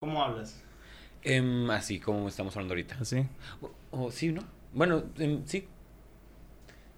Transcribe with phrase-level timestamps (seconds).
[0.00, 0.58] ¿Cómo hablas?
[1.22, 2.96] Em, así como estamos hablando ahorita.
[3.02, 3.26] ¿Así?
[3.60, 3.70] O,
[4.06, 4.40] o sí, ¿no?
[4.72, 5.68] Bueno, em, sí.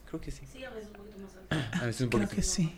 [0.09, 0.47] Creo que sí.
[0.47, 1.83] Sí, a veces un poquito más alto.
[1.83, 2.37] A veces un Creo poquito.
[2.37, 2.73] que sí.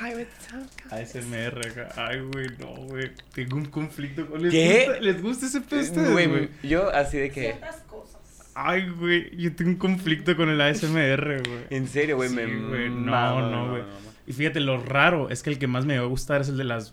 [0.00, 0.92] Ay, what's up?
[0.92, 1.88] ASMR acá.
[2.04, 3.12] Ay, güey, no, güey.
[3.32, 4.42] Tengo un conflicto con...
[4.42, 4.86] ¿Les ¿Qué?
[4.88, 6.48] Gusta, ¿Les gusta ese pedo a Eh, ustedes, güey, güey?
[6.64, 7.42] yo así de que...
[7.42, 8.50] Ciertas cosas.
[8.56, 11.66] Ay, güey, yo tengo un conflicto con el ASMR, güey.
[11.70, 13.82] En serio, güey, Sí, me güey, no, mama, no, güey.
[13.82, 13.94] mama.
[14.26, 16.56] Y fíjate, lo raro es que el que más me va a gustar es el
[16.56, 16.92] de las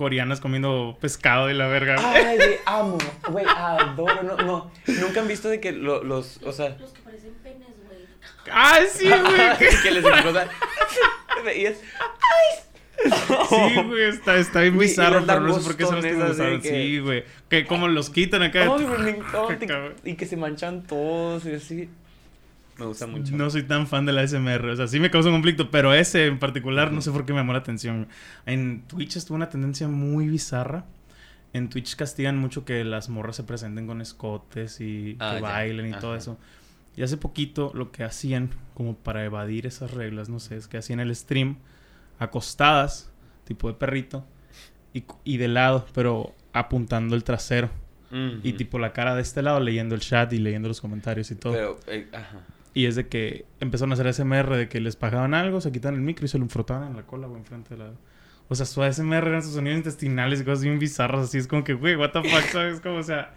[0.00, 1.96] coreanas comiendo pescado y la verga.
[2.02, 2.96] Ay, güey, amo,
[3.28, 7.02] güey, adoro, no, no, nunca han visto de que lo- los, o sea, Los que
[7.02, 7.98] parecen penes, güey.
[8.50, 9.58] ¡Ah, sí, güey!
[9.82, 10.48] que les explotan.
[11.54, 11.82] Y es-
[13.02, 16.04] Sí, güey, está, está bien y bizarro, pero no sé por qué son los
[16.36, 17.24] que que- Sí, güey.
[17.50, 18.62] Que como los quitan acá.
[18.62, 19.94] Ay, güey, me encanta, Cabrón.
[20.04, 21.90] y que se manchan todos y así.
[22.80, 23.36] Me gusta mucho.
[23.36, 25.92] No soy tan fan de la SMR, o sea, sí me causa un conflicto, pero
[25.94, 28.08] ese en particular no sé por qué me llamó la atención.
[28.46, 30.86] En Twitch estuvo una tendencia muy bizarra.
[31.52, 35.88] En Twitch castigan mucho que las morras se presenten con escotes y Ah, que bailen
[35.88, 36.18] y todo Ajá.
[36.18, 36.38] eso.
[36.96, 40.78] Y hace poquito lo que hacían, como para evadir esas reglas, no sé, es que
[40.78, 41.56] hacían el stream
[42.18, 43.10] acostadas,
[43.44, 44.24] tipo de perrito,
[44.92, 47.70] y, y de lado, pero apuntando el trasero.
[48.10, 48.40] Ujú.
[48.42, 51.36] Y tipo la cara de este lado leyendo el chat y leyendo los comentarios y
[51.36, 51.52] todo.
[51.52, 52.40] Pero, eh, ajá.
[52.72, 55.94] Y es de que empezaron a hacer SMR de que les pagaban algo, se quitan
[55.94, 57.90] el micro y se lo frotaban en la cola, güey, enfrente de la...
[58.48, 61.62] O sea, su ASMR eran sus sonidos intestinales y cosas bien bizarras, así es como
[61.64, 62.80] que, güey, what the fuck, ¿sabes?
[62.80, 63.34] Como, o sea...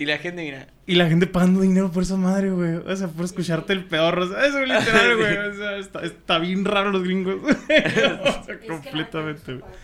[0.00, 2.76] Y la gente, mira, Y la gente pagando dinero por esa madre, güey.
[2.76, 5.36] O sea, por escucharte el peor, o sea, eso literal, güey.
[5.38, 7.36] O sea, está, está bien raro los gringos.
[7.42, 7.48] o
[8.44, 9.64] sea, Es completamente, güey.
[9.72, 9.78] es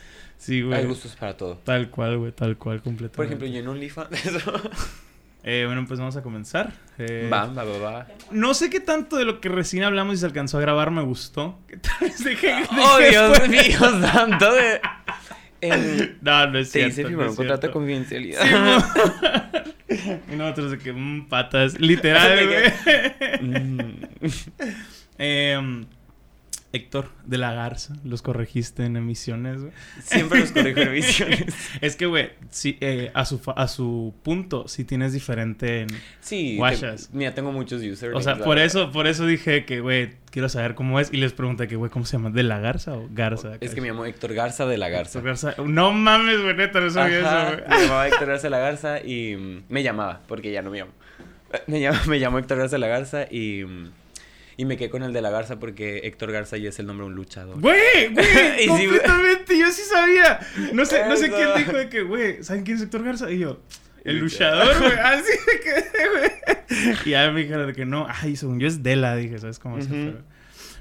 [0.45, 0.87] Sí, hay güey.
[0.87, 1.57] gustos para todo.
[1.65, 3.17] Tal cual, güey, tal cual, completamente.
[3.17, 4.11] Por ejemplo, yo en OnlyFans.
[5.47, 6.73] Eh, bueno, pues vamos a comenzar.
[6.99, 8.07] Eh, Va, va, va, va.
[8.31, 11.03] No sé qué tanto de lo que recién hablamos y se alcanzó a grabar me
[11.03, 11.59] gustó.
[11.69, 13.49] ¿Qué tal vez dejé- ¡Oh, dejé Dios fuera?
[13.49, 13.79] mío,
[14.13, 14.53] santo!
[14.55, 14.81] De...
[16.21, 16.89] No, no es te cierto.
[16.91, 18.43] hice firmar es un contrato de confidencialidad.
[19.89, 23.41] Sí, y nosotros de que, mmm, patas, literal, güey.
[23.41, 24.03] Mm.
[25.17, 25.87] Em,
[26.75, 29.73] Héctor de la Garza, los corregiste en emisiones, güey.
[30.03, 31.55] Siempre los corrijo en emisiones.
[31.81, 35.89] Es que, güey, sí, eh, a, su a su punto, sí tienes diferente en...
[36.21, 38.15] Sí, te- mira, tengo muchos users.
[38.15, 41.13] O sea, por eso, por eso dije que, güey, quiero saber cómo es.
[41.13, 42.31] Y les pregunté que, güey, ¿cómo se llama?
[42.31, 43.53] ¿De la Garza o Garza?
[43.61, 45.21] Es que me llamo Héctor Garza de la Garza.
[45.21, 45.55] Garza.
[45.65, 47.69] No mames, güey, neta, no sabía Ajá, eso, güey.
[47.79, 50.79] me llamaba Héctor Garza de la Garza y mm, me llamaba, porque ya no me
[50.79, 50.93] llamo.
[51.69, 53.91] Me llamo, me llamo Héctor Garza de la Garza y, mm,
[54.57, 57.05] y me quedé con el de la Garza porque Héctor Garza ya es el nombre
[57.05, 57.61] de un luchador.
[57.61, 60.41] Güey, güey, completamente, yo sí sabía.
[60.73, 63.31] No sé, no sé quién dijo de que, güey, ¿saben quién es Héctor Garza?
[63.31, 63.61] Y yo,
[64.05, 64.79] el Luchador.
[64.79, 64.93] güey.
[65.03, 66.95] Así de que, güey.
[67.07, 69.81] Y ya me dijeron de que no, ay, según yo es Dela, dije, ¿sabes cómo
[69.81, 70.13] se Ujú.
[70.13, 70.15] fue?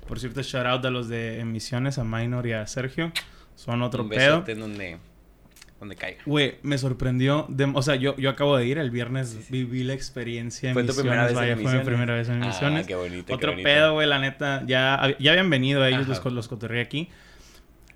[0.07, 3.11] Por cierto, shout out a los de emisiones, a Minor y a Sergio.
[3.55, 4.41] Son otro un pedo.
[4.41, 4.97] donde,
[5.83, 6.21] donde caiga.
[6.25, 7.45] Güey, me sorprendió.
[7.49, 9.47] de- o sea, yo, yo acabo de ir el viernes, Sí, sí.
[9.51, 11.01] viví la experiencia en ¿Fue tu Misiones.
[11.11, 12.87] primera vez en fue mi primera vez en Ah, Misiones.
[12.87, 13.65] qué bonito, qué Otro bonito.
[13.67, 14.63] pedo, güey, la neta.
[14.65, 16.21] Ya, ya habían venido ellos, Ajá.
[16.23, 17.09] los, los cotorré aquí.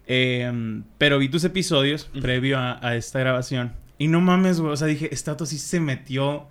[0.07, 3.73] Eh, pero vi tus episodios previo a, a esta grabación.
[3.97, 4.71] Y no mames, güey.
[4.73, 6.47] O sea, dije, Stato sí se metió.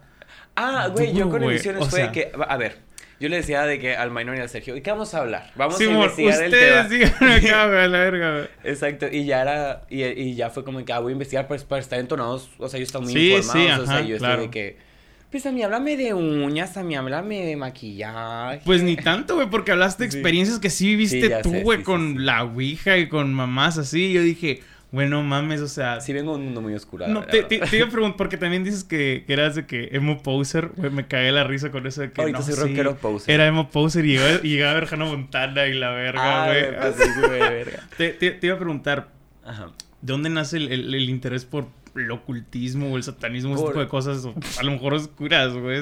[0.57, 2.13] Ah, güey, yo con emisiones o fue sea.
[2.13, 2.79] que, a ver,
[3.21, 5.51] yo le decía de que al minor y al Sergio, ¿y qué vamos a hablar?
[5.55, 6.89] Vamos Simón, a investigar el ustedes tema.
[6.89, 8.49] digan acá, a la verga.
[8.65, 11.65] Exacto, y ya era, y, y ya fue como que, ah, voy a investigar pues,
[11.65, 14.19] para estar entonados, o sea, yo estaba muy Sí, informados, sí, o sea, ajá, yo
[14.19, 14.35] claro.
[14.43, 14.87] estoy de que,
[15.31, 18.61] pues a mí háblame de uñas, a mí háblame de maquillaje.
[18.65, 20.19] Pues ni tanto, güey, porque hablaste de Sí.
[20.19, 22.19] experiencias que sí viviste Sí, tú, güey, sí, sí, con sí.
[22.21, 24.13] la ouija y con mamás así.
[24.13, 24.63] Yo dije,
[24.97, 27.07] bueno, mames, o sea, Sí vengo de un mundo muy oscuro.
[27.07, 29.91] No, te, te, te iba a preguntar, porque también dices que, que eras de que
[29.93, 32.61] emo poser, güey, me cagué la risa con eso de que Ahorita no, soy sí,
[32.61, 33.35] rockero poser.
[33.35, 36.47] Era emo poser y llegaba, y llegaba a ver Hannah Montana y la verga, Ah,
[36.49, 36.77] güey.
[36.77, 37.89] pasé, sí, güey, verga.
[37.97, 39.09] te, te, te iba a preguntar,
[39.45, 39.67] Ajá.
[40.03, 43.73] ¿de dónde nace el, el- el interés por el ocultismo o el satanismo, ese Por-
[43.73, 45.81] tipo de cosas, o a lo mejor oscuras, güey?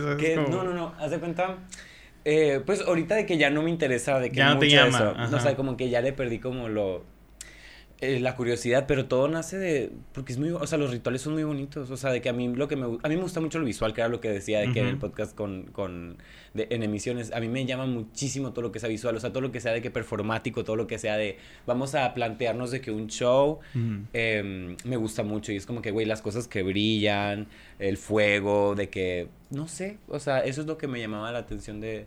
[0.51, 1.57] No, no, no, haz de cuenta.
[2.25, 4.77] eh, pues ahorita de que ya no me interesa, de que Ya no te mucho
[4.77, 5.11] llama, eso.
[5.17, 5.37] ajá.
[5.37, 7.05] O sea, como que ya le perdí como lo.
[8.05, 9.93] Eh, la curiosidad, pero todo nace de.
[10.13, 10.51] Porque es muy.
[10.51, 11.91] O sea, los rituales son muy bonitos.
[11.91, 12.85] O sea, de que a mí lo que me.
[13.03, 14.87] A mí me gusta mucho lo visual, que era lo que decía de que en
[14.87, 15.65] el podcast con.
[15.65, 16.19] con
[16.55, 17.33] de, en emisiones.
[17.33, 19.17] A mí me llama muchísimo todo lo que sea visual.
[19.17, 21.39] O sea, todo lo que sea de que performático, todo lo que sea de.
[21.67, 23.61] Vamos a plantearnos de que un show.
[24.13, 27.49] Em, me gusta mucho y es como que, güey, las cosas que brillan,
[27.79, 31.41] el fuego, de que, no sé, o sea, eso es lo que me llamaba la
[31.41, 32.07] atención de,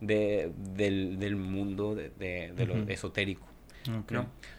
[0.00, 3.46] de, del, del mundo, de, de, de lo esotérico,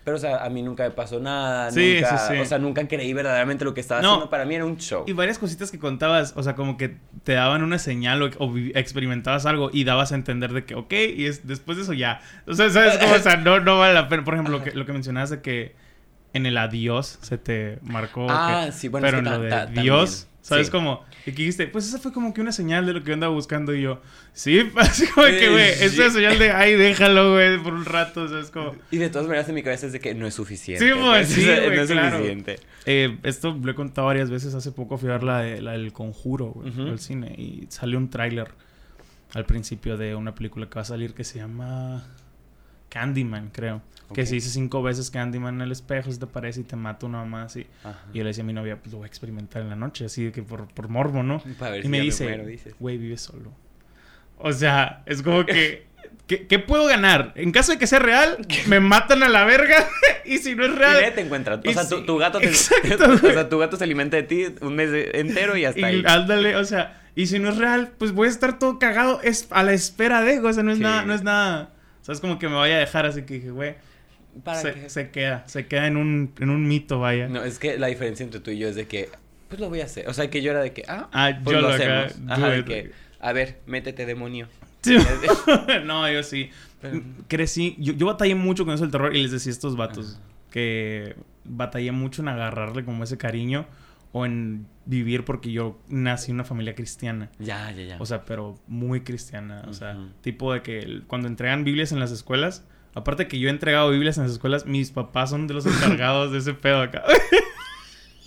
[0.03, 2.39] Pero, o sea, a mí nunca me pasó nada, Sí, nunca, sí, sí.
[2.39, 4.09] o sea, nunca creí verdaderamente lo que estaba No.
[4.11, 5.03] haciendo, para mí era un show.
[5.07, 9.45] Y varias cositas que contabas, o sea, como que te daban una señal o, experimentabas
[9.45, 12.21] algo y dabas a entender de que, ok, y es, después de eso ya.
[12.45, 13.13] O sea, ¿sabes cómo?
[13.13, 14.23] O sea, no, no vale la pena.
[14.23, 15.75] Por ejemplo, lo que, lo que mencionabas de que
[16.33, 18.27] en el adiós se te marcó.
[18.29, 20.26] Ah, que- sí, bueno, pero es que en lo de Dios.
[20.47, 20.71] ¿Sabes Sí.
[20.71, 21.03] cómo?
[21.25, 23.33] Y que dijiste, pues esa fue como que una señal de lo que yo andaba
[23.33, 24.01] buscando y yo,
[24.33, 27.83] sí, así como de que, güey, es una señal de, ay, déjalo, güey, por un
[27.85, 28.75] rato, ¿sabes como?
[28.91, 30.85] Y de todas maneras en mi cabeza es de que no es suficiente.
[30.85, 32.15] Sí, pues, sí, güey, no es claro.
[32.17, 32.59] suficiente.
[32.85, 34.53] Eh, esto lo he contado varias veces.
[34.53, 36.83] Hace poco fui a ver la, de, la del Conjuro, güey, Ujú.
[36.83, 37.35] al cine.
[37.37, 38.47] Y salió un tráiler
[39.33, 42.05] al principio de una película que va a salir que se llama
[42.89, 43.81] Candyman, creo.
[44.13, 47.05] Que se dice cinco veces Candyman en el espejo, se te aparece y te mata
[47.05, 47.67] una mamá así.
[47.83, 47.99] Ajá.
[48.13, 50.05] Y yo le decía a mi novia, pues lo voy a experimentar en la noche,
[50.05, 51.41] así de que por, por morbo, ¿no?
[51.59, 53.51] Para ver Y si me dice, güey, vive solo.
[54.37, 55.87] O sea, es como que,
[56.25, 57.33] ¿qué, qué puedo ganar?
[57.35, 58.37] En caso de que sea real,
[58.67, 59.75] me matan a la verga.
[60.25, 61.55] y si no es Y real, te encuentra.
[61.65, 64.45] O sea, tu, tu gato te, exacto, o sea, tu gato se alimenta de ti
[64.61, 66.01] un mes entero y hasta ahí.
[66.01, 69.19] Y ándale, o sea, y si no es real, pues voy a estar todo cagado
[69.21, 70.83] es a la espera de, o sea, no es Sí.
[70.83, 71.71] nada, no es nada.
[72.07, 73.75] O sea, es como que me vaya a dejar, así que dije, güey,
[74.41, 74.89] ¿Para se, qué?
[74.89, 77.27] se queda, se queda en un, en un mito, vaya.
[77.27, 79.09] No, es que la diferencia entre tú y yo es de que,
[79.49, 80.07] pues lo voy a hacer.
[80.07, 82.31] O sea, que yo era de que, ah, Ah, pues yo lo lo acá, hacemos.
[82.31, 84.47] Ajá, do de que, a ver, métete demonio.
[84.83, 84.95] Sí.
[85.85, 86.49] no, yo sí.
[86.81, 89.75] Pero- Crecí, yo, yo batallé mucho con eso del terror y les decía a estos
[89.75, 90.17] vatos
[90.49, 93.65] que batallé mucho en agarrarle como ese cariño
[94.11, 97.29] o en vivir porque yo nací en una familia cristiana.
[97.39, 97.97] Ya, ya, ya.
[97.99, 99.63] O sea, pero muy cristiana.
[99.67, 103.51] O sea, tipo de que cuando entregan Biblias en las escuelas, aparte que yo he
[103.51, 107.03] entregado Biblias en las escuelas, mis papás son de los encargados de ese pedo acá.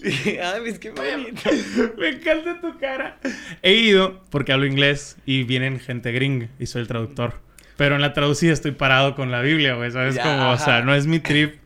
[0.03, 1.51] Ay, es que bonito.
[1.99, 3.19] Me encanta tu cara.
[3.63, 7.41] He ido porque hablo inglés y vienen gente gringa y soy el traductor.
[7.77, 9.91] Pero en la traducida estoy parado con la Biblia, güey.
[9.91, 10.15] ¿Sabes?
[10.15, 11.60] Ya, Como, o sea, no es mi trip.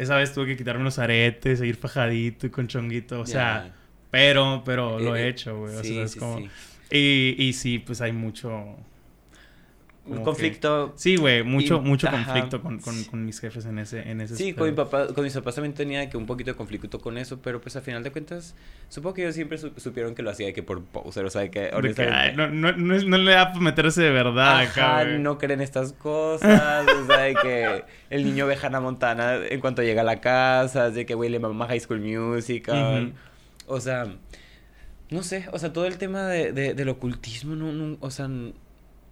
[0.00, 3.20] Esa vez tuve que quitarme los aretes, seguir fajadito y con chonguito.
[3.20, 3.76] O sea,
[4.10, 5.76] pero, pero lo Eh, he hecho, güey.
[5.76, 6.38] O sí, sea, es sí, como...
[6.38, 6.50] sí.
[6.90, 8.76] Y, y sí, pues hay mucho...
[10.18, 10.92] Un conflicto.
[10.96, 12.24] Sí, güey, mucho, Y- mucho ajá.
[12.24, 15.24] conflicto con, con, con mis jefes en ese, en ese Sí, con, mi papá, con
[15.24, 18.02] mis papás también tenía que un poquito de conflicto con eso, pero pues a final
[18.02, 18.54] de cuentas,
[18.88, 21.42] supongo que ellos siempre su- supieron que lo hacía de que por poser, o sea,
[21.42, 22.36] de que honestamente...
[22.36, 25.18] no, no, no, no le da para meterse de verdad acá, Ajá, güey.
[25.18, 29.82] no creen estas cosas, o sea, de que el niño ve Hannah Montana en cuanto
[29.82, 33.12] llega a la casa, de que, güey, le mama High School Musical,
[33.66, 34.06] o sea,
[35.10, 38.28] no sé, o sea, todo el tema de, de- del ocultismo, no, no, o sea,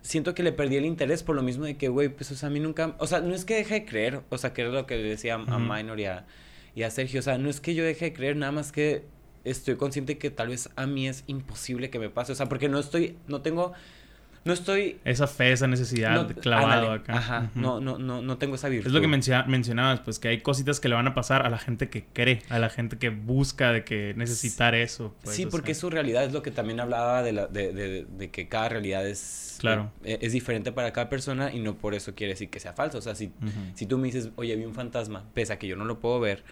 [0.08, 2.48] siento que le perdí el interés por lo mismo de que, güey, pues, o sea,
[2.48, 4.70] a mí nunca, o sea, no es que deje de creer, o sea, que era
[4.70, 5.58] lo que le decía a, a Ujú.
[5.58, 6.24] Minor y a,
[6.74, 9.04] y a Sergio, o sea, no es que yo deje de creer, nada más que
[9.44, 12.70] estoy consciente que tal vez a mí es imposible que me pase, o sea, porque
[12.70, 13.74] no estoy, no tengo,
[14.48, 17.12] no estoy Esa fe, esa necesidad no, clavado ándale, acá.
[17.18, 18.88] Ajá, no, no, no, no tengo esa virtud.
[18.88, 21.50] Es lo que mencia- mencionabas, pues que hay cositas que le van a pasar a
[21.50, 25.14] la gente que cree, a la gente que busca de que necesitar eso.
[25.22, 25.82] pues, sí, porque sea.
[25.82, 29.06] su realidad es lo que también hablaba de, la, de, de, de que cada realidad
[29.06, 29.92] es, Claro.
[30.04, 32.98] eh, es diferente para cada persona y no por eso quiere decir que sea falso.
[32.98, 33.30] O sea, si,
[33.74, 36.18] si tú me dices, oye, vi un fantasma, pese a que yo no lo puedo
[36.20, 36.42] ver,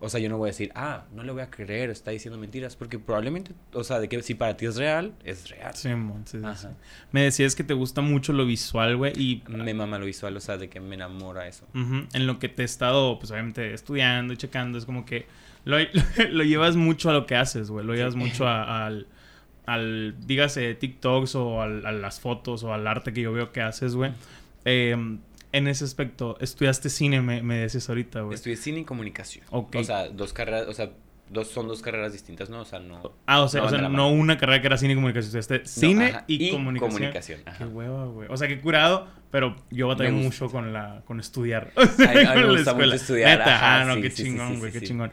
[0.00, 2.38] o sea, yo no voy a decir, ah, no le voy a creer, está diciendo
[2.38, 5.74] mentiras, porque probablemente, o sea, de que si para ti es real, es real.
[5.74, 6.68] Sí, mon, sí, sí.
[7.10, 10.40] Me decías que te gusta mucho lo visual, güey, y Me mama lo visual, o
[10.40, 11.66] sea, de que me enamora eso.
[11.74, 15.26] en lo que te he estado, pues obviamente, estudiando y checando, es como que
[15.64, 15.76] lo,
[16.30, 18.18] lo llevas mucho a lo que haces, güey, lo llevas Sí.
[18.20, 19.06] mucho a- al,
[19.66, 23.60] al, dígase, TikToks o al- a las fotos o al arte que yo veo que
[23.62, 24.12] haces, güey.
[24.64, 24.96] Eh,
[25.58, 28.34] en ese aspecto, estudiaste cine, me, me decías ahorita, güey.
[28.34, 29.44] Estudié cine y comunicación.
[29.50, 30.90] O sea, dos carreras, o sea,
[31.30, 32.60] dos, son dos carreras distintas, ¿no?
[32.60, 33.12] O sea, no...
[33.26, 35.38] Ah, o sea, No o sea, la no una carrera que era cine y comunicación,
[35.38, 36.90] estudiaste No, cine ajá, y, comunicación.
[36.90, 38.28] comunicación, Qué hueva, güey.
[38.30, 41.70] O sea, qué curado, pero yo batallé mucho con la con estudiar.
[41.76, 42.86] A mí- a mí me Con la gusta escuela.
[42.92, 45.12] mucho estudiar, Neta, ajá, ah, no, sí, qué sí, chingón, güey, sí, qué chingón.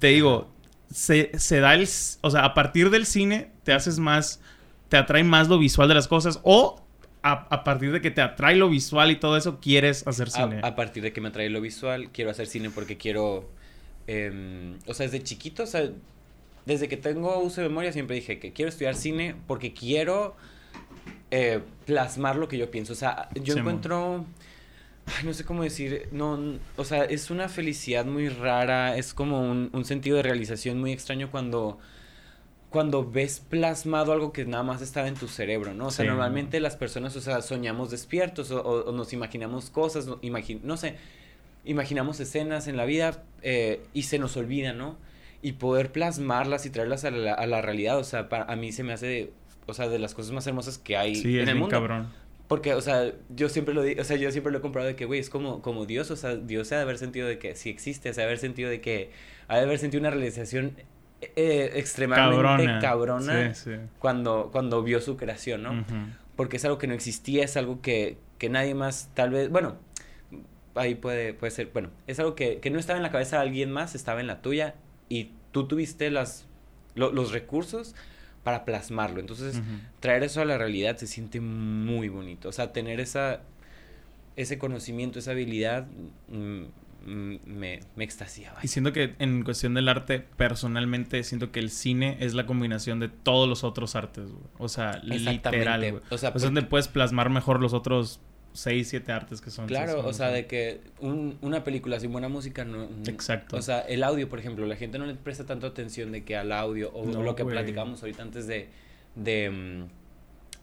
[0.00, 0.50] Te digo,
[0.90, 1.88] se, se da el,
[2.22, 4.40] o sea, a partir del cine te haces más
[4.88, 6.84] te atrae más lo visual de las cosas o
[7.22, 10.60] a, a partir de que te atrae lo visual y todo eso quieres hacer cine.
[10.62, 13.48] A, a partir de que me atrae lo visual, quiero hacer cine porque quiero.
[14.06, 15.90] em, o sea, desde chiquito, o sea,
[16.66, 20.36] desde que tengo uso de memoria, siempre dije que quiero estudiar cine porque quiero
[21.30, 22.92] eh, plasmar lo que yo pienso.
[22.92, 24.26] O sea, yo Sí, encuentro.
[25.06, 26.08] Ay, no sé cómo decir.
[26.12, 26.38] No,
[26.76, 28.96] o sea, es una felicidad muy rara.
[28.96, 31.78] Es como un, un sentido de realización muy extraño cuando.
[32.72, 35.86] Cuando ves plasmado algo que nada más estaba en tu cerebro, ¿no?
[35.86, 36.08] O sea, Sí.
[36.08, 40.60] normalmente las personas, o sea, soñamos despiertos o, o- o nos imaginamos cosas, no, imagi-
[40.62, 40.96] no sé,
[41.64, 44.96] imaginamos escenas en la vida eh, y se nos olvida, ¿no?
[45.42, 48.72] Y poder plasmarlas y traerlas a la, a la realidad, o sea, para, a mí
[48.72, 49.30] se me hace,
[49.66, 51.70] o sea, de las cosas más hermosas que hay sí, es en el bien mundo.
[51.70, 52.08] cabrón.
[52.48, 54.94] Porque, o sea, yo siempre lo di, o sea, yo siempre lo he comprado de
[54.96, 57.38] que, güey, es como, como Dios, o sea, Dios se ha de haber sentido de
[57.38, 59.10] que sí existe, se ha de haber sentido de que
[59.48, 60.76] ha de haber sentido una realización
[61.36, 62.80] eh, extremadamente Cabrona.
[62.80, 63.76] cabrona, Sí, sí.
[63.98, 65.84] Cuando, cuando vio su creación, ¿no?
[66.36, 69.76] Porque es algo que no existía, es algo que, que nadie más, tal vez, bueno,
[70.74, 73.42] ahí puede, puede ser, bueno, es algo que, que no estaba en la cabeza de
[73.42, 74.74] alguien más, estaba en la tuya
[75.08, 76.46] y tú tuviste las,
[76.94, 77.94] lo- los recursos
[78.42, 79.20] para plasmarlo.
[79.20, 79.62] Entonces,
[80.00, 82.48] traer eso a la realidad se siente muy bonito.
[82.48, 83.42] O sea, tener esa,
[84.34, 85.86] ese conocimiento, esa habilidad,
[86.28, 86.62] mm,
[87.04, 88.58] me, me extasiaba.
[88.62, 93.00] Y siento que en cuestión del arte, personalmente, siento que el cine es la combinación
[93.00, 94.44] de todos los otros artes, güey.
[94.58, 96.02] O sea, literal, güey.
[96.10, 98.20] O sea, sea, donde puedes plasmar mejor los otros
[98.54, 99.66] 6, 7 artes que son.
[99.66, 102.86] Claro, o sea, de que un- una película sin buena música no...
[102.88, 103.56] no- Exacto.
[103.56, 106.36] O sea, el audio, por ejemplo, la gente no le presta tanto atención de que
[106.36, 108.68] al audio, o, No, lo que platicamos ahorita antes de...
[109.16, 110.02] de mm,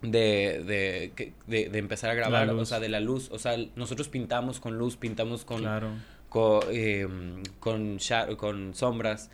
[0.01, 4.07] de, de, de, de empezar a grabar, o sea, de la luz, o sea, nosotros
[4.07, 5.89] pintamos con luz, pintamos con, Claro.
[6.29, 7.97] Con, em, con,
[8.37, 9.29] con sombras.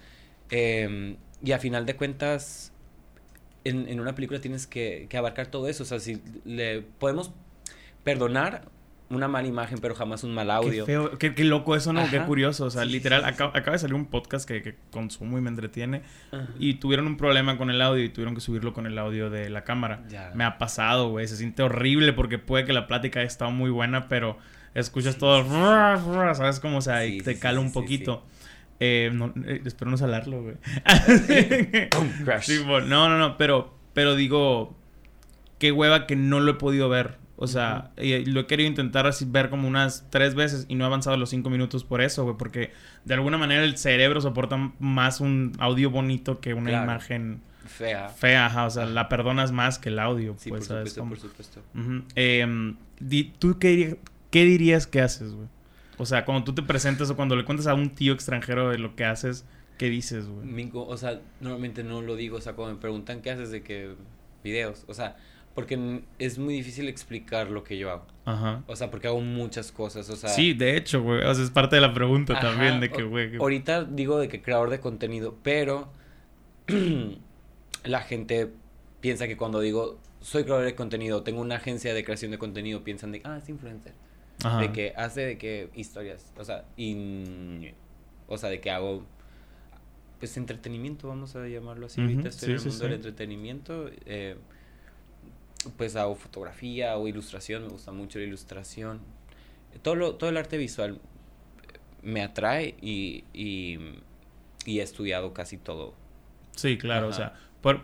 [0.50, 2.72] em, y a final de cuentas,
[3.64, 5.84] en, en una película tienes que, que abarcar todo eso.
[5.84, 7.32] O sea, si le podemos
[8.04, 8.70] perdonar
[9.10, 10.86] una mala imagen, pero jamás un mal audio.
[10.86, 12.10] Qué feo, qué, qué loco eso, ¿no?
[12.10, 12.66] Qué curioso.
[12.66, 13.34] O sea, Sí, sí, literal, sí, sí.
[13.34, 16.02] acaba, acaba de salir un podcast que, que consumo y me entretiene.
[16.32, 16.48] Ajá.
[16.58, 19.50] Y tuvieron un problema con el audio y tuvieron que subirlo con el audio de
[19.52, 20.04] la cámara.
[20.10, 20.32] Ya.
[20.34, 21.28] Me ha pasado, güey.
[21.28, 24.38] Se siente horrible porque puede que la plática haya estado muy buena, pero
[24.76, 25.44] escuchas todo.
[26.36, 26.78] ¿Sabes cómo?
[26.78, 28.24] O sea, te cala un poquito.
[28.80, 30.56] Eh, no, eh, espero no salarlo, güey.
[32.68, 34.76] Bueno, no, no, no, pero, pero digo,
[35.60, 37.18] qué hueva que no lo he podido ver.
[37.38, 40.88] O sea, lo he querido intentar así ver como unas tres veces y no he
[40.88, 42.72] avanzado los cinco minutos por eso, güey, porque
[43.04, 46.84] de alguna manera el cerebro soporta más un audio bonito que una Claro.
[46.86, 48.08] imagen Fea.
[48.08, 51.30] fea, ajá, o sea, la perdonas más que el audio, Sí, pues, por ¿sabes supuesto,
[51.30, 51.62] por supuesto.
[52.16, 52.78] Em,
[53.40, 53.98] ¿Tú qué, dirías-
[54.32, 55.48] qué dirías que haces, güey?
[55.98, 58.78] O sea, cuando tú te presentas o cuando le cuentas a un tío extranjero de
[58.78, 59.46] lo que haces,
[59.78, 60.46] ¿qué dices, güey?
[60.46, 63.62] Mingo, o sea, normalmente no lo digo, o sea, cuando me preguntan qué haces de
[63.64, 63.96] que
[64.44, 65.16] videos, o sea,
[65.54, 68.06] porque es muy difícil explicar lo que yo hago.
[68.26, 68.64] Ajá.
[68.68, 71.24] O sea, porque hago muchas cosas, o sea, Sí, de hecho, güey.
[71.24, 73.32] O sea, es parte de la pregunta Ajá, también de que, güey.
[73.32, 75.90] que- Ahorita digo de que creador de contenido, pero
[77.86, 78.52] la gente
[79.00, 82.84] piensa que cuando digo soy creador de contenido, tengo una agencia de creación de contenido,
[82.84, 83.94] piensan de, ah, es influencer.
[84.44, 84.60] Ajá.
[84.60, 87.72] De que hace de que historias, o sea, y,
[88.28, 89.04] o sea, de que hago,
[90.20, 92.02] pues, entretenimiento, vamos a llamarlo así.
[92.02, 93.90] Ujú, Ahorita estoy en el sí, sí, mundo del entretenimiento.
[94.06, 94.36] eh,
[95.78, 99.00] pues hago fotografía o ilustración, me gusta mucho la ilustración.
[99.82, 101.00] Todo, lo, todo el arte visual
[102.04, 103.80] me atrae y, y,
[104.66, 105.96] y he estudiado casi todo.
[106.56, 107.08] Sí, claro.
[107.08, 107.82] O sea, por-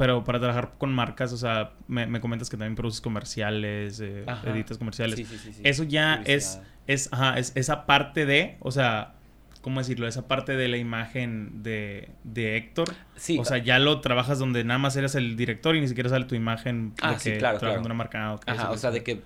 [0.00, 4.24] pero para trabajar con marcas, o sea, me, me comentas que también produces comerciales, eh,
[4.46, 5.16] editas comerciales.
[5.16, 5.60] Sí, sí, sí.
[5.62, 6.64] Eso ya es, Publicidad.
[6.86, 9.12] es, ajá, es esa parte de, o sea,
[9.60, 10.08] ¿cómo decirlo?
[10.08, 12.94] Esa parte de la imagen de, de Héctor.
[13.16, 16.08] Sí, o sea, ya lo trabajas donde nada más eres el director y ni siquiera
[16.08, 17.84] sale tu imagen Ah, de sí, claro, trabajas claro.
[17.84, 18.24] una marca.
[18.28, 19.20] ah, ok, Ajá, o sea, de que,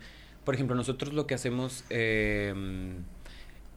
[0.45, 2.53] por ejemplo, nosotros lo que hacemos, eh,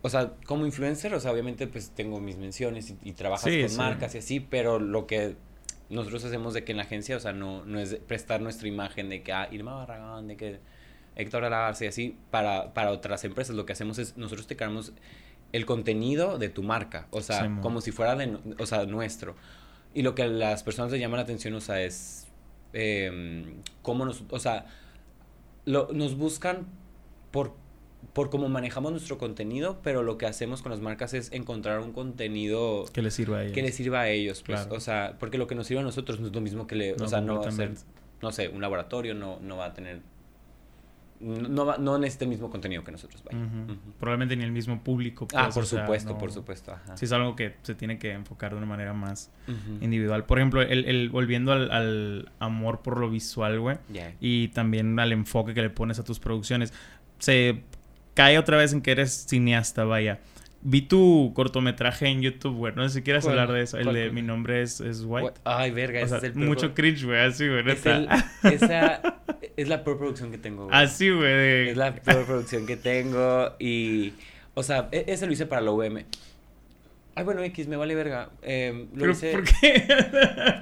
[0.02, 3.62] o sea, como influencer, o sea, obviamente pues tengo mis menciones y, y trabajas Sí,
[3.62, 3.78] con sí.
[3.78, 5.36] marcas y así, pero lo que
[5.90, 9.10] nosotros hacemos de que en la agencia, o sea, no, no es prestar nuestra imagen
[9.10, 10.60] de que, ah, Irma Barragán, de que
[11.16, 14.94] Héctor Alabarce y así, para, para otras empresas, lo que hacemos es, nosotros te creamos
[15.54, 19.36] el contenido de tu marca, o sea, Sí, como si fuera de, o sea, nuestro.
[19.94, 22.28] Y lo que a las personas les llama la atención, o sea, es
[22.74, 23.46] eh,
[23.82, 24.66] cómo nos, o sea,
[25.66, 26.68] lo- nos buscan
[27.32, 27.54] por,
[28.14, 31.92] por cómo manejamos nuestro contenido, pero lo que hacemos con las marcas es encontrar un
[31.94, 33.54] contenido Que le sirva a ellos.
[33.54, 34.76] que les sirva a ellos, pues, Claro.
[34.76, 36.96] o sea, porque lo que nos sirve a nosotros no es lo mismo que le,
[36.96, 37.72] No, o sea, no va a ser,
[38.22, 40.00] no sé, un laboratorio no, no va a tener,
[41.20, 43.40] no, no, va- no necesita el mismo contenido que nosotros, vaya.
[44.00, 45.28] Probablemente ni el mismo público.
[45.34, 46.96] Ah, pues, por sea, supuesto, no- por supuesto, ajá.
[46.96, 49.32] Sí, es algo que se tiene que enfocar de una manera más
[49.82, 50.26] individual.
[50.26, 53.78] Por ejemplo, el, el- volviendo al, al amor por lo visual, güey.
[54.20, 56.72] Y también al enfoque que le pones a tus producciones.
[57.20, 57.64] Se
[58.18, 60.20] cae otra vez en que eres cineasta, vaya.
[60.64, 62.74] Vi tu cortometraje en YouTube, güey.
[62.76, 63.78] No sé si quieres hablar de eso.
[63.78, 64.10] El ¿Cuál, de?
[64.10, 65.40] Mi nombre es, es White.
[65.44, 67.20] Ay, verga, O ese sea, es el mucho cringe, güey.
[67.20, 67.64] Así, güey.
[67.70, 67.86] es
[68.44, 69.02] esa
[69.56, 70.66] es la peor producción que tengo.
[70.66, 70.76] güey.
[70.76, 71.70] Así, güey.
[71.70, 74.14] Es la peor producción que tengo y...
[74.56, 76.00] O sea, e- ese lo hice para la UM.
[77.16, 78.30] Ay, bueno, X, me vale verga.
[78.42, 79.32] Eh, lo Pero, hice...
[79.32, 79.88] ¿por qué?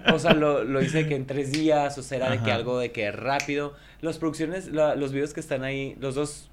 [0.13, 2.79] O sea, lo, lo hice que en tres días, o sea, era de que algo
[2.79, 3.73] de que rápido.
[4.01, 6.49] Las producciones, la- los videos que están ahí, los dos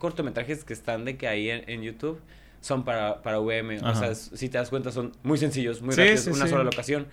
[0.00, 2.20] cortometrajes que están de que ahí en, en YouTube
[2.60, 3.38] son para, para.
[3.38, 3.48] O
[3.86, 3.94] Ajá.
[3.94, 6.50] sea, s- si te das cuenta, son muy sencillos, muy Sí, rápidos, sí, una sí.
[6.50, 7.06] sola locación.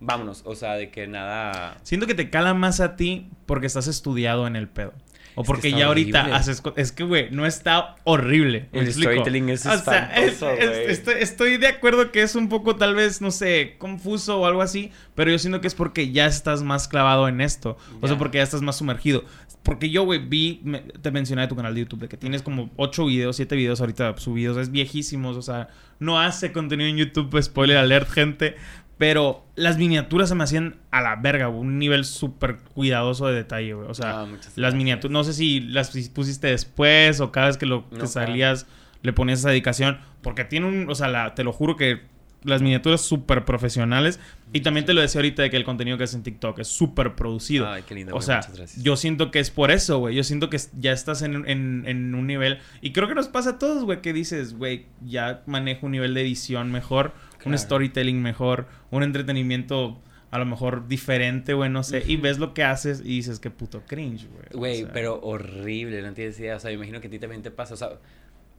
[0.00, 1.78] Vámonos, o sea, de que nada...
[1.82, 4.92] Siento que te cala más a ti porque estás estudiado en el pedo.
[5.36, 6.36] O que porque ya ahorita horrible.
[6.38, 6.60] haces...
[6.60, 8.68] co- Es que, güey, no está horrible.
[8.72, 12.48] ¿me El storytelling es O sea, es- es- estoy, estoy de acuerdo que es un
[12.48, 14.92] poco, tal vez, no sé, confuso o algo así.
[15.14, 17.76] Pero yo siento que es porque ya estás más clavado en esto.
[18.00, 19.24] O sea, porque ya estás más sumergido.
[19.64, 20.60] Porque yo, güey, vi...
[20.62, 23.56] me- te mencioné de tu canal de YouTube de que tienes como 8 videos, 7
[23.56, 24.56] videos ahorita subidos.
[24.58, 25.68] Es viejísimos, o sea...
[25.98, 28.56] No hace contenido en YouTube, pues, spoiler alert, gente.
[28.98, 31.60] Pero las miniaturas se me hacían a la verga, güey.
[31.62, 33.88] Un nivel súper cuidadoso de detalle, güey.
[33.88, 35.12] O sea, Ah, las miniaturas...
[35.12, 38.66] No sé si las pusiste después o cada vez que lo que salías
[39.02, 39.98] le ponías esa dedicación.
[40.22, 40.90] Porque tiene un...
[40.90, 42.02] O sea, la- te lo juro que
[42.44, 44.20] las miniaturas súper profesionales.
[44.52, 46.68] Y también te lo decía ahorita de que el contenido que haces en TikTok es
[46.68, 47.68] súper producido.
[47.68, 48.40] Ay, qué lindo, O güey, sea,
[48.80, 50.14] yo siento que es por eso, güey.
[50.14, 52.58] Yo siento que ya estás en, en- en un nivel.
[52.80, 56.14] Y creo que nos pasa a todos, güey, que dices, güey, ya manejo un nivel
[56.14, 57.12] de edición mejor,
[57.44, 62.02] un storytelling mejor, un entretenimiento a lo mejor diferente, güey, no sé.
[62.06, 64.44] Y ves lo que haces y dices, qué puto cringe, güey.
[64.52, 66.56] O Güey, sea, pero horrible, no tienes idea.
[66.56, 67.74] O sea, me imagino que a ti también te pasa.
[67.74, 67.90] O sea,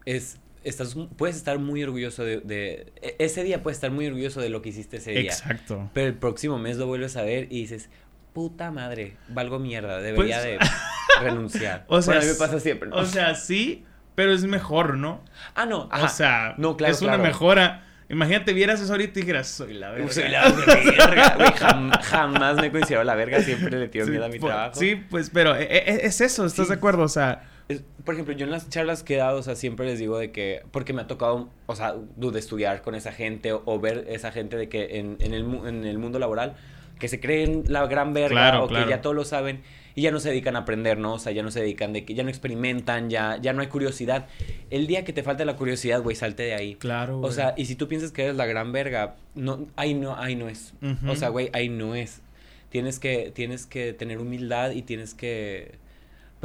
[0.06, 4.42] es, estás, puedes estar muy orgulloso de, de- e- Ese día puedes estar muy orgulloso
[4.42, 5.22] de lo que hiciste ese día.
[5.32, 5.90] Exacto.
[5.94, 7.90] Pero el próximo mes lo vuelves a ver y dices,
[8.34, 10.60] puta madre, valgo mierda, debería Pues- de
[11.22, 11.86] renunciar.
[11.88, 12.90] O sea, Bueno, a mí me pasa siempre.
[12.90, 12.98] ¿no?
[12.98, 15.24] O sea, sí, pero es mejor, ¿no?
[15.56, 15.84] ah, no.
[15.84, 16.10] O ajá.
[16.10, 17.24] sea, No, claro, es una claro.
[17.24, 17.82] mejora.
[18.08, 20.12] Imagínate, vieras eso ahorita y dijeras, soy la verga.
[20.12, 21.50] Soy la verga, güey.
[21.54, 24.46] jam- jamás me he considerado la verga, siempre le tiro Sí, miedo a mi po-
[24.48, 24.76] trabajo.
[24.80, 26.72] Sí, pues, pero e- e- es eso, ¿estás Sí.
[26.72, 27.02] de acuerdo?
[27.02, 29.86] O sea, Es- por ejemplo, yo en las charlas que he dado, o sea, siempre
[29.88, 33.54] les digo de que, porque me ha tocado, o sea, de estudiar con esa gente
[33.54, 36.56] o, o ver esa gente de que en, en, el, en el mundo laboral,
[37.00, 38.86] que se creen la gran verga Claro, o claro.
[38.86, 39.62] que ya todo lo saben
[39.96, 41.14] y ya no se dedican a aprender, ¿no?
[41.16, 43.68] O sea, ya no se dedican de que, ya no experimentan, ya, ya no hay
[43.68, 44.28] curiosidad.
[44.70, 46.76] El día que te falte la curiosidad, güey, salte de ahí.
[46.76, 47.20] claro.
[47.22, 50.36] O sea, y si tú piensas que eres la gran verga, no, ahí no, ahí
[50.36, 50.74] no es.
[51.08, 52.22] O sea, güey, ahí no es.
[52.70, 55.76] Tienes que, tienes que tener humildad y tienes que,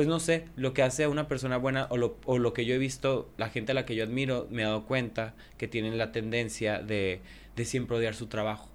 [0.01, 2.65] pues no sé, lo que hace a una persona buena o lo, o lo que
[2.65, 5.69] yo he visto, la gente a la que yo admiro, me he dado cuenta que
[5.69, 7.21] tienen la tendencia de,
[7.55, 8.71] de siempre odiar su trabajo.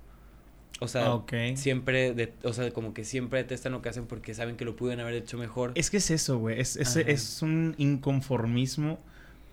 [0.82, 1.24] O sea,
[1.56, 4.76] siempre, de, o sea, como que siempre detestan lo que hacen porque saben que lo
[4.76, 5.72] pudieron haber hecho mejor.
[5.74, 6.62] Es que es eso, güey.
[6.62, 7.10] Es, es, Ajá.
[7.10, 9.00] es un inconformismo,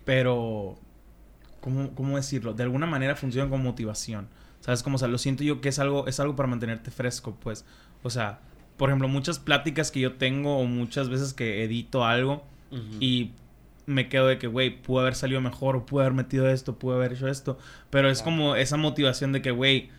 [0.05, 0.77] pero.
[1.59, 2.53] ¿cómo, ¿Cómo decirlo?
[2.53, 4.27] De alguna manera funciona como motivación.
[4.59, 4.83] ¿Sabes?
[4.83, 7.65] Como, o sea, lo siento yo que es algo, es algo para mantenerte fresco, pues.
[8.03, 8.41] O sea,
[8.83, 12.43] por ejemplo, muchas pláticas que yo tengo o muchas veces que edito algo
[12.99, 13.31] y
[13.85, 16.95] me quedo de que, güey, pudo haber salido mejor, o pude haber metido esto, pude
[16.97, 17.57] haber hecho esto.
[17.89, 19.89] Pero es como esa motivación de que, güey,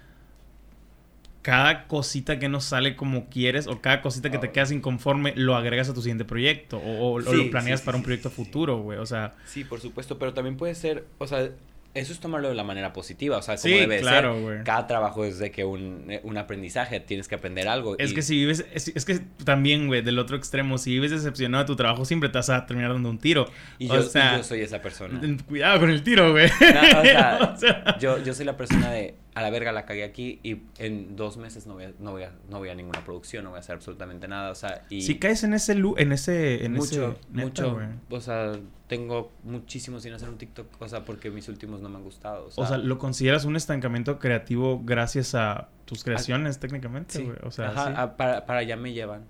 [1.41, 5.57] cada cosita que no sale como quieres o cada cosita que te quedas inconforme lo
[5.57, 8.05] agregas a tu siguiente proyecto o, o- o Sí, lo planeas sí, sí, para un
[8.05, 8.99] proyecto futuro, güey.
[8.99, 11.51] O sea, Sí, por supuesto, pero también puede ser, o sea,
[11.95, 14.65] eso es tomarlo de la manera positiva, o sea, como Sí, debe de claro, ser.
[14.65, 17.97] Cada trabajo es de que un, eh, un aprendizaje, tienes que aprender algo.
[17.99, 21.11] es y- que si vives, es, es que también, güey, del otro extremo, si vives
[21.13, 23.49] decepcionado de tu trabajo, siempre te vas a terminar dando un tiro.
[23.79, 25.21] Y o yo, y sea, yo soy esa persona.
[25.49, 26.49] Cuidado con el tiro, güey.
[26.61, 29.85] No, o sea, O sea, Yo, yo soy la persona de, a la verga la
[29.85, 32.75] cagué aquí y en dos meses no voy a, no voy a, no voy a
[32.77, 35.03] ninguna producción, no voy a hacer absolutamente nada, o sea, y...
[35.03, 37.79] si caes en ese, lu- en ese, en mucho, ese, neta, mucho,
[38.11, 38.53] o sea,
[38.87, 42.47] tengo muchísimo sin hacer un TikTok, o sea, porque mis últimos no me han gustado,
[42.47, 47.29] o sea, O sea, ¿lo consideras un estancamiento creativo gracias a tus creaciones técnicamente, Sí.
[47.43, 47.93] O sea, Ajá, sí.
[47.97, 49.25] a- para, para allá me llevan.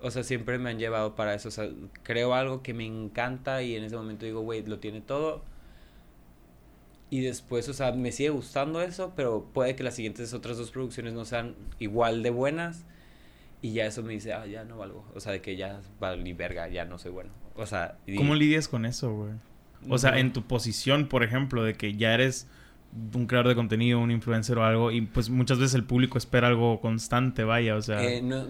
[0.00, 1.48] O sea, siempre me han llevado para eso.
[1.48, 1.68] O sea,
[2.02, 5.42] creo algo que me encanta y en ese momento digo, güey, lo tiene todo.
[7.08, 10.70] Y después, o sea, me sigue gustando eso, pero puede que las siguientes otras dos
[10.70, 12.84] producciones no sean igual de buenas.
[13.62, 15.04] Y ya eso me dice, ah, ya no valgo.
[15.14, 17.30] O sea, de que ya valí verga, ya no soy bueno.
[17.54, 19.32] O sea, y- ¿Cómo lidias con eso, güey?
[19.88, 20.16] O sea, no.
[20.18, 22.48] en tu posición, por ejemplo, de que ya eres
[23.14, 26.48] un creador de contenido, un influencer o algo, y pues muchas veces el público espera
[26.48, 28.02] algo constante, vaya, o sea...
[28.02, 28.44] Eh, no,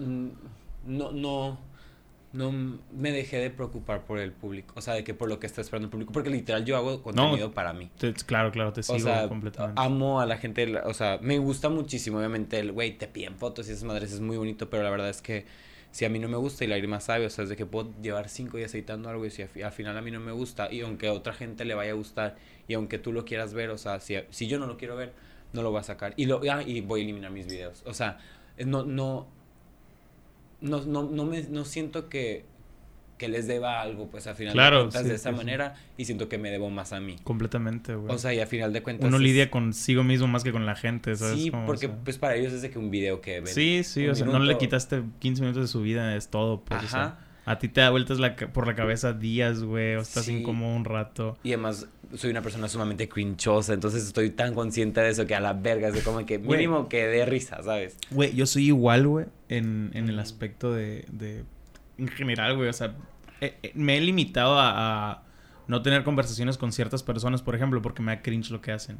[0.85, 1.59] no, no,
[2.37, 2.51] no
[2.93, 4.73] me dejé de preocupar por el público.
[4.77, 6.13] O sea, de que por lo que está esperando el público.
[6.13, 7.89] Porque literal yo hago contenido para mí.
[7.97, 9.81] te- claro, claro, te sigo O sea, completamente.
[9.81, 13.67] amo a la gente, o sea, me gusta muchísimo, obviamente, el güey, te piden fotos
[13.67, 15.45] y esas madres es muy bonito, pero la verdad es que
[15.91, 17.65] si a mí no me gusta y la más sabe, o sea, es de que
[17.65, 20.19] puedo llevar cinco días editando algo y si al fi- al final a mí no
[20.19, 22.35] me gusta y aunque a otra gente le vaya a gustar
[22.67, 25.13] y aunque tú lo quieras ver, o sea, si, si yo no lo quiero ver,
[25.53, 27.93] no lo voy a sacar y, lo, ah, y voy a eliminar mis videos, o
[27.95, 28.19] sea,
[28.63, 29.27] no, no,
[30.61, 32.45] no, no, no, me, no siento que,
[33.17, 35.37] que les deba algo, pues al final Claro, de cuentas sí, de esa sí, sí.
[35.37, 37.15] manera y siento que me debo más a mí.
[37.23, 38.13] Completamente, güey.
[38.13, 39.07] O sea, y a final de cuentas.
[39.07, 41.39] Uno es- lidia consigo mismo más que con la gente, ¿sabes?
[41.41, 41.63] Sí, cómo?
[41.63, 43.47] O porque sea, pues para ellos es de que un video que ven.
[43.53, 46.83] Sí, sí, o sea, no le quitaste 15 minutos de su vida, es todo, pues,
[46.83, 47.19] o sea, Ajá.
[47.45, 50.85] a ti te da vueltas la, por la cabeza días, güey, o estás incómodo un
[50.85, 51.37] rato.
[51.43, 55.39] Y además soy una persona sumamente crinchosa, entonces estoy tan consciente de eso que a
[55.39, 56.59] la verga es como que Güey.
[56.59, 57.97] mínimo que dé risa, ¿sabes?
[58.11, 61.43] Güey, yo soy igual, güey, en, en el aspecto de, de...
[61.97, 62.95] En general, güey, o sea,
[63.41, 65.23] eh, eh, me he limitado a, a
[65.67, 68.97] no tener conversaciones con ciertas personas, por ejemplo, porque me da cringe lo que hacen.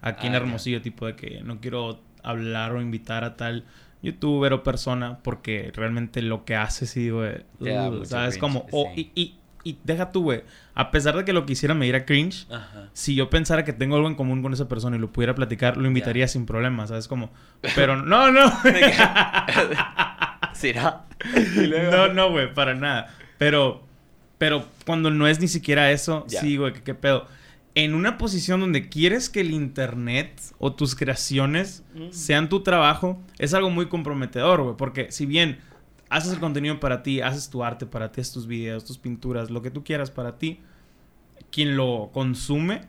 [0.00, 0.38] Aquí en Ah.
[0.38, 3.64] Hermosillo, tipo de que no quiero hablar o invitar a tal
[4.02, 8.38] youtuber o persona porque realmente lo que hace, sí, da uh, ¿sabes?
[8.38, 9.10] cringe, Como, o- sí.
[9.14, 9.34] y, y,
[9.68, 10.42] y deja tú, güey,
[10.74, 12.88] a pesar de que lo quisiera me diera cringe, Ajá.
[12.92, 15.76] si yo pensara que tengo algo en común con esa persona y lo pudiera platicar,
[15.76, 17.08] lo invitaría sin problema, ¿sabes?
[17.08, 17.30] Como,
[17.74, 18.52] pero no, no.
[20.54, 21.04] ¿Será?
[21.92, 23.14] no, no, güey, para nada.
[23.38, 23.82] Pero,
[24.38, 26.40] pero cuando no es ni siquiera eso, Ya.
[26.40, 27.26] sí, güey, ¿qué, qué pedo.
[27.74, 32.10] En una posición donde quieres que el internet o tus creaciones Mm.
[32.12, 34.76] sean tu trabajo, es algo muy comprometedor, güey.
[34.76, 35.58] Porque si bien
[36.10, 39.50] haces el contenido para ti, haces tu arte para ti, haces tus videos, tus pinturas,
[39.50, 40.60] lo que tú quieras para ti,
[41.50, 42.82] quien lo consume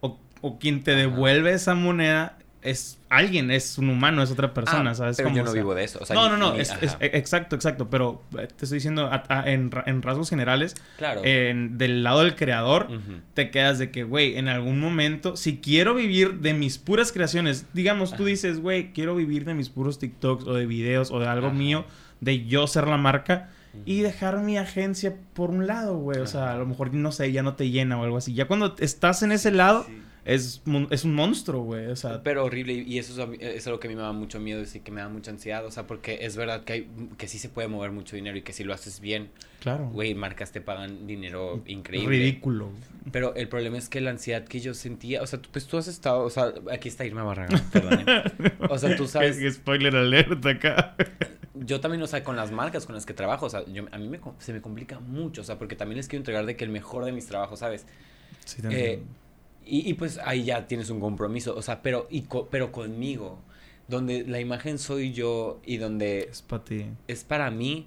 [0.00, 1.00] o, o quien te Ajá.
[1.00, 5.16] devuelve esa moneda es alguien, es un humano, es otra persona, Ah, ¿sabes?
[5.18, 5.36] Pero cómo?
[5.36, 6.00] yo O no sea, vivo de eso.
[6.02, 6.80] o sea, no, no, no, ni- es, ajá.
[6.82, 11.20] es- exacto, exacto, pero eh, te estoy diciendo a- a- en, en rasgos generales, Claro.
[11.24, 12.88] en- del lado del creador,
[13.34, 17.66] te quedas de que, güey, en algún momento, si quiero vivir de mis puras creaciones,
[17.72, 21.28] digamos, tú dices, güey, quiero vivir de mis puros TikToks o de videos o de
[21.28, 21.56] algo Ajá.
[21.56, 21.84] mío,
[22.20, 23.50] de yo ser la marca
[23.84, 27.30] y dejar mi agencia por un lado, güey, o sea, a lo mejor, no sé,
[27.32, 28.32] ya no te llena o algo así.
[28.32, 29.98] Ya cuando estás en ese lado, Sí.
[30.24, 33.88] es, es un monstruo, güey, o sea, Pero horrible, y eso es, es algo que
[33.88, 36.20] a mí me da mucho miedo y que me da mucha ansiedad, o sea, porque
[36.22, 38.72] es verdad que, hay, que sí se puede mover mucho dinero y que si lo
[38.72, 39.28] haces bien,
[39.60, 39.90] claro.
[39.90, 42.08] güey, marcas te pagan dinero increíble.
[42.16, 42.70] Ridículo.
[43.12, 45.76] Pero el problema es que la ansiedad que yo sentía, o sea, tú, pues tú
[45.76, 48.04] has estado, o sea, aquí está Irma Barragán, perdón.
[48.70, 50.96] O sea, tú sabes, que spoiler alert acá.
[51.64, 53.98] Yo también, o sea, con las marcas con las que trabajo, o sea, yo, a
[53.98, 56.64] mí me, se me complica mucho, o sea, porque también les quiero entregar de que
[56.64, 57.86] el mejor de mis trabajos, ¿sabes?
[58.44, 59.02] Sí, te Eh,
[59.66, 63.40] y, y pues ahí ya tienes un compromiso, o sea, pero, y co- pero conmigo,
[63.88, 66.86] donde la imagen soy yo y donde es para ti.
[67.08, 67.86] es para mí,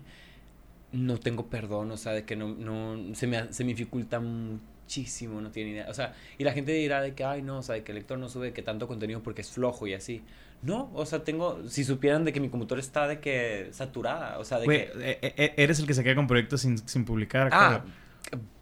[0.91, 5.41] no tengo perdón, o sea, de que no, no, se me, se me dificulta muchísimo,
[5.41, 7.75] no tiene idea, o sea, y la gente dirá de que, ay, no, o sea,
[7.75, 10.23] de que el lector no sube que tanto contenido porque es flojo y así.
[10.61, 14.43] No, o sea, tengo, si supieran de que mi computadora está de que saturada, o
[14.43, 15.17] sea, de Güey, que...
[15.21, 17.49] e- e- eres el que se queda con proyectos sin, sin publicar.
[17.53, 17.83] Ah,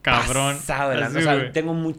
[0.04, 0.56] cabrón.
[0.58, 1.96] pasado Así, o sea, tengo muy...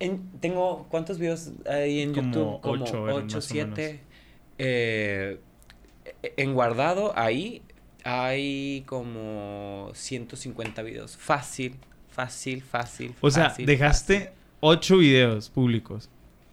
[0.00, 2.60] en- tengo, ¿cuántos videos hay en Como YouTube?
[2.60, 3.74] Como ocho eran, 8, más o menos.
[3.76, 4.00] 7.
[4.58, 5.40] Eh,
[6.36, 7.62] en guardado ahí
[8.04, 11.16] hay como 150 videos.
[11.16, 11.76] Fácil,
[12.10, 13.14] fácil, fácil.
[13.20, 14.32] O sea, fácil, dejaste fácil.
[14.60, 16.10] ocho videos públicos.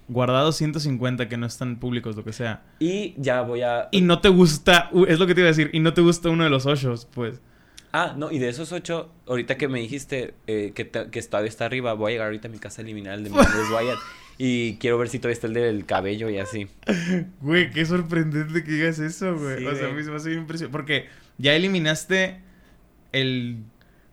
[0.10, 2.64] Guardados 150 que no están públicos, lo que sea.
[2.80, 3.88] Y ya voy a...
[3.92, 6.30] Y no te gusta, es lo que te iba a decir, y no te gusta
[6.30, 7.40] uno de los ocho, pues.
[7.92, 11.50] Ah, no, y de esos 8, ahorita que me dijiste eh, que, te- que todavía
[11.50, 13.98] está arriba, voy a llegar ahorita a mi casa a eliminar el de Mendes Wyatt.
[14.42, 16.70] Y quiero ver si todavía está el del cabello y así.
[17.42, 19.58] Güey, qué sorprendente que digas eso, güey.
[19.58, 20.72] Sí, o sea, a mí se me hace impresionante.
[20.72, 22.40] Porque ya eliminaste
[23.12, 23.58] el.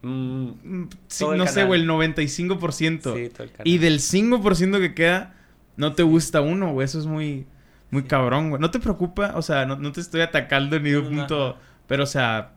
[0.03, 3.15] Mm, mm, sí, Todo el no sé, güey, el 95%.
[3.15, 3.51] sí, todo el.
[3.63, 5.36] Y del 5% que queda,
[5.77, 6.85] no te gusta uno, güey.
[6.85, 7.47] Eso es muy,
[7.91, 8.61] muy cabrón, güey.
[8.61, 11.15] No te preocupa, o sea, no, no te estoy atacando ni de un Ajá.
[11.17, 11.57] punto.
[11.87, 12.53] Pero, o sea,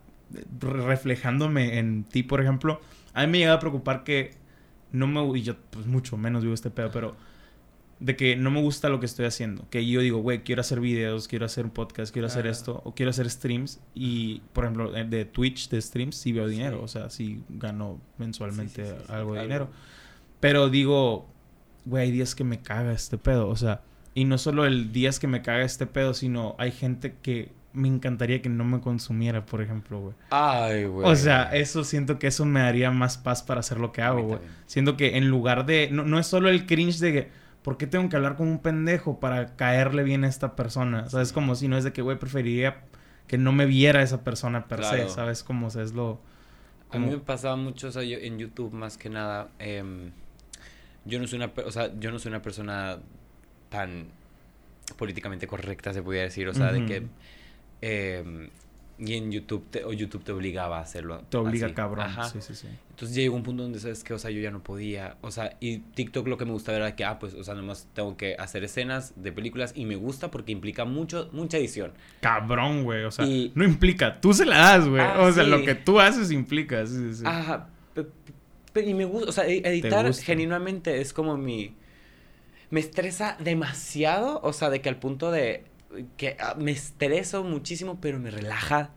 [0.60, 2.80] re- reflejándome en ti, por ejemplo,
[3.14, 4.34] a mí me llega a preocupar que
[4.92, 5.38] no me.
[5.38, 7.16] Y yo, pues, mucho menos vivo este pedo, pero.
[8.02, 9.68] De que no me gusta lo que estoy haciendo.
[9.68, 12.94] Que yo digo, güey, quiero hacer videos, quiero hacer un podcast, quiero hacer esto, o
[12.94, 13.78] quiero hacer streams.
[13.94, 16.52] Y, por ejemplo, eh, de Twitch, de streams, sí veo Sí.
[16.54, 16.82] dinero.
[16.82, 19.42] O sea, sí gano mensualmente sí, sí, algo de algo.
[19.42, 19.68] dinero.
[20.40, 21.28] Pero digo,
[21.84, 23.48] güey, hay días que me caga este pedo.
[23.48, 23.82] O sea,
[24.14, 27.88] y no solo el días que me caga este pedo, sino hay gente que me
[27.88, 30.14] encantaría que no me consumiera, por ejemplo, güey.
[30.30, 31.08] Ay, güey.
[31.08, 34.22] O sea, eso siento que eso me daría más paz para hacer lo que hago,
[34.22, 34.40] güey.
[34.66, 35.88] Siento que en lugar de.
[35.90, 37.40] No, no es solo el cringe de que.
[37.62, 41.08] ¿Por qué tengo que hablar con un pendejo para caerle bien a esta persona?
[41.10, 41.28] ¿Sabes?
[41.28, 41.34] Sí.
[41.34, 42.84] Como si no es de que, güey, preferiría
[43.26, 45.08] que no me viera esa persona per se.
[45.08, 45.44] ¿sabes?
[45.44, 46.18] Como o sea, es lo.
[46.90, 50.10] A mí me pasaba mucho, o sea, yo en YouTube más que nada, em,
[51.10, 52.98] yo no soy una, o sea, yo no soy una persona
[53.68, 54.06] tan
[54.96, 57.02] políticamente correcta, se podría decir, o sea, de que,
[57.80, 58.48] em,
[58.98, 61.22] y en YouTube, te, o YouTube te obligaba a hacerlo.
[61.30, 61.74] Te obliga así.
[61.74, 62.04] cabrón.
[62.06, 62.24] Ajá.
[62.24, 62.66] Sí, sí, sí.
[62.90, 65.56] Entonces llegó un punto donde, ¿sabes que O sea, yo ya no podía, o sea,
[65.58, 68.34] y TikTok lo que me gustaba era que, ah, pues, o sea, nomás tengo que
[68.38, 71.92] hacer escenas de películas y me gusta porque implica mucho, mucha edición.
[72.20, 73.04] Cabrón, güey.
[73.04, 74.20] O sea, Y- no implica.
[74.20, 75.00] Tú se la das, güey.
[75.02, 75.50] Ah, o sea, sí.
[75.50, 76.86] lo que tú haces implica.
[76.86, 77.22] Sí, sí, sí.
[77.24, 77.68] Ajá.
[78.74, 81.74] Y me gusta, o sea, e- editar genuinamente es como mi...
[82.70, 85.64] Me estresa demasiado, o sea, de que al punto de
[86.16, 88.90] que ah, me estreso muchísimo, pero me relaja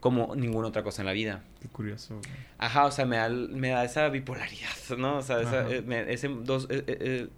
[0.00, 1.44] como ninguna otra cosa en la vida.
[1.60, 2.30] Qué curioso, güey.
[2.56, 5.18] Ajá, o sea, me da, me da esa bipolaridad, ¿no?
[5.18, 6.66] O sea, esa, eh, me- ese dos...
[6.70, 7.28] eh, eh, eh,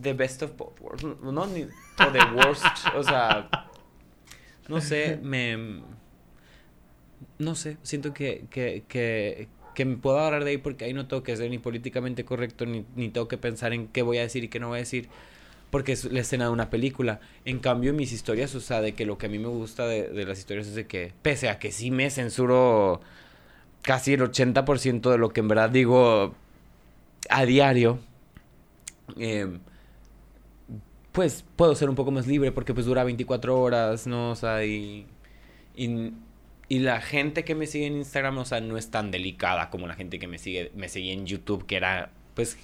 [0.00, 1.62] the best of both worlds, no, ni...
[1.64, 2.64] O the worst,
[2.96, 3.48] o sea...
[4.68, 5.82] No sé, me...
[7.38, 11.06] No sé, siento que, que, que, que me puedo agarrar de ahí porque ahí no
[11.06, 14.22] tengo que ser ni políticamente correcto, ni, ni tengo que pensar en qué voy a
[14.22, 15.08] decir y qué no voy a decir,
[15.70, 17.20] porque es la escena de una película.
[17.44, 20.08] En cambio, mis historias, o sea, de que lo que a mí me gusta de,
[20.08, 23.00] de las historias es de que, pese a que sí me censuro
[23.82, 26.34] casi el 80% de lo que en verdad digo
[27.28, 27.98] a diario,
[29.18, 29.58] eh,
[31.12, 34.30] pues puedo ser un poco más libre porque pues dura 24 horas, ¿no?
[34.30, 35.06] O sea, y,
[36.68, 39.86] y la gente que me sigue en Instagram, o sea, no es tan delicada como
[39.86, 42.56] la gente que me sigue, me seguía en YouTube, que era, pues,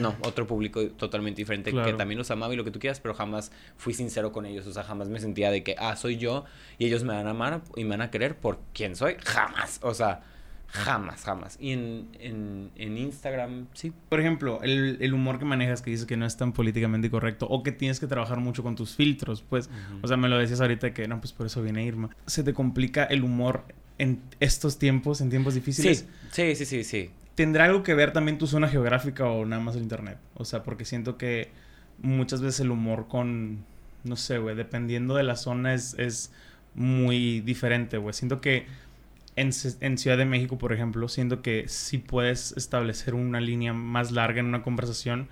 [0.00, 1.86] no, otro público totalmente diferente Claro.
[1.86, 4.66] que también los amaba y lo que tú quieras, pero jamás fui sincero con ellos,
[4.66, 6.44] o sea, jamás me sentía de que, ah, soy yo
[6.78, 9.78] y ellos me van a amar y me van a querer por quién soy, jamás,
[9.82, 10.22] o sea,
[10.68, 11.56] jamás, jamás.
[11.60, 16.06] Y en, en, en Instagram, sí, Por ejemplo, el, el humor que manejas que dices
[16.06, 19.42] que no es tan políticamente correcto o que tienes que trabajar mucho con tus filtros,
[19.42, 19.70] pues,
[20.02, 22.10] o sea, me lo decías ahorita que no, pues por eso viene Irma.
[22.26, 23.64] ¿Se te complica el humor
[23.98, 26.06] en estos tiempos, en tiempos difíciles?
[26.30, 27.10] sí, sí, sí, sí, sí.
[27.34, 30.18] ¿Tendrá algo que ver también tu zona geográfica o nada más el internet?
[30.34, 31.50] O sea, porque siento que
[32.02, 33.64] muchas veces el humor con,
[34.02, 36.32] no sé, güey, dependiendo de la zona es, es
[36.74, 38.12] muy diferente, güey.
[38.12, 38.66] Siento que
[39.40, 44.40] en, Ciudad de México, por ejemplo, siento que sí puedes establecer una línea más larga
[44.40, 45.28] en una conversación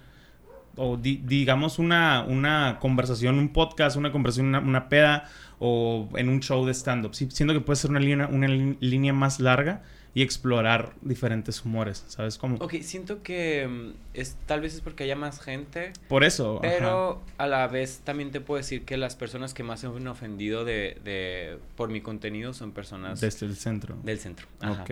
[0.76, 6.40] o di- digamos una, una conversación, un podcast, una conversación, una, peda o en un
[6.40, 7.14] show de stand-up.
[7.14, 9.82] Sí, siento que puede ser una línea, una línea más larga
[10.16, 12.56] y explorar diferentes humores, ¿sabes cómo?
[12.60, 16.58] Ok, siento que mm, es, tal vez es porque haya más gente, Por eso.
[16.64, 16.74] ajá.
[16.78, 20.08] pero a la vez también te puedo decir que las personas que más se han
[20.08, 23.94] ofendido de, de, por mi contenido son personas Desde el centro.
[24.04, 24.46] del centro.
[24.60, 24.84] Ajá.
[24.84, 24.90] Ok.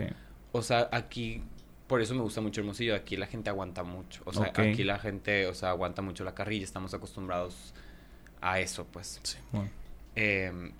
[0.51, 1.41] O sea, aquí,
[1.87, 4.21] por eso me gusta mucho Hermosillo, aquí la gente aguanta mucho.
[4.25, 7.73] O sea, aquí la gente, o sea, aguanta mucho la carrilla, estamos acostumbrados
[8.41, 9.19] a eso, pues.
[9.23, 9.71] Sí, bueno.
[10.15, 10.71] Eh,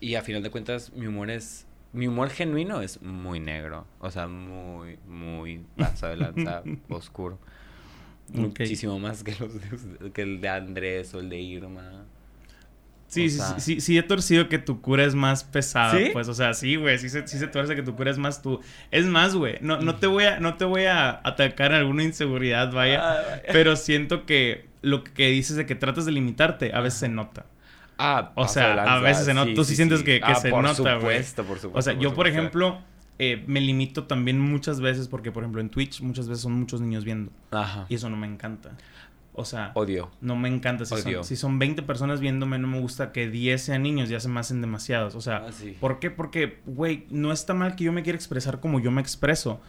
[0.00, 1.66] y a final de cuentas, mi humor es.
[1.92, 3.86] Mi humor genuino es muy negro.
[4.00, 7.38] O sea, muy, muy pasado de lanza, oscuro.
[8.32, 9.54] Muchísimo más que, los
[10.00, 12.04] de- que el de Andrés o el de Irma.
[13.06, 15.96] Sí, O sí, sea- sí, sí, sí he torcido que tu cura es más pesada,
[15.96, 16.10] ¿Sí?
[16.12, 18.42] pues, o sea, sí, güey, sí se, sí se tuerce que tu cura es más
[18.42, 18.60] tú.
[18.90, 22.02] Es más, güey, no, no te voy a, no te voy a atacar en alguna
[22.04, 26.80] inseguridad, vaya, Ah, pero siento que lo que dices de que tratas de limitarte, a
[26.82, 27.46] veces se nota.
[27.98, 29.52] Ah, O sea, a veces se nota.
[29.54, 31.00] Tú sí sientes que- que Ah, se por nota, güey.
[31.00, 31.78] supuesto, por supuesto.
[31.78, 32.78] O sea, yo, por ejemplo,
[33.18, 36.80] eh, me limito también muchas veces, porque, por ejemplo, en Twitch muchas veces son muchos
[36.80, 37.86] niños viendo, Ajá.
[37.88, 38.70] y eso no me encanta.
[39.40, 40.10] O sea, Odio.
[40.20, 40.84] no me encanta.
[40.84, 41.18] Si Odio.
[41.18, 44.28] son, si son 20 personas viéndome, no me gusta que 10 sean niños, ya se
[44.28, 45.14] me hacen demasiados.
[45.14, 45.76] O sea, Ah, sí.
[45.80, 46.10] ¿por qué?
[46.10, 49.60] Porque, güey, no está mal que yo me quiera expresar como yo me expreso.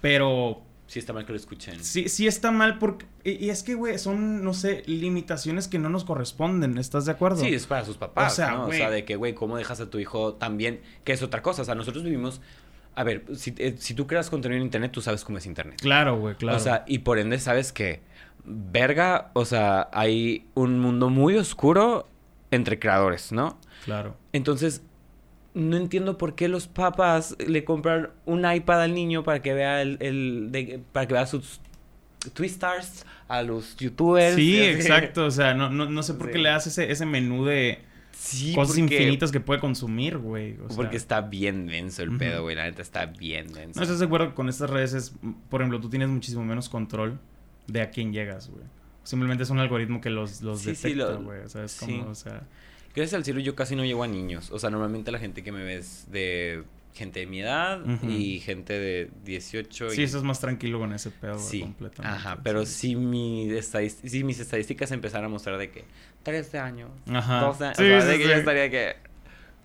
[0.00, 1.82] Pero Sí está mal que lo escuchen.
[1.82, 3.06] sí, sí está mal porque...
[3.24, 6.78] Y, y es que, güey, son, no sé, limitaciones que no nos corresponden.
[6.78, 7.40] ¿Estás de acuerdo?
[7.40, 8.66] Sí, es para sus papás, O sea, ¿no?
[8.66, 10.80] O sea, de que, güey, ¿cómo dejas a tu hijo también?
[11.04, 11.62] Que es otra cosa.
[11.62, 12.40] O sea, nosotros vivimos...
[12.94, 15.78] A ver, si, eh, si tú creas contenido en internet, tú sabes cómo es internet.
[15.82, 16.56] Claro, güey, claro.
[16.56, 18.00] O sea, y por ende sabes que,
[18.46, 22.08] verga, o sea, hay un mundo muy oscuro
[22.50, 23.58] entre creadores, ¿no?
[23.84, 24.16] claro.
[24.32, 24.82] Entonces,
[25.56, 29.80] no entiendo por qué los papás le compran un iPad al niño para que vea
[29.80, 31.60] el, el de- para que vea sus
[32.34, 34.36] twistars a los youtubers.
[34.36, 35.24] Sí, exacto.
[35.26, 37.80] O sea, no, no, no sé por qué le das ese, ese menú de
[38.12, 40.54] Sí, cosas porque- infinitas que puede consumir, güey.
[40.64, 42.56] O sea, Porque está bien denso el pedo, güey.
[42.56, 43.78] La neta está bien denso.
[43.78, 45.14] No estás de acuerdo con estas redes es,
[45.50, 47.18] por ejemplo, tú tienes muchísimo menos control
[47.66, 48.64] de a quién llegas, güey.
[49.04, 51.40] Simplemente es un algoritmo que los, los Sí, detecta, lo- güey.
[51.40, 51.86] O sea, es sí.
[51.98, 52.42] como, o sea...
[52.96, 54.50] Gracias al cielo yo casi no llego a niños.
[54.50, 58.40] O sea, normalmente la gente que me ve es de gente de mi edad y
[58.40, 60.04] gente de 18 Sí, y...
[60.04, 62.16] eso es más tranquilo con ese pedo, Sí, completamente.
[62.16, 65.84] ajá, pero sí, mi estadis- sí mis estadísticas empezaron a mostrar de que
[66.22, 67.40] 13 años, Ajá.
[67.42, 68.96] 12 años, Sí, o sea, sí, de que yo estaría que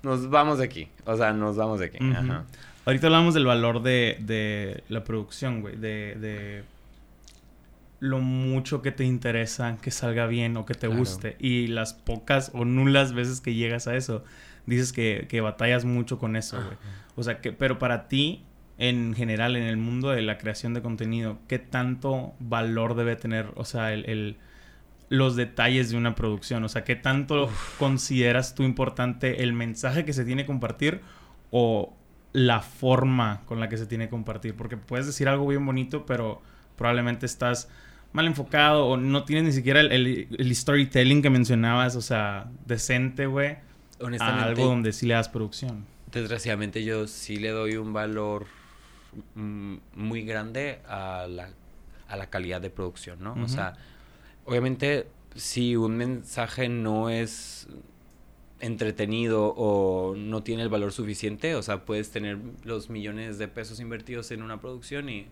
[0.03, 2.43] nos vamos de aquí, o sea, nos vamos de aquí, ajá.
[2.83, 5.77] Ahorita hablamos del valor de, de la producción, güey.
[5.77, 6.63] De, de
[8.01, 10.97] lo mucho que te interesa que salga bien o que te Claro.
[10.99, 11.37] guste.
[11.39, 14.23] Y las pocas o nulas veces que llegas a eso,
[14.65, 16.77] dices que, que batallas mucho con eso, güey.
[17.15, 18.43] O sea, que, pero para ti,
[18.79, 23.51] en general, en el mundo de la creación de contenido, ¿qué tanto valor debe tener,
[23.55, 24.37] o sea, el, el-
[25.09, 26.63] los detalles de una producción?
[26.63, 31.01] O sea, ¿qué tanto consideras tú importante el mensaje que se tiene que compartir
[31.51, 31.93] o
[32.33, 34.55] la forma con la que se tiene que compartir?
[34.55, 36.41] Porque puedes decir algo bien bonito, pero
[36.77, 37.69] probablemente estás
[38.13, 42.49] mal enfocado o no tienes ni siquiera el, el- el storytelling que mencionabas, o sea,
[42.65, 43.57] decente, güey,
[44.21, 45.85] a algo donde sí le das producción.
[46.11, 48.47] desgraciadamente yo sí le doy un valor
[49.35, 51.49] mm, muy grande a la,
[52.09, 53.33] a la calidad de producción, ¿no?
[53.43, 53.73] O sea,
[54.45, 57.67] obviamente si un mensaje no es
[58.59, 61.55] entretenido o no tiene el valor suficiente.
[61.55, 65.27] O sea, puedes tener los millones de pesos invertidos en una producción y,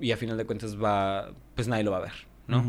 [0.00, 2.12] y a final de cuentas va, pues nadie lo va a ver,
[2.46, 2.62] ¿no?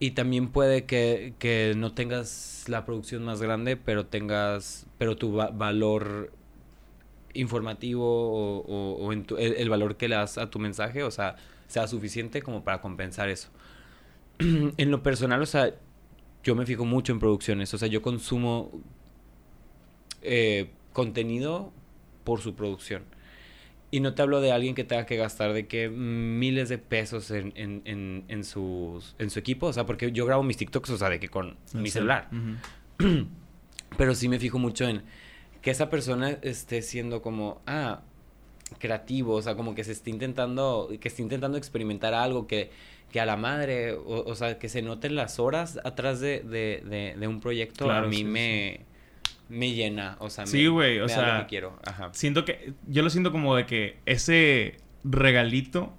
[0.00, 5.34] Y también puede que, que no tengas la producción más grande, pero tengas, pero tu
[5.34, 6.32] va- valor
[7.34, 11.02] informativo o, o- o en tu- el, el valor que le das a tu mensaje,
[11.02, 13.48] o sea, sea suficiente como para compensar eso.
[14.38, 15.74] en lo personal, o sea,
[16.44, 18.70] yo me fijo mucho en producciones, o sea, yo consumo
[20.22, 21.72] eh, contenido
[22.24, 23.02] por su producción.
[23.90, 27.30] Y no te hablo de alguien que tenga que gastar de que miles de pesos
[27.30, 29.66] en, en, en, en, sus, en su equipo.
[29.66, 31.92] O sea, porque yo grabo mis TikToks, o sea, de que con En mi cel-
[31.92, 32.28] celular.
[32.30, 33.26] Ujú.
[33.96, 35.02] Pero sí me fijo mucho en
[35.62, 38.02] que esa persona esté siendo como, ah,
[38.78, 42.70] creativo, o sea, como que se esté intentando, que esté intentando experimentar algo que,
[43.10, 46.82] que a la madre, o, o sea, que se noten las horas atrás de, de,
[46.84, 48.80] de, de un proyecto, Claro, a mí sí, me,
[49.48, 52.10] me llena, o sea, Sí, güey, o me da lo sea, que quiero, ajá.
[52.12, 52.74] Siento que.
[52.86, 55.94] Yo lo siento como de que ese regalito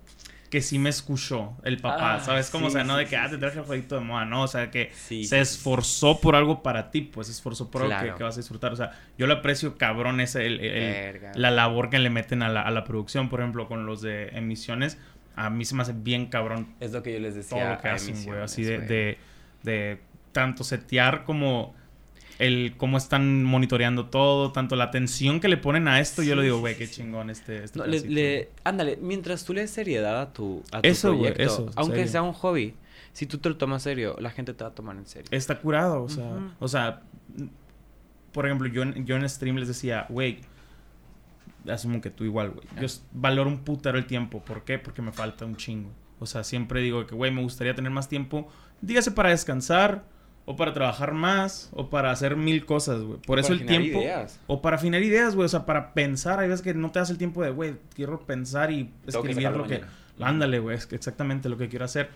[0.50, 2.50] que sí me escuchó el papá, Ah, ¿sabes?
[2.50, 4.42] Como, o sea, no sí, de que, ah, te traje el jueguito de moda, no,
[4.44, 8.14] o sea, que se esforzó por algo para ti, pues se esforzó por algo Claro.
[8.14, 11.92] que, que vas a disfrutar, o sea, yo lo aprecio cabrón ese, el- la labor
[11.92, 14.98] que le meten a la, a la producción, por ejemplo, con los de emisiones,
[15.36, 17.60] a mí se me hace bien cabrón Es lo que yo les decía.
[17.60, 18.42] todo lo que hacen, güey.
[18.42, 18.88] Así de, güey.
[18.88, 19.18] de,
[19.62, 21.76] de tanto setear como
[22.40, 26.42] el cómo están monitoreando todo, tanto la atención que le ponen a esto, yo lo
[26.42, 30.34] digo, güey, qué chingón este, este No, le, ándale, mientras tú le des seriedad a
[30.34, 32.12] tu, a tu Eso, proyecto, eso, aunque serio.
[32.12, 32.74] sea un hobby,
[33.14, 35.28] si tú te lo tomas serio, la gente te va a tomar en serio.
[35.32, 37.02] Está curado, o sea, o sea,
[38.32, 40.40] por ejemplo, yo en, yo en stream les decía, güey,
[41.68, 42.66] asumo que tú igual, güey.
[42.80, 44.42] Yo s- valoro un putero el tiempo.
[44.44, 44.80] ¿Por qué?
[44.80, 45.90] Porque me falta un chingo.
[46.20, 48.48] O sea, siempre digo que, güey, me gustaría tener más tiempo.
[48.82, 50.04] Dígase para descansar,
[50.52, 53.20] o para trabajar más, o para hacer mil cosas, güey.
[53.22, 54.00] Por O eso el tiempo.
[54.00, 54.40] ideas.
[54.48, 55.46] O para afinar ideas, güey.
[55.46, 56.40] O sea, para pensar.
[56.40, 59.68] Hay veces que no te das el tiempo de, güey, quiero pensar y escribir lo
[59.68, 59.82] que.
[60.20, 60.76] Ándale, güey.
[60.76, 62.10] Es que exactamente lo que quiero hacer.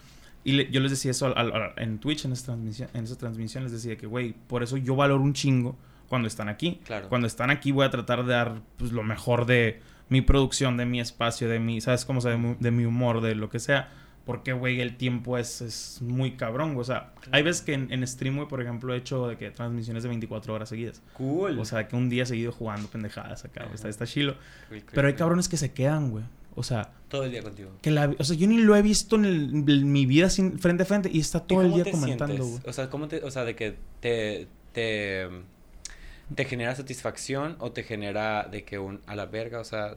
[0.43, 3.04] Y le- yo les decía eso al- al- al- en Twitch, en esa transmisión, en
[3.04, 5.78] esa transmisión, les decía que, güey, por eso yo valoro un chingo
[6.10, 6.82] cuando están aquí.
[6.86, 7.10] Claro.
[7.10, 10.86] Cuando están aquí voy a tratar de dar pues, lo mejor de mi producción, de
[10.86, 12.17] mi espacio, de mi, ¿sabes cómo?
[12.17, 13.89] O sea, de, de mi humor, de lo que sea.
[14.26, 16.82] Porque, güey, el tiempo es, es muy cabrón, güey.
[16.82, 19.52] O sea, hay veces que en, en stream, güey, por ejemplo, he hecho de que
[19.52, 21.02] transmisiones de 24 horas seguidas.
[21.14, 21.60] Cool.
[21.60, 23.76] O sea, que un día seguido jugando pendejadas acá, güey.
[23.90, 24.36] Está, chilo.
[24.70, 26.24] Cool, Pero hay cabrones que se quedan, güey.
[26.56, 27.72] O sea, Todo el día contigo.
[27.82, 30.58] que la, o sea, yo ni lo he visto en, el- en mi vida sin,
[30.60, 32.62] frente a frente y está ¿Y todo el día comentando, güey.
[32.66, 35.28] O sea, ¿cómo te, o sea, de que te, te,
[36.34, 39.96] te genera satisfacción o te genera de que un, a la verga, o sea,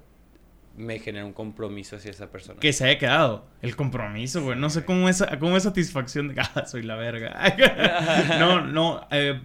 [0.76, 2.60] me genera un compromiso hacia esa persona?
[2.60, 3.46] Que se haya quedado.
[3.62, 4.58] El compromiso, güey.
[4.58, 7.34] No sé cómo es, cómo es satisfacción de, ah, soy la verga.
[8.38, 9.06] no, no.
[9.10, 9.40] eh,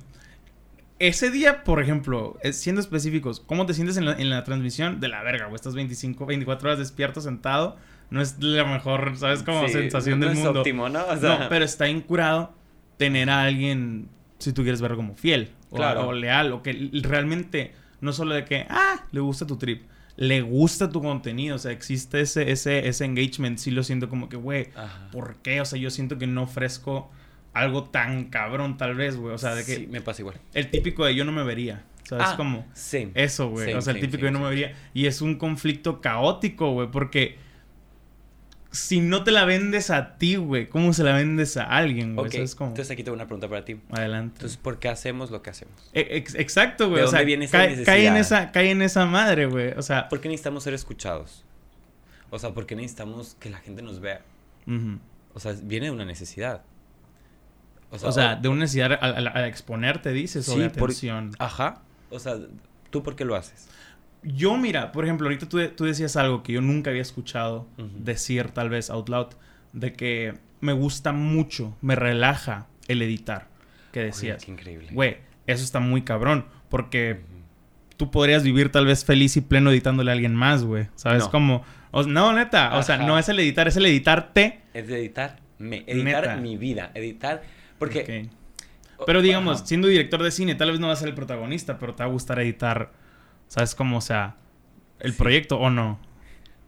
[0.99, 4.99] ese día, por ejemplo, eh, siendo específicos, ¿cómo te sientes en la, en la transmisión?
[4.99, 5.55] De la verga, güey.
[5.55, 7.77] Estás 25, 24 horas despierto, sentado.
[8.11, 9.41] No es la mejor, ¿sabes?
[9.41, 10.59] Como Sí, sensación no del es mundo.
[10.59, 11.03] óptimo, ¿no?
[11.05, 12.53] O sea, no, pero está incurado
[12.97, 16.07] tener a alguien, si tú quieres verlo como fiel o, Claro.
[16.09, 19.83] o leal, o que realmente no solo de que, ah, le gusta tu trip,
[20.17, 24.29] le gusta tu contenido, o sea, existe ese, ese, ese engagement, sí lo siento como
[24.29, 24.67] que, güey.
[25.11, 25.61] ¿por qué?
[25.61, 27.09] O sea, yo siento que no ofrezco
[27.53, 30.37] algo tan cabrón tal vez, güey, o sea, de que Sí, me pasa igual.
[30.53, 32.27] el típico de yo no me vería, ¿sabes?
[32.29, 32.65] Ah, como...
[32.73, 33.09] Sí.
[33.13, 33.73] Eso, güey.
[33.73, 34.75] O sea, el típico same, yo no me vería.
[34.93, 36.89] Y es un conflicto caótico, güey.
[36.91, 37.37] Porque
[38.71, 42.27] si no te la vendes a ti, güey, ¿cómo se la vendes a alguien, güey?
[42.33, 43.79] Entonces aquí tengo una pregunta para ti.
[43.91, 44.35] Adelante.
[44.37, 45.89] Entonces, ¿por qué hacemos lo que hacemos?
[45.93, 47.01] E- ex- exacto, güey.
[47.01, 49.71] ¿de O sea, viene esa cae, cae en esa, cae en esa madre, güey.
[49.77, 51.43] O sea, ¿Por qué necesitamos ser escuchados?
[52.29, 54.21] O sea, ¿por qué necesitamos que la gente nos vea?
[55.33, 56.61] O sea, viene de una necesidad.
[57.91, 61.31] o sea, de una necesidad a, a- a exponerte, dices, o Sí, de por- atención.
[61.39, 61.81] Ajá.
[62.09, 62.35] O sea,
[62.89, 63.67] ¿tú por qué lo haces?
[64.23, 68.49] Yo, mira, por ejemplo, ahorita tú, tú decías algo que yo nunca había escuchado decir,
[68.49, 69.27] tal vez out loud,
[69.73, 73.47] de que me gusta mucho, me relaja el editar,
[73.91, 74.37] que decías.
[74.37, 74.87] Oye, qué increíble.
[74.91, 77.21] Güey, eso está muy cabrón, porque
[77.97, 80.87] tú podrías vivir tal vez feliz y pleno editándole a alguien más, güey.
[80.95, 81.31] ¿Sabes No.
[81.31, 81.63] cómo?
[81.91, 84.61] O- no, neta, o sea, no es el editar, es el editarte.
[84.73, 86.35] Es de editar, me, editar Neta.
[86.37, 87.41] mi vida, editar...
[87.79, 88.29] Porque...
[89.07, 89.65] Pero digamos, Ajá.
[89.65, 92.09] siendo director de cine, tal vez no vas a ser el protagonista, pero te va
[92.09, 92.91] a gustar editar,
[93.51, 93.97] ¿sabes cómo?
[93.97, 94.37] O sea,
[95.01, 95.17] el Sí.
[95.17, 95.99] proyecto o no.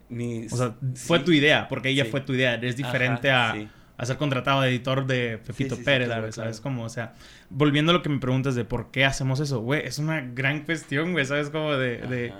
[0.09, 1.23] mi- O sea, fue sí.
[1.25, 2.11] tu idea, porque ella Sí.
[2.11, 2.55] fue tu idea.
[2.55, 3.53] Es diferente Ajá,
[3.97, 6.61] a, a ser contratado de editor de Pepito Pérez, claro, ¿sabes claro.
[6.75, 6.83] cómo?
[6.83, 7.13] O sea,
[7.49, 10.65] volviendo a lo que me preguntas de por qué hacemos eso, güey, es una gran
[10.65, 11.49] cuestión, güey, ¿sabes?
[11.49, 12.33] Como de, de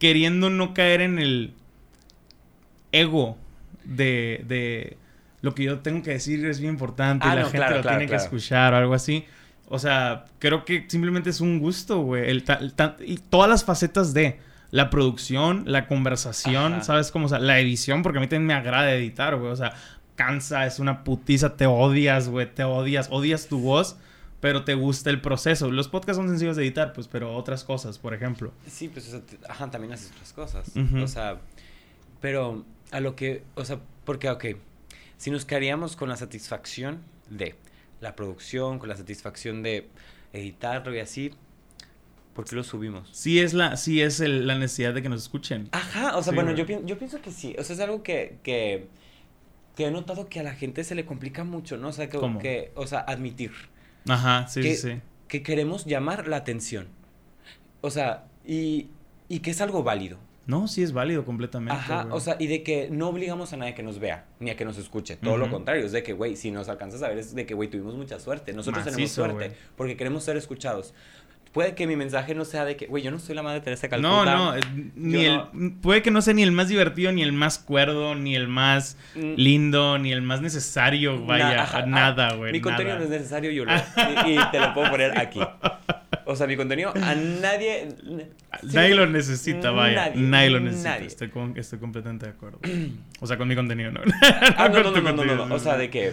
[0.00, 1.54] queriendo no caer en el
[2.90, 3.38] ego
[3.84, 4.96] de, de
[5.40, 7.76] lo que yo tengo que decir es bien importante Ah, y la no, gente claro,
[7.82, 9.24] lo tiene que escuchar o algo así.
[9.68, 12.28] O sea, creo que simplemente es un gusto, güey.
[12.30, 14.38] El ta- el ta- y todas las facetas de
[14.70, 16.82] la producción, la conversación, Ajá.
[16.84, 17.26] ¿sabes cómo?
[17.26, 19.50] O sea, la edición, porque a mí también me agrada editar, güey.
[19.50, 19.74] O sea,
[20.16, 23.96] cansa, es una putiza, te odias, güey, te odias, odias tu voz,
[24.40, 25.70] pero te gusta el proceso.
[25.70, 28.52] Los podcasts son sencillos de editar, pues, pero otras cosas, por ejemplo.
[28.66, 30.70] Sí, pues, o sea, te- ajá, también haces otras cosas.
[31.02, 31.38] O sea,
[32.20, 34.44] pero a lo que, o sea, porque, ok,
[35.16, 37.00] si nos quedaríamos con la satisfacción
[37.30, 37.54] de
[38.02, 39.88] la producción, con la satisfacción de
[40.34, 41.30] editarlo y así,
[42.34, 43.08] ¿por qué lo subimos?
[43.12, 45.68] Sí es la, sí es el- la necesidad de que nos escuchen.
[45.72, 47.54] Ajá, o sea, Sí, bueno, yo, yo pienso que sí.
[47.58, 48.88] O sea, es algo que, que,
[49.76, 51.88] que he notado que a la gente se le complica mucho, ¿no?
[51.88, 53.52] O sea, que o sea, admitir
[54.08, 55.00] Ajá, sí, que, sí, sí.
[55.28, 56.88] que queremos llamar la atención.
[57.82, 58.88] O sea, y,
[59.28, 60.18] y que es algo válido.
[60.46, 61.72] No, sí es válido completamente.
[61.80, 62.16] Ajá, güey.
[62.16, 64.64] o sea, y de que no obligamos a nadie que nos vea, ni a que
[64.64, 65.16] nos escuche.
[65.16, 65.54] Todo lo Ujú.
[65.54, 67.94] contrario, es de que, güey, si nos alcanzas a ver, es de que, güey, tuvimos
[67.94, 68.52] mucha suerte.
[68.52, 69.58] Nosotros tenemos Macizo, suerte güey.
[69.76, 70.94] porque queremos ser escuchados.
[71.52, 73.86] Puede que mi mensaje no sea de que, güey, yo no soy la madre Teresa
[73.86, 74.08] Calcuta.
[74.10, 74.24] No,
[74.54, 74.54] no,
[74.96, 75.42] ni el,
[75.82, 78.96] puede que no sea ni el más divertido, ni el más cuerdo, ni el más
[79.14, 79.34] Mm.
[79.36, 82.52] lindo, ni el más necesario, vaya, Na- ajá, nada, ah, güey.
[82.52, 83.06] Mi contenido nada.
[83.06, 83.72] no es necesario, yo lo.
[83.74, 83.76] y,
[84.32, 85.40] y te lo puedo poner aquí.
[86.26, 87.88] O sea, mi contenido a nadie.
[88.60, 89.94] sí, Nadie lo necesita, vaya.
[90.10, 90.90] Nadie, nadie, lo necesita.
[90.90, 91.06] nadie.
[91.06, 92.58] Estoy, con- estoy completamente de acuerdo.
[93.20, 94.00] O sea, con mi contenido, ¿no?
[94.56, 96.12] Ah, no, no, no, no, no, contenido, no, O sea, de que.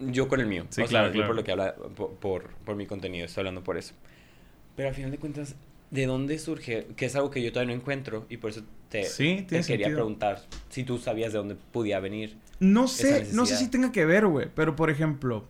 [0.00, 0.66] Yo con el mío.
[0.70, 1.26] Sí, o claro, sea, yo claro.
[1.28, 1.74] por lo que habla.
[1.74, 3.94] Por, por, por mi contenido, estoy hablando por eso.
[4.76, 5.54] Pero al final de cuentas,
[5.90, 6.86] ¿de dónde surge?
[6.96, 9.62] Que es algo que yo todavía no encuentro y por eso te, Sí, te quería
[9.62, 9.90] sentido.
[9.96, 12.36] preguntar si tú sabías de dónde podía venir.
[12.60, 14.48] No sé, no sé si tenga que ver, güey.
[14.54, 15.44] Pero, por ejemplo,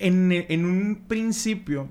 [0.00, 1.88] en, en un principio,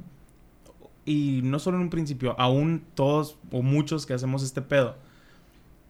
[1.05, 4.97] y no solo en un principio, aún todos o muchos que hacemos este pedo,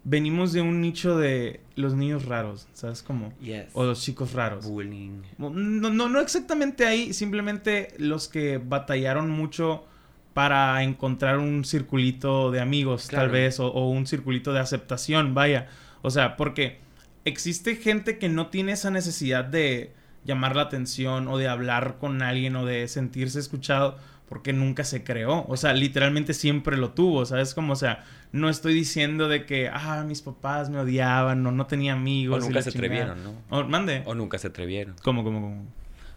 [0.04, 3.34] venimos de un nicho de los niños raros, ¿sabes cómo?
[3.40, 3.68] Yes.
[3.74, 4.66] O los chicos raros.
[4.66, 5.22] Bullying.
[5.38, 9.86] No, no, no exactamente ahí, simplemente los que batallaron mucho
[10.34, 15.68] para encontrar un circulito de amigos, tal vez, o, o un circulito de aceptación, vaya.
[16.02, 16.80] O sea, porque
[17.26, 19.94] existe gente que no tiene esa necesidad de
[20.26, 23.98] llamar la atención o de hablar con alguien o de sentirse escuchado
[24.28, 25.46] porque nunca se creó.
[25.48, 27.56] O sea, literalmente siempre lo tuvo, ¿sabes?
[27.56, 31.66] Como, o sea, no estoy diciendo de que, ah, mis papás me odiaban o no
[31.66, 32.44] tenía amigos.
[32.44, 33.14] O nunca se chingada.
[33.14, 33.58] atrevieron, ¿no?
[33.58, 34.04] O- mande.
[34.06, 34.96] O nunca se atrevieron.
[35.04, 35.66] ¿Cómo, cómo, cómo?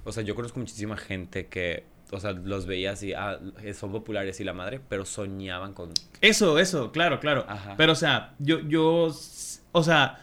[0.05, 3.39] O sea, yo conozco muchísima gente que, o sea, los veía así, ah,
[3.73, 5.93] son populares y la madre, pero soñaban con...
[6.21, 7.47] Eso, eso, claro, claro.
[7.49, 7.75] Ajá.
[7.79, 9.11] Pero, o sea, yo, yo,
[9.73, 10.19] o sea,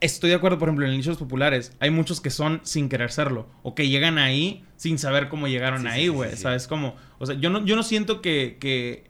[0.00, 3.48] estoy de acuerdo, por ejemplo, en nichos populares, hay muchos que son sin querer serlo,
[3.62, 6.42] o que llegan ahí sin saber cómo llegaron Sí, sí, ahí, sí, güey, sí, sí.
[6.42, 6.66] ¿sabes?
[6.66, 9.04] Como, o sea, yo no, yo no siento que, que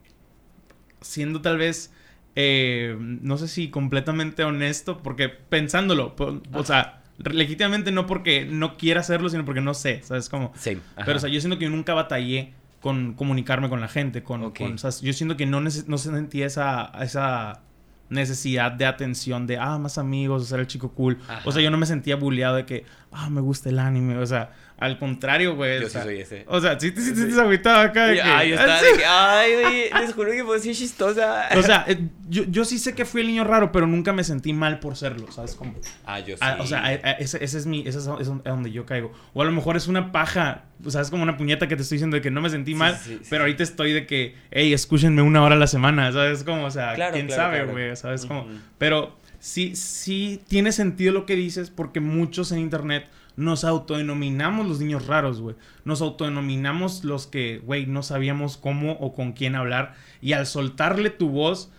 [1.00, 1.92] siendo tal vez,
[2.36, 8.76] eh, no sé si completamente honesto, porque pensándolo, po- o sea, legítimamente no porque no
[8.76, 10.28] quiera hacerlo, sino porque no sé, ¿sabes?
[10.28, 10.78] Como, Same.
[11.04, 14.22] pero, o sea, yo siento que yo nunca batallé con comunicarme con la gente.
[14.22, 17.62] Con, o sea, yo siento que no, no sentía esa, esa
[18.10, 21.18] necesidad de atención, de, ah, más amigos, o ser el chico cool.
[21.28, 21.40] Ajá.
[21.44, 24.16] O sea, yo no me sentía bulleado de que, ah, me gusta el anime.
[24.18, 25.80] O sea, al contrario, güey.
[25.80, 26.44] Yo o sí sea, soy ese.
[26.46, 27.14] O sea, sí te Sí.
[27.14, 28.22] sientes agüitado acá de que...
[28.22, 31.48] Ay, yo estaba de que, ay, güey, les juro que fue así chistosa.
[31.56, 31.98] O sea, eh,
[32.28, 34.96] yo, yo sí sé que fui el niño raro, pero nunca me sentí mal por
[34.96, 35.54] serlo, ¿sabes?
[35.54, 35.74] Como,
[36.06, 36.42] Ah, yo sí.
[36.44, 38.70] Ah, o sea, a- a- ese, ese es mi, ese es a- es a donde
[38.70, 39.12] yo caigo.
[39.34, 41.82] O a lo mejor es una paja, o sea, es como una puñeta que te
[41.82, 43.50] estoy diciendo de que no me sentí Sí, mal, sí, sí, pero sí.
[43.50, 46.44] ahorita estoy de que, hey, escúchenme una hora a la semana, ¿sabes?
[46.44, 47.72] Como, o sea, Claro, quién claro, sabe, claro.
[48.00, 48.26] ¿Sabes?
[48.26, 48.46] Como,
[48.78, 54.80] pero sí, sí tiene sentido lo que dices porque muchos en internet nos autodenominamos los
[54.80, 55.54] niños raros, güey.
[55.84, 61.10] Nos autodenominamos los que, güey, no sabíamos cómo o con quién hablar y al soltarle
[61.10, 61.70] tu voz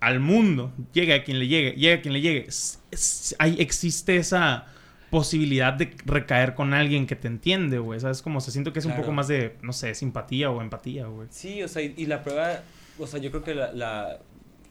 [0.00, 3.56] al mundo, llegue a quien le llegue, llegue a quien le llegue, s- s- ahí
[3.58, 4.66] existe esa
[5.10, 7.98] posibilidad de recaer con alguien que te entiende, güey.
[7.98, 8.20] ¿Sabes?
[8.20, 11.28] Como se siento que es un poco más de, no sé, simpatía o empatía, güey.
[11.30, 12.60] Sí, o sea, y, y la prueba,
[12.98, 14.18] o sea, yo creo que la, la,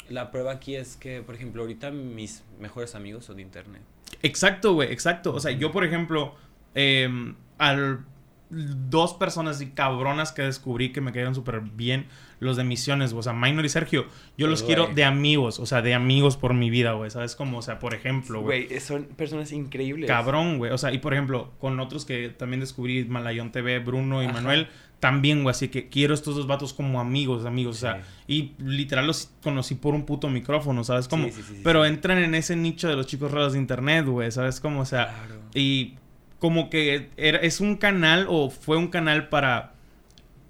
[0.09, 3.81] la prueba aquí es que, por ejemplo, ahorita mis mejores amigos son de internet.
[4.21, 5.33] Exacto, güey, exacto.
[5.33, 6.35] O sea, yo, por ejemplo,
[6.73, 7.09] eh,
[7.57, 8.05] al
[8.49, 12.05] dos personas y cabronas que descubrí que me cayeron súper bien,
[12.39, 14.05] los de Misiones, o sea, Minor y Sergio,
[14.37, 14.75] yo los Güey.
[14.75, 17.35] quiero de amigos, o sea, de amigos por mi vida, güey, ¿sabes?
[17.35, 18.67] Como, o sea, por ejemplo, güey.
[18.67, 20.07] Güey, son personas increíbles.
[20.07, 20.71] Cabrón, güey.
[20.71, 24.33] O sea, y por ejemplo, con otros que también descubrí, Malayón TV, Bruno y Ajá.
[24.33, 24.67] Manuel,
[24.99, 25.51] también, güey.
[25.51, 27.77] Así que quiero estos dos vatos como amigos, amigos.
[27.77, 31.07] O sea, y literal los conocí por un puto micrófono, ¿sabes?
[31.07, 34.31] Como, Sí, sí, pero entran en ese nicho de los chicos raros de internet, güey,
[34.31, 34.59] ¿sabes?
[34.59, 35.41] Como, o sea, Claro.
[35.53, 35.95] y
[36.39, 39.73] como que era, es un canal o fue un canal para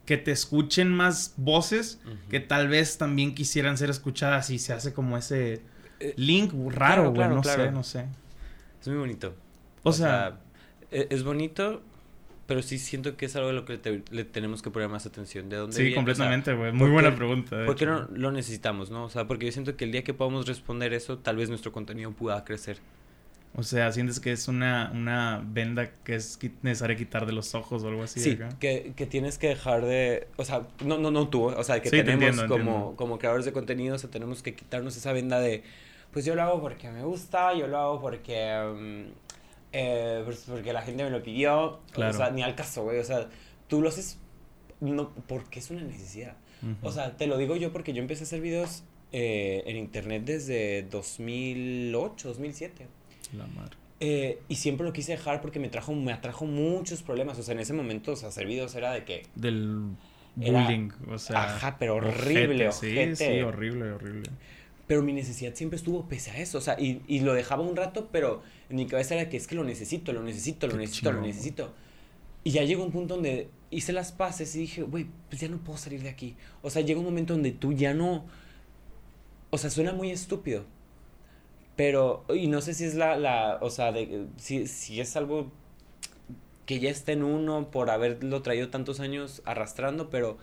[0.05, 4.93] que te escuchen más voces que tal vez también quisieran ser escuchadas y se hace
[4.93, 5.61] como ese
[5.99, 7.13] Eh, link raro, güey.
[7.15, 8.05] claro, no sé, no sé.
[8.81, 9.33] Es muy bonito.
[9.83, 10.39] O sea,
[10.91, 11.81] e- es bonito
[12.47, 15.05] pero sí siento que es algo de lo que te- le tenemos que poner más
[15.05, 15.49] atención.
[15.49, 15.93] ¿De dónde Sí, viene?
[15.93, 16.71] O sea, completamente, güey.
[16.71, 17.65] Muy ¿por buena qué- pregunta.
[17.65, 19.05] ¿Por qué no lo necesitamos, no?
[19.05, 21.71] O sea, porque yo siento que el día que podamos responder eso, tal vez nuestro
[21.71, 22.77] contenido pueda crecer.
[23.57, 27.83] O sea, sientes que es una, una venda que es necesaria quitar de los ojos
[27.83, 28.19] o algo así.
[28.19, 28.49] Sí, acá?
[28.59, 30.27] que, que tienes que dejar de...
[30.35, 32.95] O sea, no, no, no tú, o sea, que Sí, te tenemos entiendo, como, entiendo.
[32.97, 35.63] como creadores de contenido, o sea, tenemos que quitarnos esa venda de...
[36.11, 39.07] Pues yo lo hago porque me gusta, yo lo hago porque...
[39.09, 39.34] mm,
[39.77, 41.81] eh, pues porque la gente me lo pidió.
[41.91, 42.13] Claro.
[42.13, 42.99] O sea, ni al caso, güey.
[42.99, 43.27] O sea,
[43.67, 44.19] tú lo haces
[44.79, 46.37] no, porque es una necesidad.
[46.81, 50.23] O sea, te lo digo yo porque yo empecé a hacer videos eh, en internet
[50.25, 52.87] desde 2008, 2007.
[53.37, 53.75] La madre.
[53.99, 57.37] Eh, y siempre lo quise dejar porque me trajo, me atrajo muchos problemas.
[57.37, 59.23] O sea, en ese momento, o sea, hacer videos era de que...
[59.35, 59.91] Del
[60.41, 60.89] Era- bullying.
[61.09, 61.43] O sea.
[61.55, 64.29] Ajá, pero horrible, ojete, Sí, sí, horrible, horrible.
[64.87, 66.57] Pero mi necesidad siempre estuvo pese a eso.
[66.57, 69.47] O sea, y, y lo dejaba un rato, pero en mi cabeza era que es
[69.47, 71.73] que lo necesito, lo necesito, lo necesito, lo necesito.
[72.43, 75.57] Y ya llegó un punto donde hice las paces y dije, güey, pues ya no
[75.57, 76.35] puedo salir de aquí.
[76.61, 78.25] O sea, llega un momento donde tú ya no...
[79.49, 80.65] O sea, suena muy estúpido.
[81.75, 85.51] Pero, y no sé si es la, la o sea, de, si, si es algo
[86.65, 90.37] que ya está en uno por haberlo traído tantos años arrastrando, pero,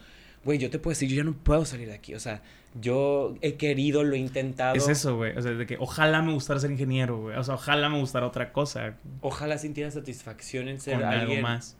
[0.44, 2.14] güey, yo te puedo decir, yo ya no puedo salir de aquí.
[2.14, 2.42] O sea,
[2.80, 4.74] yo he querido, lo he intentado.
[4.74, 5.36] Es eso, güey.
[5.36, 7.36] O sea, de que ojalá me gustara ser ingeniero, güey.
[7.36, 8.94] O sea, ojalá me gustara otra cosa.
[9.20, 11.76] Ojalá sintiera satisfacción en ser Con algo alguien más.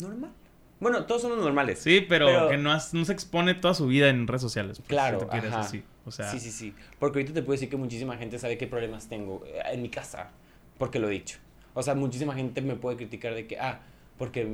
[0.00, 0.30] normal.
[0.78, 1.78] Bueno, todos somos normales.
[1.78, 4.78] Sí, pero, Pero- que no, has- no se expone toda su vida en redes sociales.
[4.78, 5.60] pues, Claro, si ajá.
[5.60, 5.82] así.
[6.04, 6.74] O sea, sí, sí, sí.
[6.98, 9.88] Porque ahorita te puedo decir que muchísima gente sabe qué problemas tengo eh, en mi
[9.88, 10.30] casa,
[10.78, 11.38] porque lo he dicho.
[11.74, 13.80] O sea, muchísima gente me puede criticar de que, ah,
[14.18, 14.46] porque,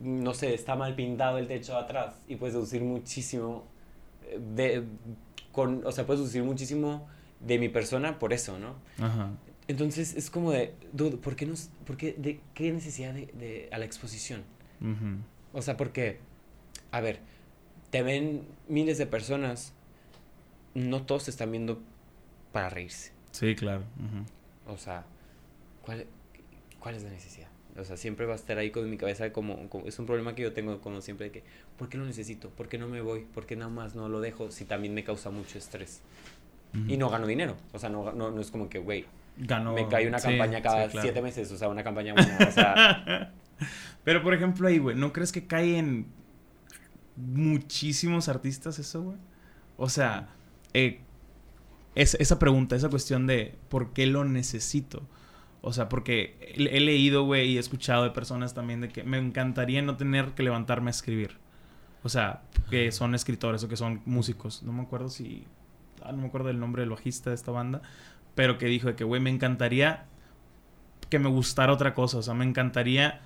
[0.00, 3.64] no sé, está mal pintado el techo de atrás y puedes deducir muchísimo
[4.38, 4.84] de,
[5.52, 7.06] con, o sea, puedes deducir muchísimo
[7.40, 8.76] de mi persona por eso, ¿no?
[8.98, 9.30] Ajá.
[9.68, 13.68] Entonces es como de, dude, ¿por qué, nos, por qué, de, qué necesidad de, de-
[13.72, 14.42] a la exposición?
[14.80, 15.18] Ujú.
[15.52, 16.18] O sea, porque,
[16.90, 17.20] a ver,
[17.90, 19.72] te ven miles de personas,
[20.74, 21.80] no todos te están viendo
[22.52, 23.12] para reírse.
[23.32, 23.84] Sí, claro.
[23.98, 24.72] ujú.
[24.74, 25.04] O sea,
[25.84, 26.06] ¿cuál,
[26.80, 27.48] ¿cuál es la necesidad?
[27.78, 30.34] O sea, siempre va a estar ahí con mi cabeza como, como- es un problema
[30.34, 31.42] que yo tengo como siempre de que,
[31.78, 32.50] ¿por qué lo necesito?
[32.50, 33.20] ¿Por qué no me voy?
[33.34, 36.00] ¿Por qué nada más no lo dejo si también me causa mucho estrés?
[36.88, 37.56] Y no gano dinero.
[37.72, 39.04] O sea, no, no, no es como que, güey,
[39.36, 41.02] me cae una sí, campaña cada sí, claro.
[41.06, 42.38] siete meses, o sea, una campaña buena.
[42.48, 43.32] O sea,
[44.04, 46.06] Pero por ejemplo ahí, güey, ¿no crees que cae en
[47.16, 49.16] muchísimos artistas eso, güey?
[49.76, 50.28] O sea,
[50.74, 51.00] eh,
[51.94, 55.02] es- esa pregunta, esa cuestión de ¿por qué lo necesito?
[55.62, 59.04] O sea, porque he, he leído, güey, y he escuchado de personas también de que
[59.04, 61.38] me encantaría no tener que levantarme a escribir.
[62.02, 64.62] O sea, que son escritores o que son músicos.
[64.64, 65.46] No me acuerdo si...
[66.02, 67.80] ah, no me acuerdo del nombre del bajista de esta banda.
[68.34, 70.06] Pero que dijo de que, güey, me encantaría
[71.08, 72.18] que me gustara otra cosa.
[72.18, 73.20] O sea, me encantaría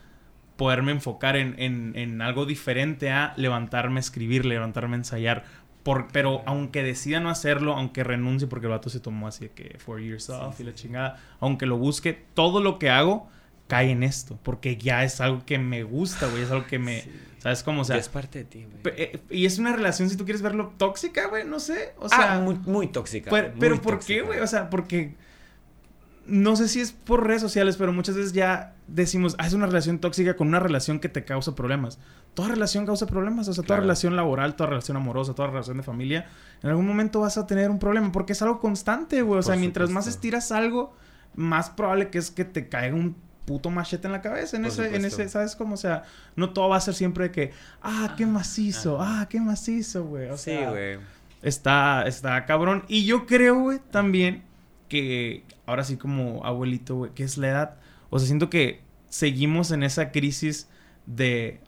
[0.59, 5.45] poderme enfocar en, en, en algo diferente a levantarme a escribir, levantarme a ensayar.
[5.87, 9.51] Por, pero aunque decida no hacerlo, aunque renuncie, porque el vato se tomó así de
[9.53, 13.29] que four years off y la chingada, aunque lo busque, todo lo que hago
[13.69, 17.03] cae en esto, porque ya es algo que me gusta, güey, es algo que me,
[17.03, 17.11] Sí.
[17.39, 17.83] ¿sabes cómo?
[17.83, 18.95] O sea, ya es parte de ti, güey.
[18.97, 22.35] eh, y es una relación, si tú quieres verlo, tóxica, güey, no sé, o sea...
[22.35, 23.31] ah, muy, muy tóxica.
[23.31, 24.41] Pero, muy pero ¿por qué, güey?
[24.41, 25.15] O sea, porque
[26.29, 29.67] no sé si es por redes sociales, pero muchas veces ya decimos, ah, es una
[29.67, 31.99] relación tóxica con una relación que te causa problemas.
[32.35, 33.83] Toda relación causa problemas, o sea, toda Claro.
[33.83, 36.27] relación laboral, toda relación amorosa, toda relación de familia,
[36.63, 39.39] en algún momento vas a tener un problema porque es algo constante, güey.
[39.39, 40.95] O sea, Por mientras más estiras algo,
[41.35, 44.73] más probable que es que te caiga un puto machete en la cabeza en Por
[44.73, 46.03] ese en ese sabes cómo o sea
[46.35, 50.29] no todo va a ser siempre de que ah qué macizo ah qué macizo güey
[50.31, 50.99] o sí, sea güey.
[51.43, 52.83] Está, está cabrón.
[52.89, 54.43] Y yo creo, güey, también
[54.89, 57.77] que ahora sí como abuelito, güey, que es la edad.
[58.11, 60.69] O sea, siento que seguimos en esa crisis
[61.07, 61.61] de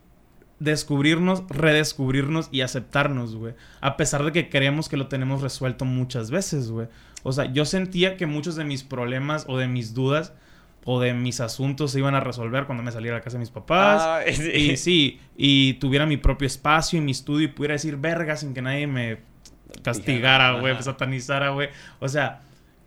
[0.61, 3.55] descubrirnos, redescubrirnos y aceptarnos, güey.
[3.81, 6.89] A pesar de que creemos que lo tenemos resuelto muchas veces, güey.
[7.23, 10.33] O sea, yo sentía que muchos de mis problemas o de mis dudas
[10.85, 13.51] o de mis asuntos se iban a resolver cuando me saliera a casa de mis
[13.51, 14.03] papás.
[14.05, 14.51] Ah, sí.
[14.51, 18.55] Y sí, y tuviera mi propio espacio y mi estudio y pudiera decir verga sin
[18.55, 19.19] que nadie me
[19.83, 21.69] castigara, güey, satanizara, güey.
[22.01, 22.41] O sea,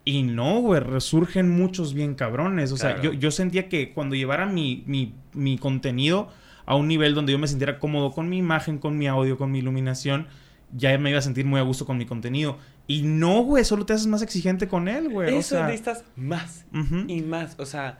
[0.03, 2.71] y no, güey, resurgen muchos bien cabrones.
[2.71, 6.29] O sea, yo, yo sentía que cuando llevara mi, mi, mi contenido
[6.65, 9.51] a un nivel donde yo me sintiera cómodo con mi imagen, con mi audio, con
[9.51, 10.27] mi iluminación,
[10.73, 12.57] ya me iba a sentir muy a gusto con mi contenido.
[12.87, 15.33] Y no, güey, solo te haces más exigente con él, güey.
[15.33, 16.65] O Eso sea, necesitas más
[17.07, 17.55] y más.
[17.59, 17.99] O sea,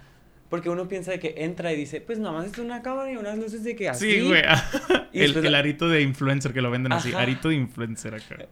[0.50, 3.16] porque uno piensa de que entra y dice, pues nada más es una cámara y
[3.16, 4.12] unas luces de que así.
[4.12, 4.42] Sí, güey.
[5.14, 7.14] El, el arito de influencer que lo venden así.
[7.14, 8.48] Arito de influencer acá.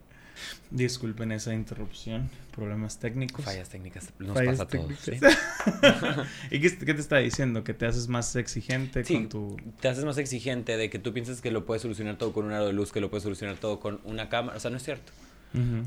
[0.72, 3.44] Disculpen esa interrupción, problemas técnicos.
[3.46, 5.08] Fallas técnicas, nos Fallas pasa a todos.
[6.52, 7.64] ¿Y qué, qué te está diciendo?
[7.64, 9.16] ¿Que te haces más exigente Sí.
[9.16, 9.58] con tu...?
[9.80, 12.52] Te haces más exigente de que tú piensas que lo puedes solucionar todo con un
[12.54, 14.58] aro de luz, que lo puedes solucionar todo con una cámara.
[14.58, 15.12] O sea, no es cierto.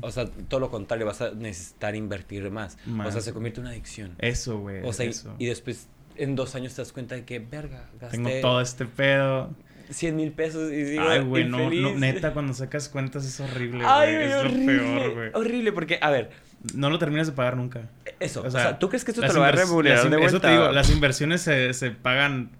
[0.01, 2.77] O sea, todo lo contrario, vas a necesitar invertir más.
[3.05, 4.15] O sea, se convierte en una adicción.
[4.19, 4.81] Eso, güey.
[4.83, 8.29] O sea, y después en dos años te das cuenta de que, verga, gasté Tengo
[8.41, 9.55] todo este pedo.
[9.89, 14.15] 100 mil pesos y digo, Ay, güey, no, neta, cuando sacas cuentas es horrible, Ay,
[14.15, 14.27] güey.
[14.27, 15.29] Es horrible, lo peor, güey.
[15.33, 16.29] Horrible, porque, a ver,
[16.73, 17.89] No lo terminas de pagar nunca.
[18.19, 20.17] eso, O o sea, sea, ¿tú crees que esto te lo va a remunerar de
[20.17, 20.25] vuelta?
[20.27, 22.51] Eso te digo, las inversiones se, se pagan...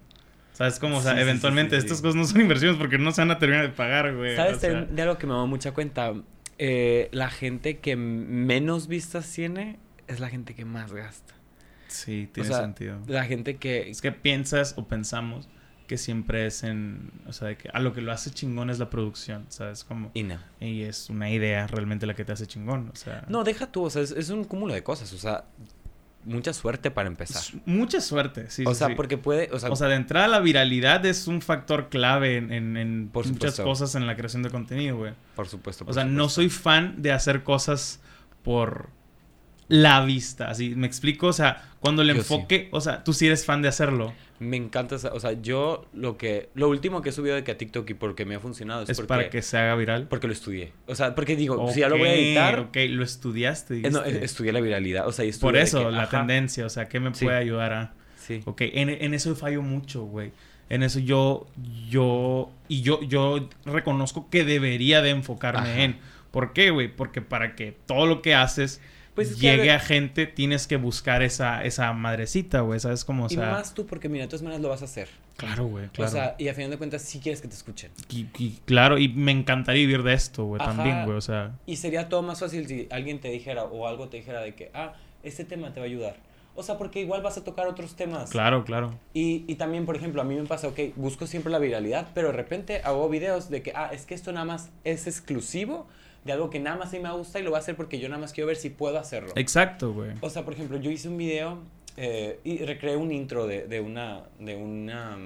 [0.52, 0.98] ¿Sabes cómo?
[0.98, 1.86] O sea, Sí, eventualmente sí, sí.
[1.86, 4.36] estas cosas no son inversiones porque no se van a terminar de pagar, güey.
[4.36, 6.12] ¿Sabes O sea, de, algo que me da mucha cuenta?
[6.58, 11.34] Eh, la gente que menos vistas tiene es la gente que más gasta.
[11.88, 13.00] Sí, tiene sea, sentido.
[13.08, 13.90] La gente que...
[13.90, 15.48] Es que piensas o pensamos
[15.86, 17.10] que siempre es en...
[17.26, 19.84] O sea, de que a lo que lo hace chingón es la producción, ¿sabes?
[19.84, 20.10] Como...
[20.14, 20.38] Y no.
[20.60, 23.24] Y es una idea realmente la que te hace chingón, o sea...
[23.28, 25.44] No, deja tú, o sea, es, es un cúmulo de cosas, o sea,
[26.24, 27.42] mucha suerte para empezar.
[27.66, 28.64] mucha suerte, sí.
[28.66, 28.94] o sea, sí.
[28.94, 32.50] porque puede, o sea, O sea, de entrada la viralidad es un factor clave en,
[32.50, 33.64] en- en Por muchas supuesto.
[33.64, 35.12] cosas en la creación de contenido, güey.
[35.36, 35.84] por supuesto.
[35.84, 38.00] O por sea, no soy fan de hacer cosas
[38.42, 38.88] por
[39.68, 41.28] la vista, así, ¿me explico?
[41.28, 42.18] O sea, cuando el Yo sí.
[42.20, 44.12] enfoque, o sea, tú sí eres fan de hacerlo.
[44.40, 47.52] Me encanta, esa- o sea, yo lo que, lo último que he subido de que
[47.52, 50.06] a TikTok y porque me ha funcionado es, Es porque, para que se haga viral.
[50.08, 50.72] porque lo estudié.
[50.86, 54.02] O sea, porque digo, si ya lo voy a editar, Ok, lo estudiaste, eh, no,
[54.04, 56.68] estudié la viralidad, o sea, y estudié Por de eso, que, la ajá, tendencia, o
[56.68, 57.24] sea, ¿qué me Sí.
[57.24, 57.94] puede ayudar a...?
[58.18, 58.42] Sí.
[58.44, 60.32] Ok, en, en eso fallo mucho, güey.
[60.70, 61.46] En eso yo,
[61.88, 65.82] yo, y yo, yo reconozco que debería de enfocarme Ajá.
[65.82, 65.96] en.
[66.30, 66.88] ¿Por qué, güey?
[66.88, 68.80] Porque para que todo lo que haces
[69.14, 72.80] Pues a llegue ver- a, gente, tienes que buscar esa, esa madrecita, güey.
[72.80, 73.24] ¿Sabes cómo?
[73.24, 75.08] O y sea, más tú, porque mira, de todas maneras lo vas a hacer.
[75.36, 76.08] claro, güey, claro.
[76.10, 77.90] O sea, y a final de cuentas sí quieres que te escuchen.
[78.08, 81.16] y, y claro, y me encantaría vivir de esto, güey, también, güey.
[81.16, 84.40] O sea, Y sería todo más fácil si alguien te dijera o algo te dijera
[84.40, 86.16] de que, ah, este tema te va a ayudar.
[86.56, 88.30] O sea, porque igual vas a tocar otros temas.
[88.30, 88.96] claro, claro.
[89.12, 92.28] Y, y también, por ejemplo, a mí me pasa, ok, busco siempre la viralidad, pero
[92.28, 95.88] de repente hago videos de que, ah, es que esto nada más es exclusivo
[96.24, 97.98] de algo que nada más a mí me gusta y lo voy a hacer porque
[97.98, 99.32] yo nada más quiero ver si puedo hacerlo.
[99.36, 100.12] Exacto, güey.
[100.20, 101.58] O sea, por ejemplo, yo hice un video
[101.96, 105.16] eh, y recreé un intro de, de una, de una,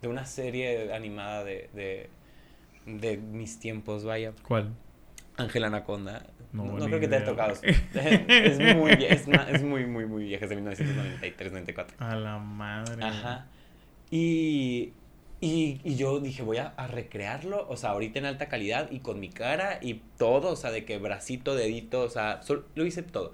[0.00, 2.08] de una serie animada de, de,
[2.86, 4.32] de mis tiempos, vaya.
[4.46, 4.70] ¿Cuál?
[5.36, 6.26] Ángel Anaconda.
[6.52, 7.54] No, No, no ni creo que te haya tocado.
[7.62, 11.86] es muy, es, es muy, muy, muy vieja, es de 1993-94.
[11.98, 13.04] A la madre.
[13.04, 13.46] Ajá.
[14.10, 14.92] Y,
[15.40, 19.00] y, y yo dije, voy a, a recrearlo, o sea, ahorita en alta calidad y
[19.00, 22.84] con mi cara y todo, o sea, de que bracito, dedito, o sea, sol- lo
[22.84, 23.32] hice todo.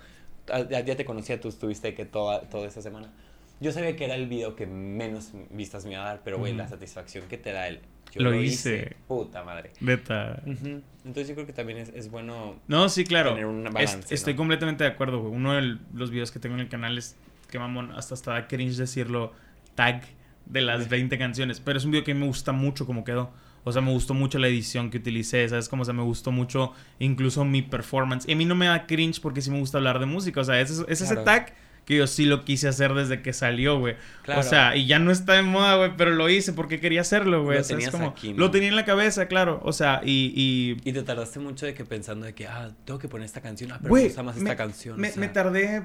[0.48, 3.12] Ah, Ya, ya te conocía, tú estuviste que toda, toda esa semana.
[3.60, 6.52] Yo sabía que era el video que menos vistas me iba a dar, pero güey,
[6.54, 7.80] la satisfacción que te da el...
[8.12, 8.76] Yo Lo lo, hice.
[8.76, 8.96] hice.
[9.08, 9.72] Puta madre.
[9.80, 10.40] Neta.
[10.46, 10.80] Ujú.
[11.04, 13.30] Entonces yo creo que también es, es bueno No, sí, claro.
[13.30, 14.14] tener un Es- balance.
[14.14, 14.38] estoy ¿no?
[14.38, 15.34] completamente de acuerdo, güey.
[15.34, 17.16] Uno de los videos que tengo en el canal es
[17.50, 19.32] que mamón, hasta hasta da cringe decirlo
[19.74, 20.02] tag
[20.46, 23.30] de las 20 canciones, pero es un video que me gusta mucho como quedó.
[23.64, 25.68] O sea, me gustó mucho la edición que utilicé, ¿sabes?
[25.68, 28.24] Como, o sea, me gustó mucho incluso mi performance.
[28.28, 30.40] Y a mí no me da cringe porque sí me gusta hablar de música.
[30.40, 31.24] O sea, es, es ese Claro.
[31.24, 33.96] tag que yo sí lo quise hacer desde que salió, güey.
[34.22, 34.40] Claro.
[34.40, 37.42] O sea, y ya no está de moda, güey, pero lo hice porque quería hacerlo,
[37.42, 37.56] güey.
[37.56, 38.34] Lo O sea, es tenías como, aquí.
[38.34, 39.60] Lo tenía en la cabeza, claro.
[39.64, 40.32] O sea, y...
[40.36, 43.40] y Y te tardaste mucho de que pensando de que, ah, tengo que poner esta
[43.40, 45.00] canción, ah, pero Güey, me gusta más esta me- canción.
[45.00, 45.20] Me, o sea.
[45.20, 45.82] me tardé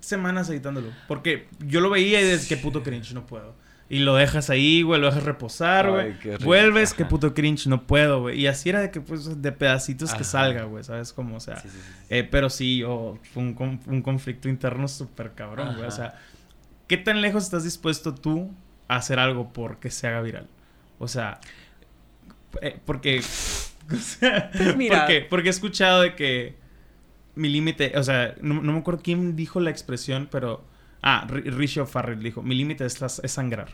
[0.00, 0.88] semanas editándolo.
[1.08, 3.54] Porque yo lo veía y desde que puto cringe, no puedo.
[3.92, 6.14] Y lo dejas ahí, güey, lo dejas reposar, güey.
[6.44, 6.96] Vuelves, Ajá.
[6.98, 8.40] que puto cringe, no puedo, güey.
[8.40, 11.12] Y así era de que, pues, de pedacitos que salga, güey, ¿sabes?
[11.12, 11.56] Como, o sea.
[11.56, 15.88] Sí, sí, sí, eh, pero sí, yo, fue un, un conflicto interno súper cabrón, güey.
[15.88, 16.14] O sea,
[16.86, 18.52] ¿qué tan lejos estás dispuesto tú
[18.86, 20.46] a hacer algo porque se haga viral?
[21.00, 21.40] O sea,
[22.62, 23.18] eh, porque.
[23.92, 25.00] o sea, Pues mira.
[25.00, 26.54] porque, porque he escuchado de que
[27.34, 30.64] mi límite, o sea, no, no me acuerdo quién dijo la expresión, pero.
[31.02, 33.68] Ah, R- Rishi Farrell dijo: Mi límite es, es sangrar.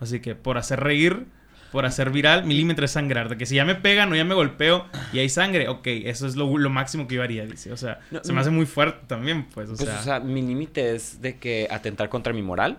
[0.00, 1.26] Así que por hacer reír,
[1.72, 3.28] por hacer viral, mi límite es sangrar.
[3.28, 6.26] De que si ya me pegan o ya me golpeo y hay sangre, ok, eso
[6.26, 7.72] es lo, lo máximo que yo haría, dice.
[7.72, 9.68] O sea, No, se me hace muy fuerte también, pues.
[9.70, 12.78] O Pues, sea, o sea, mi límite es de que atentar contra mi moral.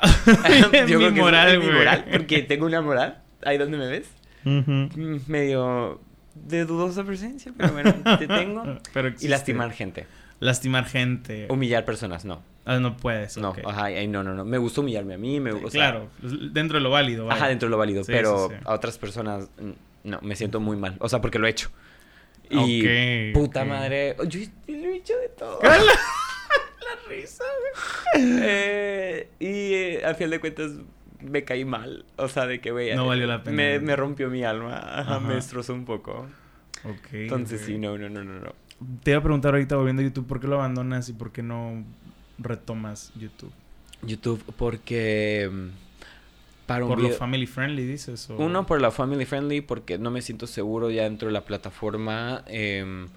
[0.26, 0.32] mi
[0.86, 3.18] creo que moral, es mi moral, porque tengo una moral.
[3.44, 4.08] Ahí donde me ves.
[4.44, 4.70] Ujú.
[4.70, 6.00] Mm, Medio
[6.34, 8.62] de dudosa presencia, pero bueno, te tengo.
[8.92, 10.06] Pero Y lastimar gente.
[10.40, 11.46] Lastimar gente.
[11.50, 12.42] Humillar personas, no.
[12.68, 13.36] Ah, no puedes.
[13.38, 13.58] No, ok.
[13.66, 14.44] ajá, ay, no, no, no.
[14.44, 16.08] Me gusta humillarme a mí, me sea, claro,
[16.52, 17.24] dentro de lo válido.
[17.24, 17.36] vaya.
[17.38, 18.60] Ajá, dentro de lo válido, Sí, pero sí, sí.
[18.64, 19.48] a otras personas
[20.04, 20.96] no, me siento muy mal.
[21.00, 21.70] O sea, porque lo he hecho.
[22.50, 22.80] Y
[23.32, 25.60] Ok, puta madre, yo, lo he hecho de todo.
[25.62, 27.44] la risa,
[28.16, 30.70] Eh, y eh, al final de cuentas
[31.20, 32.04] me caí mal.
[32.16, 32.94] O sea, de que, güey.
[32.94, 33.56] No valió la pena.
[33.56, 34.78] Me, me rompió mi alma.
[34.78, 36.26] Ajá, me destrozó un poco.
[36.84, 37.08] Ok.
[37.12, 38.52] Entonces sí, no, no, no, no, no.
[39.02, 41.42] Te iba a preguntar ahorita volviendo a YouTube, ¿por qué lo abandonas y por qué
[41.42, 41.84] no
[42.38, 43.52] retomas YouTube?
[44.02, 45.68] YouTube porque mm,
[46.66, 48.28] para un ¿Por lo family friendly dices?
[48.30, 48.36] O...
[48.36, 52.44] Uno, por la family friendly, porque no me siento seguro ya dentro de la plataforma.
[52.46, 53.08] em,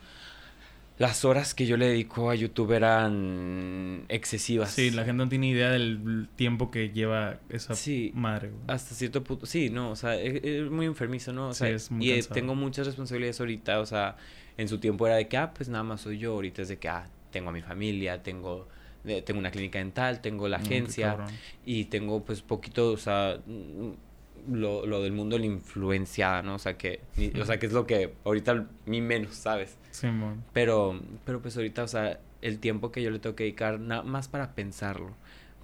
[0.97, 4.69] las horas que yo le dedico a YouTube eran excesivas.
[4.71, 8.11] Sí, la gente no tiene idea del tiempo que lleva esa Sí.
[8.13, 8.61] madre, güey.
[8.67, 11.47] Hasta cierto punto, sí, no, o sea, es, es muy enfermizo, ¿no?
[11.49, 12.33] O Sí, sea, es muy y eh, cansado.
[12.35, 14.15] tengo muchas responsabilidades ahorita, o sea,
[14.57, 16.77] en su tiempo era de que, ah, pues nada más soy yo, ahorita es de
[16.77, 18.67] que, ah, tengo a mi familia, tengo,
[19.03, 21.17] tengo una clínica dental, tengo la qué agencia,
[21.65, 26.55] y tengo pues poquito, o sea, mm, lo, lo del mundo de la influenciada, ¿no?
[26.55, 29.77] O sea, que, ni- o sea, que es lo que ahorita mi menos, ¿sabes?
[29.91, 30.43] Simón.
[30.53, 34.03] Pero, pero pues ahorita, o sea, el tiempo que yo le tengo que dedicar nada
[34.03, 35.13] más para pensarlo,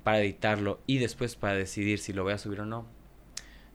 [0.03, 2.85] para editarlo y después para decidir si lo voy a subir o no,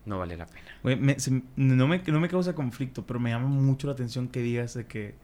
[0.07, 0.67] no vale la pena.
[0.83, 4.29] Güey, me- se- no, me, no me causa conflicto, pero me llama mucho la atención
[4.29, 5.15] que digas de que...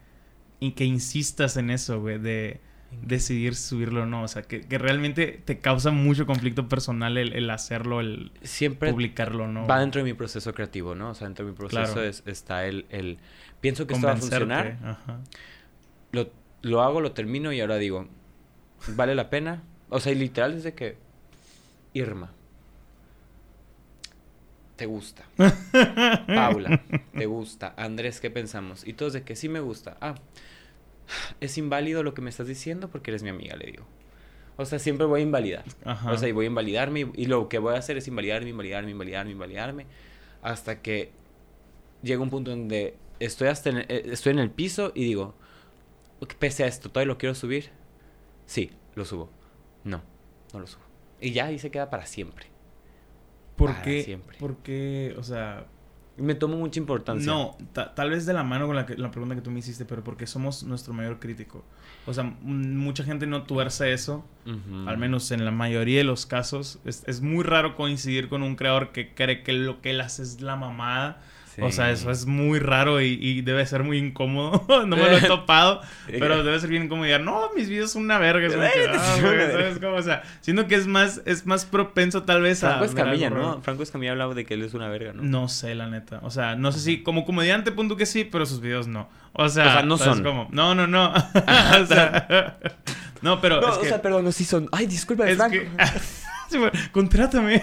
[0.61, 2.59] Y que insistas en eso, güey, de
[3.01, 4.23] decidir subirlo o no.
[4.23, 8.91] O sea, que, que realmente te causa mucho conflicto personal el, el hacerlo, el Siempre
[8.91, 9.67] publicarlo, ¿no?
[9.67, 11.09] va dentro de mi proceso creativo, ¿no?
[11.11, 12.03] O sea, dentro de mi proceso Claro.
[12.03, 13.17] es- está el, el...
[13.61, 15.19] Pienso que esto va a funcionar, Ajá.
[16.11, 16.29] lo,
[16.61, 18.07] lo hago, lo termino y ahora digo,
[18.95, 19.63] ¿vale la pena?
[19.89, 20.97] O sea, y literal es de que,
[21.93, 22.31] Irma,
[24.75, 25.23] te gusta.
[26.27, 26.81] Paula,
[27.17, 27.73] te gusta.
[27.77, 28.87] Andrés, ¿qué pensamos?
[28.87, 29.97] Y todos de que sí me gusta.
[29.99, 30.15] Ah,
[31.39, 33.85] es inválido lo que me estás diciendo porque eres mi amiga, le digo.
[34.57, 35.63] O sea, siempre voy a invalidar.
[35.85, 36.11] Ajá.
[36.11, 38.91] O sea, y voy a invalidarme y, lo que voy a hacer es invalidarme, invalidarme,
[38.91, 39.85] invalidarme, invalidarme.
[40.41, 41.11] Hasta que
[42.01, 45.35] llega un punto donde estoy, hasta en, eh, estoy en el piso y digo,
[46.19, 47.69] "Ok, pese a esto, ¿todavía lo quiero subir?
[48.45, 49.29] Sí, lo subo.
[49.83, 50.01] No,
[50.53, 50.83] no lo subo.
[51.21, 52.47] Y ya ahí se queda para siempre.
[53.55, 54.03] ¿Por para qué?
[54.03, 54.37] siempre.
[54.39, 55.15] ¿Por qué?
[55.17, 55.67] O sea...
[56.19, 57.31] Me tomo mucha importancia.
[57.31, 59.59] No, ta- tal vez de la mano con la, que- la pregunta que tú me
[59.59, 61.63] hiciste, pero porque somos nuestro mayor crítico.
[62.05, 64.25] O sea, mucha gente no tuerce eso,
[64.87, 66.79] al menos en la mayoría de los casos.
[66.85, 70.23] Es, es muy raro coincidir con un creador que cree que lo que él hace
[70.23, 71.21] es la mamada.
[71.61, 74.65] O sea, eso es muy raro y, y debe ser muy incómodo.
[74.85, 77.07] no me lo he topado, pero debe ser bien incómodo.
[77.07, 78.47] y no, mis videos son una verga.
[78.47, 78.69] Es "Ah,
[79.15, 79.51] sí, güey", una verga.
[79.63, 79.95] ¿sabes cómo?
[79.95, 82.69] O sea, siento que es más, es más propenso tal vez a...
[82.77, 83.29] Franco Escamilla.
[83.29, 83.61] ¿no?
[83.61, 85.23] Franco Escamilla hablaba de que él es una verga, ¿no?
[85.23, 86.19] No sé, la neta.
[86.23, 89.09] O sea, no sé si como comediante punto que sí, pero sus videos no.
[89.33, 90.23] O sea, O sea, no ¿sabes son.
[90.23, 90.47] cómo?
[90.51, 91.13] No, no, no.
[91.81, 92.57] o sea,
[93.21, 94.67] no, pero No, es o que, sea, perdón, no, sí son.
[94.71, 95.57] Ay, disculpa, es Franco.
[95.57, 95.69] que
[96.91, 97.61] contrátame.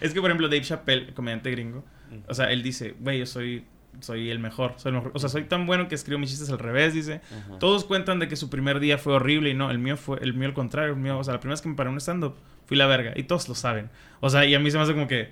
[0.00, 1.84] es que por ejemplo Dave Chappelle, comediante gringo,
[2.28, 3.64] o sea, él dice, "Güey, yo soy
[3.98, 5.10] soy el mejor, soy el mejor.
[5.14, 7.20] O sea, soy tan bueno que escribo mis chistes al revés, dice.
[7.36, 7.58] Ajá.
[7.58, 10.32] Todos cuentan de que su primer día fue horrible y no, el mío fue el
[10.32, 12.00] mío al contrario, el mío, o sea, la primera vez que me paré en un
[12.00, 12.36] stand up
[12.66, 13.90] fui la verga y todos lo saben.
[14.20, 15.30] O sea, y a mí se me hace como que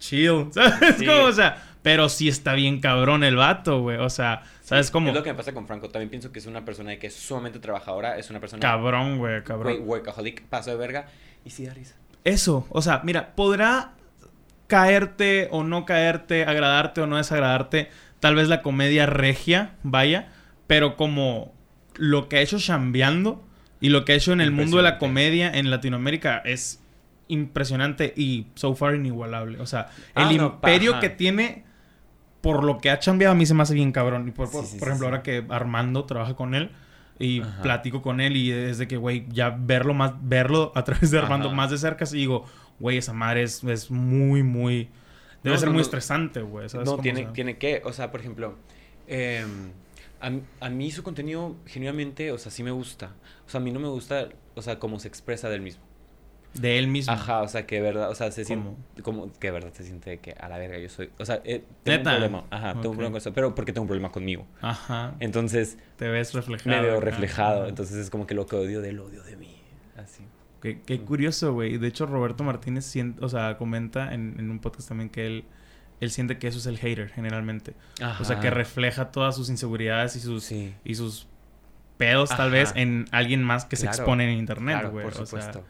[0.00, 0.96] chill, ¿sabes?
[0.96, 1.04] Sí.
[1.06, 3.98] Como, o sea, pero sí está bien cabrón el vato, güey.
[3.98, 5.08] O sea, ¿sabes Sí, cómo?
[5.10, 5.90] Es lo que me pasa con Franco.
[5.90, 8.16] También pienso que es una persona que es sumamente trabajadora.
[8.18, 8.60] Es una persona.
[8.60, 9.76] Cabrón, güey, güey, cabrón.
[9.84, 11.06] workaholic, paso de verga.
[11.44, 11.94] Y sí da risa.
[12.24, 13.92] Eso, o sea, mira, podrá
[14.68, 17.90] caerte o no caerte, agradarte o no desagradarte,
[18.20, 20.28] tal vez la comedia regia, vaya,
[20.68, 21.52] pero como
[21.96, 23.44] lo que ha hecho chambeando
[23.80, 26.80] y lo que ha hecho en el mundo de la comedia en Latinoamérica es
[27.28, 29.60] impresionante y so far inigualable.
[29.60, 31.64] O sea, Ah, el no, imperio que tiene
[32.40, 34.28] por lo que ha chambeado a mí se me hace bien cabrón.
[34.28, 35.10] Y por, por, Sí, sí, por sí, ejemplo, sí.
[35.10, 36.70] ahora que Armando trabaja con él
[37.18, 37.62] y Ajá.
[37.62, 41.18] platico con él y es de que, güey, ya verlo más, verlo a través de
[41.18, 41.56] Armando Ajá.
[41.56, 42.44] más de cerca, sí digo,
[42.80, 44.88] güey, esa madre es, es muy, muy...
[45.42, 45.82] Debe No, ser no, muy no.
[45.84, 46.68] estresante, güey.
[46.68, 47.80] ¿sabes No, tiene, sea, tiene que.
[47.84, 48.56] O sea, por ejemplo.
[49.06, 49.44] eh,
[50.20, 50.32] a,
[50.66, 53.12] a mí su contenido, genuinamente, o sea, sí me gusta.
[53.46, 55.82] O sea, a mí no me gusta, o sea, cómo se expresa del mismo.
[56.54, 57.12] De él mismo.
[57.12, 58.68] Ajá, o sea, que de verdad, o sea, se siente.
[59.02, 61.10] Como que de verdad se siente de que a la verga yo soy.
[61.18, 62.10] O sea, eh, tengo ¿Neta?
[62.10, 62.44] un problema.
[62.50, 63.32] Ajá, tengo un problema con eso.
[63.32, 64.44] Pero porque tengo un problema conmigo.
[64.60, 65.14] Ajá.
[65.20, 66.70] Entonces, Te ves reflejado.
[66.74, 67.68] me veo reflejado.
[67.68, 69.56] Entonces es como que lo que odio del odio de mí.
[69.96, 70.24] Así.
[70.62, 71.78] Qué, qué curioso, güey.
[71.78, 75.44] De hecho, Roberto Martínez siente, o sea, comenta en, en un podcast también que él,
[76.00, 77.74] él siente que eso es el hater, generalmente.
[78.20, 80.74] O sea, que refleja todas sus inseguridades y sus, Sí.
[80.84, 81.26] y sus
[81.96, 82.48] pedos, tal Ajá.
[82.48, 83.96] vez, en alguien más que se Claro.
[83.98, 85.04] expone en internet, Claro, güey.
[85.04, 85.64] por O sea, supuesto.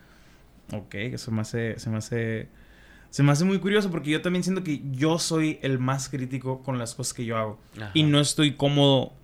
[0.72, 2.49] ok, eso me hace, se me hace...
[3.11, 6.62] Se me hace muy curioso porque yo también siento que yo soy el más crítico
[6.62, 7.59] con las cosas que yo hago.
[7.78, 7.91] Ajá.
[7.95, 9.14] Y no estoy cómodo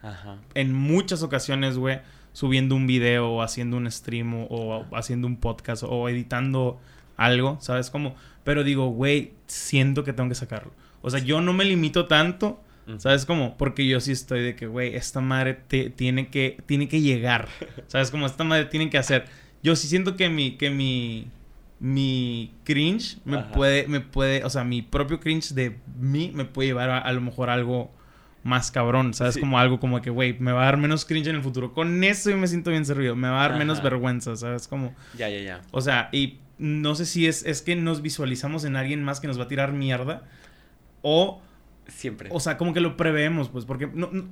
[0.00, 0.38] Ajá.
[0.54, 2.00] en muchas ocasiones, güey,
[2.32, 6.78] subiendo un video o haciendo un stream o, haciendo un podcast o editando
[7.16, 8.14] algo, ¿sabes cómo?
[8.44, 10.72] Pero digo, güey, siento que tengo que sacarlo.
[11.02, 12.60] O sea, yo no me limito tanto.
[12.96, 13.58] ¿sabes cómo?
[13.58, 17.46] Porque yo sí estoy de que, güey, esta madre te- tiene, que, tiene que llegar.
[17.86, 18.24] ¿Sabes cómo?
[18.24, 19.26] Esta madre tiene que hacer.
[19.62, 21.26] Yo sí siento que mi, que mi,
[21.80, 23.52] mi cringe me Ajá.
[23.52, 27.12] puede, me puede, o sea, mi propio cringe de mí me puede llevar a, a
[27.12, 27.90] lo mejor a algo
[28.48, 29.34] más cabrón, ¿sabes?
[29.34, 29.40] Sí.
[29.40, 31.72] Como algo como que, güey, me va a dar menos cringe en el futuro.
[31.74, 33.14] Con eso yo me siento bien servido.
[33.14, 34.66] Me va a dar menos vergüenza, ¿sabes?
[34.66, 35.60] Como, Ya, ya, ya.
[35.70, 39.28] o sea, y no sé si es, es que nos visualizamos en alguien más que
[39.28, 40.22] nos va a tirar mierda
[41.02, 41.40] o,
[41.86, 42.28] Siempre.
[42.32, 44.24] o sea, como que lo preveemos, pues, porque no, no,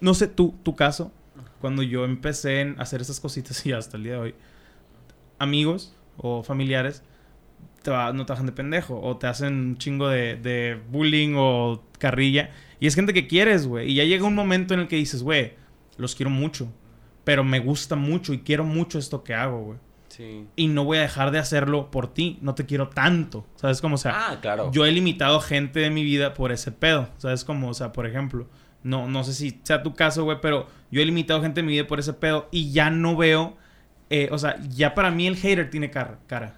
[0.00, 1.12] no sé tú, tu caso,
[1.60, 4.34] cuando yo empecé en hacer esas cositas y hasta el día de hoy,
[5.38, 7.02] amigos o familiares
[7.82, 11.34] te va- no te bajan de pendejo o te hacen un chingo de, de bullying
[11.36, 12.50] o carrilla
[12.80, 15.22] y es gente que quieres, güey, y ya llega un momento en el que dices,
[15.22, 15.54] güey,
[15.96, 16.68] los quiero mucho,
[17.24, 19.78] pero me gusta mucho y quiero mucho esto que hago, güey.
[20.08, 20.46] sí.
[20.56, 23.94] Y no voy a dejar de hacerlo por ti, no te quiero tanto, ¿sabes cómo?
[23.96, 24.70] O sea, ah, claro.
[24.72, 27.08] yo he limitado gente de mi vida por ese pedo.
[27.18, 27.68] ¿Sabes cómo?
[27.70, 28.46] O sea, por ejemplo,
[28.82, 31.72] no, no sé si sea tu caso, güey, pero yo he limitado gente de mi
[31.72, 33.56] vida por ese pedo y ya no veo.
[34.10, 36.18] eh, o sea, ya para mí el hater tiene cara.
[36.26, 36.56] cara.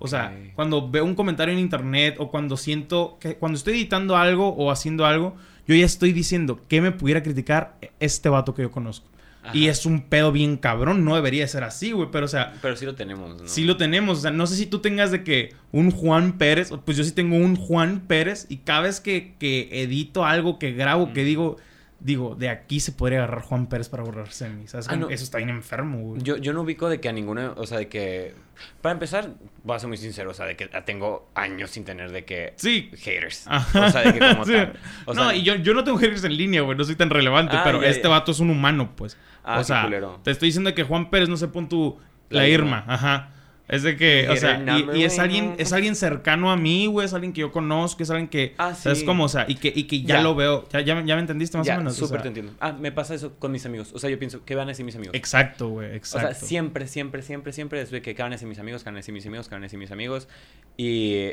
[0.00, 4.16] O sea, cuando veo un comentario en internet o cuando siento que cuando estoy editando
[4.16, 5.36] algo o haciendo algo,
[5.66, 9.08] yo ya estoy diciendo que me pudiera criticar este vato que yo conozco.
[9.52, 12.76] Y es un pedo bien cabrón, no debería ser así, güey, pero o sea, Pero
[12.76, 13.46] sí lo tenemos, ¿no?
[13.46, 16.72] Sí lo tenemos, o sea, no sé si tú tengas de que un Juan Pérez,
[16.84, 20.72] pues yo sí tengo un Juan Pérez y cada vez que, que edito algo, que
[20.72, 21.58] grabo, que digo,
[22.04, 24.86] digo, de aquí se podría agarrar Juan Pérez para borrarse de mí, ¿sabes?
[24.88, 25.08] Ah, no.
[25.10, 26.22] Eso está bien enfermo, güey.
[26.22, 28.34] Yo, yo no ubico de que a ninguna, o sea, de que...
[28.82, 29.30] Para empezar,
[29.64, 32.52] voy a ser muy sincero, o sea, de que tengo años sin tener de que...
[32.56, 32.90] Sí.
[33.02, 33.46] Haters.
[33.48, 33.86] Ajá.
[33.86, 34.52] O sea, de que como Sí.
[34.52, 34.78] tal.
[35.06, 37.08] O no, sea, y yo, yo no tengo haters en línea, güey, no soy tan
[37.10, 38.08] relevante, Ah, pero ya, este ya.
[38.10, 39.16] vato es un humano, pues.
[39.42, 40.20] Ah, o sea, culero.
[40.22, 41.98] te estoy diciendo que Juan Pérez no se pone tu
[42.28, 42.94] la, La Irma, Irma.
[42.94, 43.30] ajá.
[43.66, 44.62] Es de que, o sea,
[44.94, 48.02] y, y es alguien, es alguien cercano a mí, güey, es alguien que yo conozco,
[48.02, 49.04] es alguien que, Ah, ¿sabes sí.
[49.06, 49.24] cómo?
[49.24, 50.22] O sea, y que, y que ya, Ya.
[50.22, 51.94] lo veo, ya, ya, ya me entendiste más ya, o menos.
[51.94, 52.52] o súper sea, te entiendo.
[52.60, 53.90] Ah, me pasa eso con mis amigos.
[53.94, 55.14] O sea, yo pienso, ¿qué van a decir mis amigos?
[55.14, 56.28] Exacto, güey, O exacto.
[56.34, 58.82] sea, siempre, siempre, siempre, siempre es de que ¿qué van a decir mis amigos?
[58.84, 59.48] ¿Qué van a decir mis amigos?
[59.48, 60.28] ¿Qué van a decir mis amigos?
[60.76, 61.28] Y,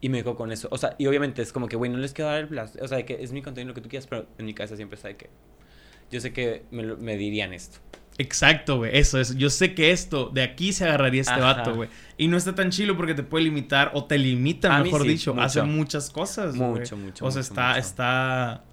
[0.00, 0.68] y me dejo con eso.
[0.70, 2.80] O sea, y obviamente es como que, güey, no les quiero dar el placer.
[2.80, 4.76] O sea, de que es mi contenido lo que tú quieras, pero en mi cabeza
[4.76, 5.30] siempre está de que...
[6.12, 7.78] Yo sé que me, me dirían esto.
[8.18, 9.36] Exacto, güey, eso es.
[9.36, 11.54] Yo sé que esto, de aquí se agarraría este Ajá.
[11.54, 11.90] vato, güey.
[12.16, 15.08] Y no está tan chilo porque te puede limitar, o te limita, A mejor sí,
[15.08, 15.46] dicho, a mucho.
[15.46, 16.54] hacer muchas cosas.
[16.54, 17.78] Mucho, mucho, O sea, mucho, está, mucho.
[17.80, 18.64] está...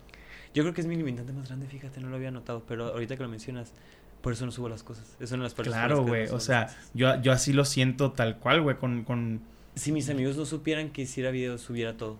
[0.54, 3.18] Yo creo que es mi limitante más grande, fíjate, no lo había notado, pero ahorita
[3.18, 3.74] que lo mencionas,
[4.22, 5.18] por eso no subo las cosas.
[5.20, 6.28] Es una de las las Claro, no güey.
[6.28, 9.42] O sea, yo, yo así lo siento tal cual, güey, con, con...
[9.76, 12.18] Si mis amigos no supieran que hiciera videos, subiera todo.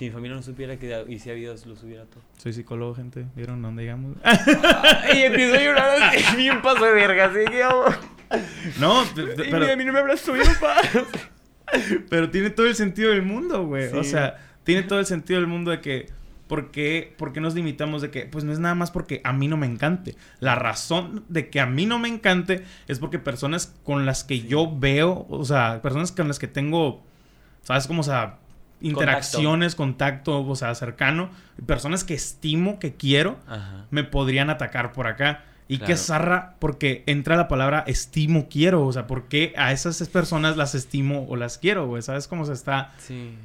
[0.00, 2.22] Si mi familia no supiera que hiciera videos, lo subiera todo.
[2.38, 3.26] Soy psicólogo, gente.
[3.36, 4.16] ¿Vieron dónde digamos?
[5.14, 7.84] y empiezo a llorar así, bien paso de verga, así que hago.
[8.78, 10.76] no, Y pero, a mí no me hablas mi papá.
[12.08, 13.92] pero tiene todo el sentido del mundo, güey.
[13.92, 16.06] O sea, tiene todo el sentido del mundo de que...
[16.48, 19.34] ¿Por qué, por qué nos limitamos de que, pues no es nada más porque a
[19.34, 20.16] mí no me encante?
[20.40, 24.40] La razón de que a mí no me encante es porque personas con las que
[24.40, 27.04] yo veo, o sea, personas con las que tengo,
[27.62, 27.86] ¿sabes?
[27.86, 28.38] Como, o sea,
[28.80, 31.30] interacciones, contacto, o sea, cercano,
[31.66, 33.86] personas que estimo, que quiero, Ajá.
[33.90, 35.44] me podrían atacar por acá.
[35.68, 36.00] Y qué Claro.
[36.00, 38.84] zarra, porque entra la palabra estimo, quiero.
[38.84, 42.02] O sea, ¿por qué a esas personas las estimo o las quiero, güey?
[42.02, 42.92] ¿Sabes cómo se está?
[42.98, 43.36] Sí.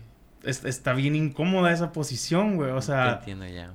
[0.44, 2.72] es- Está bien incómoda esa posición, güey.
[2.72, 3.74] O Te sea, entiendo ya.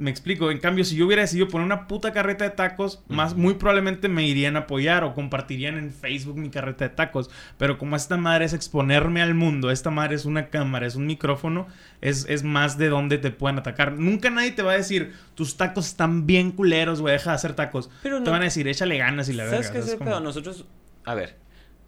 [0.00, 0.50] Me explico.
[0.50, 4.08] En cambio, si yo hubiera decidido poner una puta carreta de tacos, más muy probablemente
[4.08, 7.30] me irían a apoyar o compartirían en Facebook mi carreta de tacos.
[7.58, 11.06] Pero como esta madre es exponerme al mundo, esta madre es una cámara, es un
[11.06, 11.66] micrófono,
[12.00, 13.92] es, es más de dónde te pueden atacar.
[13.92, 17.52] Nunca nadie te va a decir, tus tacos están bien culeros, güey, deja de hacer
[17.54, 17.90] tacos.
[18.02, 19.62] Pero Te no- van a decir, échale ganas y la verga.
[19.62, 20.20] ¿Sabes qué es.
[20.22, 20.64] Nosotros,
[21.04, 21.36] a ver,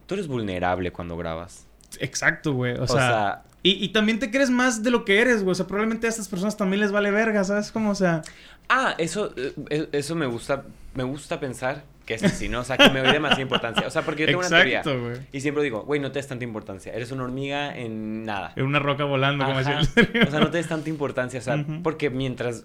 [0.06, 1.66] tú eres vulnerable cuando grabas.
[1.98, 2.74] Exacto, güey.
[2.76, 5.52] O, O sea, sea- y, y también te crees más de lo que eres, güey.
[5.52, 7.70] O sea, probablemente a estas personas también les vale verga, ¿sabes?
[7.72, 8.22] Como, o sea,
[8.68, 12.60] Ah, eso, eh, eh, eso me gusta, me gusta pensar que es así, ¿no?
[12.60, 13.86] O sea, que me doy demasiada importancia.
[13.86, 14.82] O sea, porque yo tengo una teoría.
[15.30, 16.92] Y siempre digo, güey, no te des tanta importancia.
[16.92, 18.52] Eres una hormiga en nada.
[18.56, 19.80] Es una roca volando, como decía.
[20.26, 21.38] O sea, no te des tanta importancia.
[21.38, 22.64] O sea, porque mientras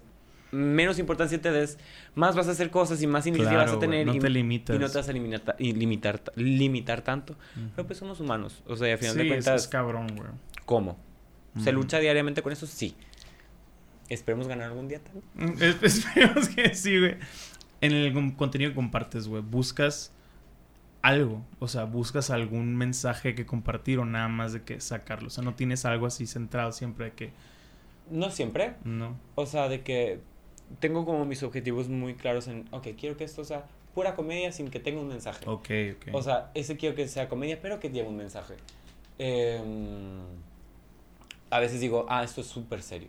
[0.50, 1.78] menos importancia te des,
[2.14, 4.06] más vas a hacer cosas y más iniciativa Claro, vas a tener.
[4.06, 4.74] no y, te limitas.
[4.76, 7.36] Y no te vas a limitar, ta- y limitar, ta- limitar tanto.
[7.76, 8.62] Pero pues somos humanos.
[8.66, 10.28] O sea, y al final sí, de cuentas, es cabrón, güey.
[10.64, 10.98] ¿cómo?
[11.62, 12.66] ¿Se lucha diariamente con eso?
[12.66, 12.94] Sí.
[14.08, 15.24] Esperemos ganar algún día también.
[15.34, 17.16] Mm, es- Esperemos que sí, güey.
[17.80, 20.12] En el con- contenido que compartes, güey, buscas
[21.02, 21.44] algo.
[21.58, 25.28] O sea, buscas algún mensaje que compartir o nada más de que sacarlo.
[25.28, 27.32] O sea, no tienes algo así centrado siempre de que.
[28.10, 28.74] No siempre.
[28.84, 29.16] No.
[29.34, 30.20] O sea, de que
[30.80, 34.70] tengo como mis objetivos muy claros en, ok, quiero que esto sea pura comedia sin
[34.70, 35.44] que tenga un mensaje.
[35.48, 36.14] Ok, ok.
[36.14, 38.54] O sea, ese quiero que sea comedia, pero que lleve un mensaje.
[39.18, 40.20] Em,
[41.50, 43.08] a veces digo, ah, esto es súper serio.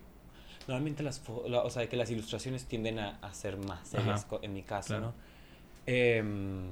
[0.67, 4.39] Normalmente las, la- o sea, que las ilustraciones tienden a, a ser más serias, Ajá,
[4.41, 5.05] en mi caso, claro.
[5.07, 5.13] ¿no?
[5.85, 6.69] Em,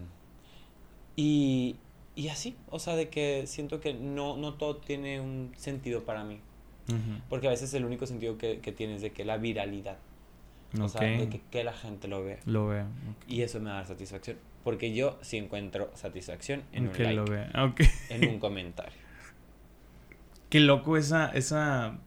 [1.15, 1.75] y,
[2.15, 6.23] y así, o sea, de que siento que no, no todo tiene un sentido para
[6.23, 6.39] mí.
[6.89, 7.21] Ujú.
[7.29, 9.97] Porque a veces el único sentido que, que tienes de que la viralidad.
[10.79, 12.39] O sea, de que, que la gente lo vea.
[12.45, 12.87] Lo ok.
[13.27, 14.37] Y eso me da satisfacción.
[14.63, 17.51] Porque yo sí encuentro satisfacción en un lo like, vea.
[18.09, 18.99] En un comentario.
[20.49, 21.99] Qué loco esa, esa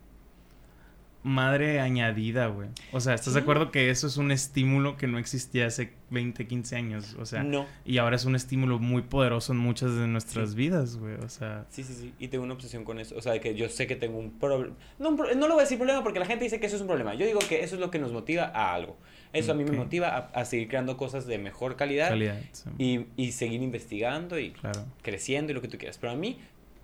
[1.23, 2.68] madre añadida, güey.
[2.93, 6.47] O sea, ¿estás de acuerdo que eso es un estímulo que no existía hace 20,
[6.47, 7.14] 15 años?
[7.21, 7.66] O sea, no.
[7.85, 10.57] y ahora es un estímulo muy poderoso en muchas de nuestras Sí.
[10.57, 11.14] vidas, güey.
[11.16, 12.14] O sea, Sí, sí, sí.
[12.18, 13.14] Y tengo una obsesión con eso.
[13.16, 14.75] O sea, que yo sé que tengo un problema.
[14.99, 16.83] No, pro- no lo voy a decir problema porque la gente dice que eso es
[16.83, 17.14] un problema.
[17.14, 18.97] Yo digo que eso es lo que nos motiva a algo.
[19.33, 22.41] Eso a mí me motiva a, a seguir creando cosas de mejor calidad, calidad.
[22.53, 22.71] sí.
[22.79, 24.87] Y, y seguir investigando y Claro.
[25.03, 25.99] creciendo y lo que tú quieras.
[25.99, 26.39] Pero a mí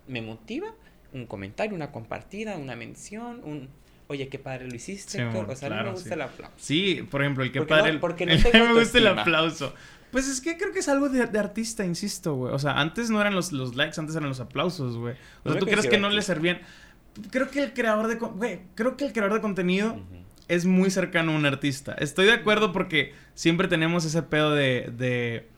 [0.07, 0.67] me motiva
[1.11, 3.69] un comentario, una compartida, una mención, un...
[4.07, 5.11] Oye, qué padre lo hiciste.
[5.13, 5.35] Sí, Héctor".
[5.41, 6.13] amor, o sea, a mí me gusta sí.
[6.13, 6.55] el aplauso.
[6.57, 7.93] Sí, por ejemplo, el que padre.
[7.93, 9.73] no- porque no el- tengo me gusta el aplauso.
[10.11, 12.53] Pues es que creo que es algo de, de artista, insisto, güey.
[12.53, 15.13] O sea, antes no eran los, los likes, antes eran los aplausos, güey.
[15.43, 16.59] O No sea, me ¿tú crees que no le servían?
[17.29, 18.15] Creo que el creador de...
[18.15, 20.05] Güey, creo que el creador de contenido Ujú.
[20.47, 21.93] es muy cercano a un artista.
[21.99, 25.49] Estoy de acuerdo porque siempre tenemos ese pedo de, de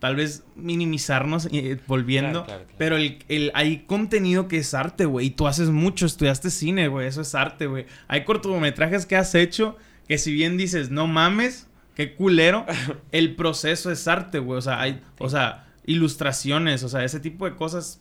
[0.00, 2.44] tal vez minimizarnos eh, volviendo.
[2.44, 2.74] Claro, claro, claro.
[2.78, 5.26] Pero el, el- hay contenido que es arte, güey.
[5.26, 7.06] Y tú haces mucho, estudiaste cine, güey.
[7.06, 7.86] Eso es arte, güey.
[8.08, 9.76] Hay cortometrajes que has hecho
[10.08, 12.66] que si bien dices, no mames, qué culero,
[13.12, 14.58] el proceso es arte, güey.
[14.58, 18.00] O sea, hay, o sea, ilustraciones, o sea, ese tipo de cosas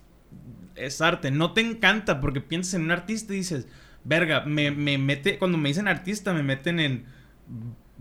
[0.75, 1.29] es arte.
[1.31, 3.67] No te encanta porque piensas en un artista y dices,
[4.05, 7.05] verga, me, me mete, cuando me dicen artista, me meten en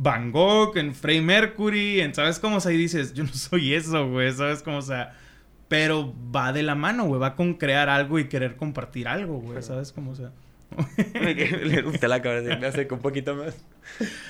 [0.01, 2.57] Van Gogh, en Freddie Mercury, en, ¿sabes cómo?
[2.57, 4.79] O sea, y dices, yo no soy eso, güey, ¿sabes cómo?
[4.79, 5.15] O sea,
[5.69, 9.61] pero va de la mano, güey, va con crear algo y querer compartir algo, güey,
[9.63, 10.13] ¿sabes cómo?
[10.13, 10.31] O sea,
[11.65, 13.57] le gusta la cabeza, me acerca un poquito más.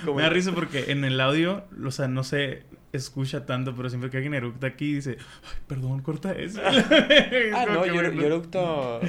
[0.04, 2.62] Como- me da risa porque en el audio, o sea, no se
[2.92, 6.60] escucha tanto, pero siempre que alguien eructa aquí dice, Ay, perdón, corta eso.
[6.64, 6.72] Ah,
[7.66, 9.00] Como no, yo, bueno, yo eructo.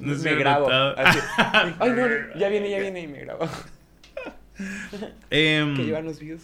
[0.00, 0.68] No me grabo.
[0.70, 1.18] así.
[1.78, 3.48] Ay, no, no, ya viene, ya viene y me grabo.
[5.30, 6.42] Em, Que llevan los views.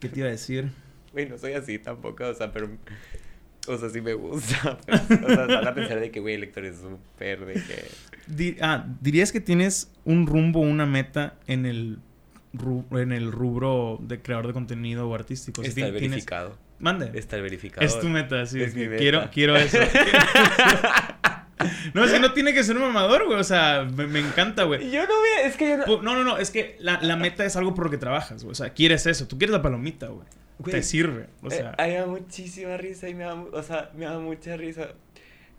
[0.00, 0.70] ¿Qué te iba a decir?
[1.12, 2.70] Güey, no soy así tampoco, o sea, pero.
[3.68, 4.78] O sea, sí me gusta.
[4.86, 5.00] pues.
[5.10, 7.84] O sea, van a pensar de que, güey, el lector es súper, de que.
[8.26, 11.98] Di- ah, ¿dirías que tienes un rumbo, una meta en el,
[12.54, 15.62] ru- en el rubro de creador de contenido o artístico?
[15.62, 16.58] Si Está ti- tienes- verificado.
[16.80, 17.10] Mande.
[17.16, 17.86] Está verificado.
[17.86, 18.60] Es tu meta, sí.
[18.60, 18.96] Es mi meta.
[18.96, 19.78] Quiero, quiero eso.
[21.94, 23.38] no, es que no tiene que ser un mamador, güey.
[23.38, 24.90] O sea, me, me encanta, güey.
[24.90, 25.46] Yo no voy a.
[25.46, 26.02] Es que yo no.
[26.02, 26.38] No, no, no.
[26.38, 28.52] Es que la, la meta es algo por lo que trabajas, güey.
[28.52, 29.26] O sea, quieres eso.
[29.28, 30.26] Tú quieres la palomita, güey.
[30.58, 31.26] Güey, Te sirve.
[31.42, 34.56] O Eh, sea, me da muchísima risa y me da, o sea, me da mucha
[34.56, 34.88] risa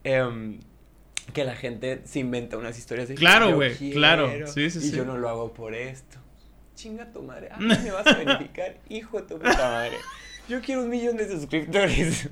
[0.04, 0.60] em,
[1.34, 4.30] que la gente se inventa unas historias de Claro, güey, claro.
[4.47, 4.91] Sí, sí, y sí.
[4.91, 6.18] yo no lo hago por esto.
[6.76, 7.49] Chinga tu madre.
[7.51, 9.97] Ah, me vas a verificar, hijo de tu puta madre.
[10.47, 12.30] Yo quiero un millón de suscriptores.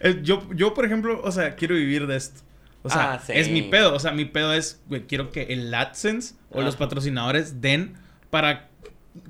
[0.00, 2.40] Eh, yo, yo, por ejemplo, o sea, quiero vivir de esto.
[2.82, 3.32] O sea, Ah, sí.
[3.34, 3.94] es mi pedo.
[3.94, 6.84] O sea, mi pedo es, güey, quiero que el AdSense o los Ajá.
[6.84, 7.94] patrocinadores den
[8.30, 8.68] para,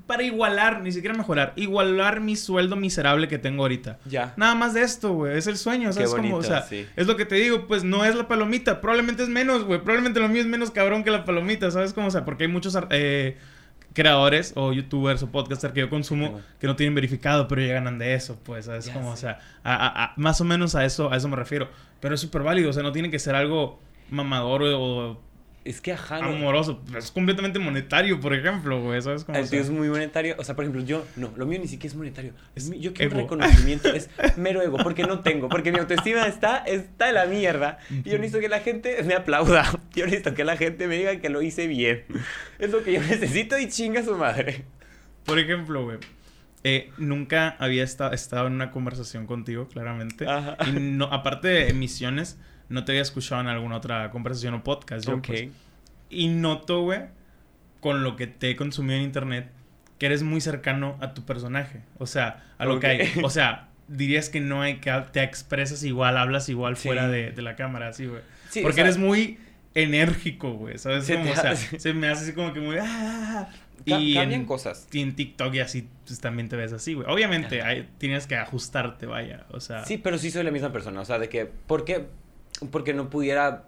[0.05, 3.97] para igualar, ni siquiera mejorar, igualar mi sueldo miserable que tengo ahorita.
[4.05, 4.33] Ya.
[4.37, 5.35] Nada más de esto, güey.
[5.37, 6.09] Es el sueño, Qué ¿sabes?
[6.11, 6.85] Como, bonito, o sea, sí.
[6.95, 8.79] es lo que te digo, pues no es la palomita.
[8.79, 9.79] Probablemente es menos, güey.
[9.79, 11.93] Probablemente lo mío es menos cabrón que la palomita, ¿sabes?
[11.93, 13.37] Cómo, o sea, porque hay muchos eh,
[13.97, 17.97] creadores o youtubers o podcasters que yo consumo que no tienen verificado, pero ya ganan
[17.97, 18.67] de eso, pues.
[18.67, 21.35] Ya Como, o sea, a- a- a- más o menos a eso, a eso me
[21.35, 21.69] refiero.
[21.99, 23.79] Pero es súper válido, o sea, no tiene que ser algo
[24.09, 25.19] mamador o
[25.69, 26.21] Es que ajá.
[26.21, 26.29] no.
[26.29, 26.81] amoroso.
[26.97, 29.23] Es completamente monetario, por ejemplo, güey, ¿sabes?
[29.25, 30.35] Como, o El sea, tío es muy monetario.
[30.37, 32.33] O sea, por ejemplo, yo, no, lo mío ni siquiera es monetario.
[32.55, 33.21] Es yo quiero ego.
[33.21, 33.89] reconocimiento.
[33.93, 35.49] Es mero ego, porque no tengo.
[35.49, 37.79] Porque mi autoestima está, está en la mierda.
[37.89, 39.65] Y yo necesito que la gente me aplauda.
[39.93, 42.03] Yo necesito que la gente me diga que lo hice bien.
[42.59, 44.63] Es lo que yo necesito y chinga su madre.
[45.25, 45.97] Por ejemplo, güey.
[46.63, 50.27] eh, nunca había esta- estado en una conversación contigo, claramente.
[50.27, 50.55] Ajá.
[50.67, 52.37] Y no, aparte de emisiones,
[52.69, 55.05] no te había escuchado en alguna otra conversación o podcast.
[55.07, 55.47] Yo, pues.
[56.09, 57.01] Y noto, güey,
[57.79, 59.49] con lo que te he consumido en internet,
[59.99, 61.81] que eres muy cercano a tu personaje.
[61.97, 63.11] O sea, a lo que hay.
[63.23, 66.87] O sea, dirías que no hay que te expresas igual, hablas igual Sí.
[66.87, 68.21] fuera de, de la cámara, así, güey.
[68.49, 69.37] Sí, Porque o sea, eres muy
[69.75, 70.77] enérgico, güey.
[70.77, 71.05] ¿Sabes?
[71.05, 72.77] Se Como, o sea, se me hace así como que muy.
[72.81, 73.47] ah,
[73.85, 74.87] ca- y cambian en- cosas.
[74.91, 77.07] y en TikTok y así pues, también te ves así, güey.
[77.09, 79.45] Obviamente hay- tienes que ajustarte, vaya.
[79.51, 80.99] O sea, Sí, pero sí soy la misma persona.
[81.01, 82.07] O sea, de que, ¿por qué?
[82.71, 83.65] Porque no pudiera.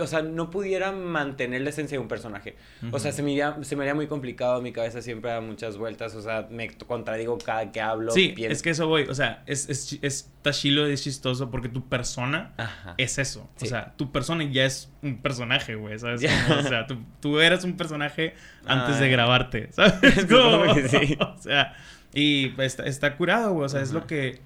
[0.00, 2.56] O sea, no pudiera mantener la esencia de un personaje.
[2.90, 5.76] O sea, se me, iría- se me haría muy complicado, mi cabeza siempre da muchas
[5.78, 8.10] vueltas, o sea, me contradigo cada que hablo.
[8.10, 9.04] Sí, pienso- es que eso voy.
[9.04, 10.02] O sea, es, es, es
[10.36, 12.94] está chilo y es chistoso porque tu persona Ajá.
[12.98, 13.48] es eso.
[13.54, 13.66] Sí.
[13.66, 15.96] O sea, tu persona ya es un personaje, güey.
[15.96, 16.22] ¿Sabes?
[16.48, 18.34] Como, o sea, tú, tú eras un personaje
[18.66, 19.10] antes de Ay.
[19.12, 19.68] grabarte.
[19.72, 20.26] ¿Sabes?
[20.28, 21.16] Como- que sí.
[21.20, 21.76] O sea,
[22.12, 23.66] y pues, está, está curado, güey.
[23.66, 24.00] O sea, es Ajá.
[24.00, 24.40] lo que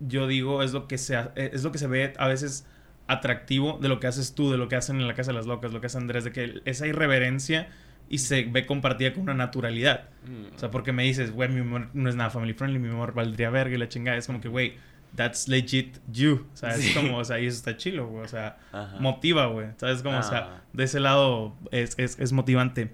[0.00, 2.66] yo digo, es lo que se, ha- es lo que se ve a veces
[3.06, 5.46] atractivo de lo que haces tú, de lo que hacen en la Casa de las
[5.46, 7.68] Locas, lo que hace Andrés, de que esa irreverencia
[8.08, 10.08] y se ve compartida con una naturalidad.
[10.26, 10.54] Mm.
[10.54, 13.14] O sea, porque me dices, güey, mi humor no es nada family friendly, mi humor
[13.14, 14.16] valdría verga y la chingada.
[14.16, 14.74] Es como que, güey,
[15.16, 16.46] that's legit you.
[16.52, 16.94] O sea, es Sí.
[16.94, 18.24] como, o sea, y eso está chilo, güey.
[18.24, 18.96] O sea, Ajá.
[19.00, 19.68] motiva, güey.
[19.76, 20.02] ¿Sabes?
[20.02, 20.22] Como, o Ah.
[20.22, 22.92] sea, de ese lado es, es, es motivante.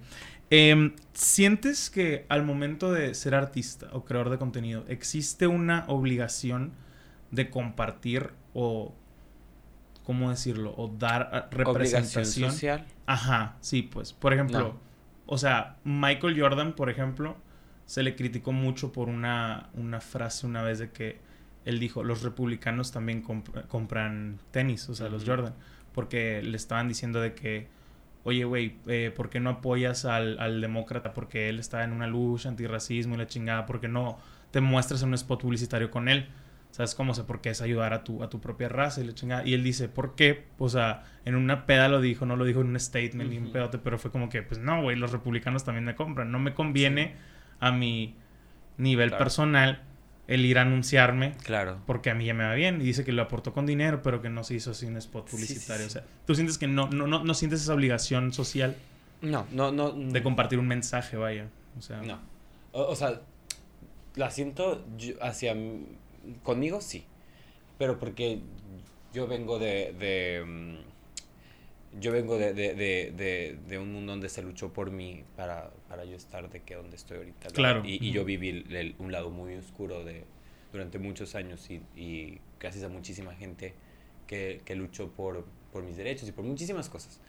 [0.49, 6.71] Em, ¿Sientes que al momento de ser artista o creador de contenido existe una obligación
[7.31, 8.93] de compartir o,
[10.03, 10.73] ¿cómo decirlo?
[10.77, 12.51] O dar ah, Obligación representación?
[12.51, 12.85] social.
[13.05, 14.13] Ajá, sí, pues.
[14.13, 14.79] Por ejemplo, No.
[15.25, 17.35] o sea, Michael Jordan, por ejemplo,
[17.85, 21.19] se le criticó mucho por una, una frase una vez de que
[21.65, 25.25] él dijo, los republicanos también comp- compran tenis, o sea, los.
[25.25, 25.53] Jordan,
[25.93, 27.67] porque le estaban diciendo de que,
[28.23, 31.13] oye, güey, eh, ¿por qué no apoyas al, al demócrata?
[31.13, 34.17] Porque él está en una lucha antirracismo y la chingada, ¿por qué no
[34.51, 36.29] te muestras en un spot publicitario con él?
[36.77, 37.13] ¿Sabes cómo?
[37.13, 39.43] O sea, porque es ayudar a tu, a tu propia raza y la chingada.
[39.43, 40.45] Y él dice, ¿por qué?
[40.59, 43.45] O sea, en una peda lo dijo, no lo dijo en un statement ni un
[43.45, 43.53] Ujú.
[43.53, 46.31] pedote, pero fue como que, pues no, güey, los republicanos también me compran.
[46.31, 47.15] No me conviene
[47.59, 48.13] a mi
[48.77, 49.23] nivel Claro.
[49.23, 49.81] personal
[50.27, 51.79] el ir a anunciarme Claro.
[51.87, 52.79] porque a mí ya me va bien.
[52.79, 55.31] Y dice que lo aportó con dinero, pero que no se hizo sin spot sí,
[55.35, 55.81] publicitario.
[55.85, 55.87] sí.
[55.87, 58.75] O sea, tú sientes que no, no, no, no sientes esa obligación social
[59.23, 59.91] No, no, no.
[59.93, 61.47] de compartir un mensaje, vaya.
[61.75, 62.19] O sea, No.
[62.71, 63.19] O, o sea,
[64.15, 65.55] la siento yo- hacia...
[66.43, 67.05] Conmigo sí.
[67.77, 68.41] Pero porque
[69.13, 69.93] yo vengo de...
[69.93, 70.77] de, mm,
[71.99, 76.05] yo vengo de, de, de, de, un mundo donde se luchó por mí para, para
[76.05, 77.49] yo estar de que donde estoy ahorita.
[77.83, 80.23] Y, y yo viví el- el- un lado muy oscuro de,
[80.71, 83.73] durante muchos años y, y gracias a muchísima gente
[84.27, 87.19] que, que luchó por, por mis derechos y por muchísimas cosas.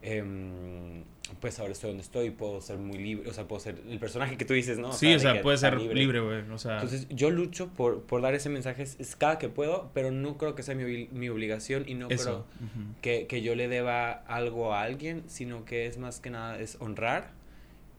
[0.00, 1.02] Em,
[1.40, 4.36] pues ahora estoy donde estoy, puedo ser muy libre, o sea, puedo ser el personaje
[4.36, 4.92] que tú dices, ¿no?
[4.92, 6.48] sí, o sea, puede ser libre, güey.
[6.50, 10.10] O sea, Entonces yo lucho por, por dar ese mensaje es, cada que puedo, pero
[10.10, 12.46] no creo que sea mi, mi obligación y no eso.
[12.58, 16.58] creo que, que yo le deba algo a alguien, sino que es más que nada
[16.58, 17.30] es honrar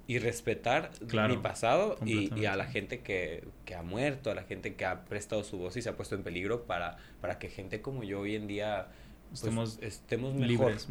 [0.08, 4.36] y respetar Claro, mi pasado y, y a la gente que, que ha muerto, a
[4.36, 7.38] la gente que ha prestado su voz y se ha puesto en peligro para, para
[7.38, 8.88] que gente como yo hoy en día
[9.30, 10.88] pues, Estemos estemos mejor libres.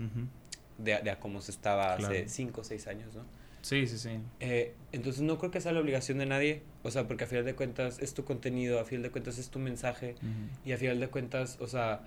[0.79, 2.29] De, de a cómo se estaba hace Claro.
[2.29, 3.25] 5 o 6 años, ¿no?
[3.61, 4.11] Sí, sí, sí.
[4.41, 7.45] Eh, entonces no creo que sea la obligación de nadie, o sea, porque a final
[7.45, 10.15] de cuentas es tu contenido, a final de cuentas es tu mensaje
[10.65, 12.01] y a final de cuentas, o sea,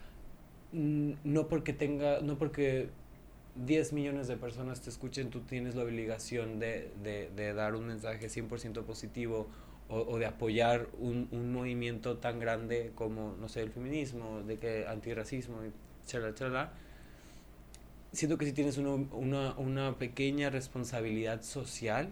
[0.71, 2.89] mm, no porque tenga, no porque
[3.65, 7.85] 10 millones de personas te escuchen, tú tienes la obligación de, de, de dar un
[7.85, 9.47] mensaje 100% positivo
[9.89, 14.57] o, o de apoyar un, un movimiento tan grande como, no sé, el feminismo, de
[14.57, 15.71] que antirracismo y
[16.07, 16.73] chalala, chalala.
[18.13, 22.09] Siento que sí tienes una, una, una pequeña responsabilidad social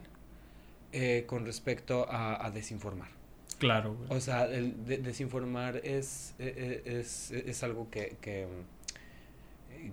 [0.93, 3.09] eh, con respecto a, a desinformar.
[3.57, 4.17] Claro, güey.
[4.17, 8.47] O sea, el de- desinformar es, eh, eh, es, es algo que, que,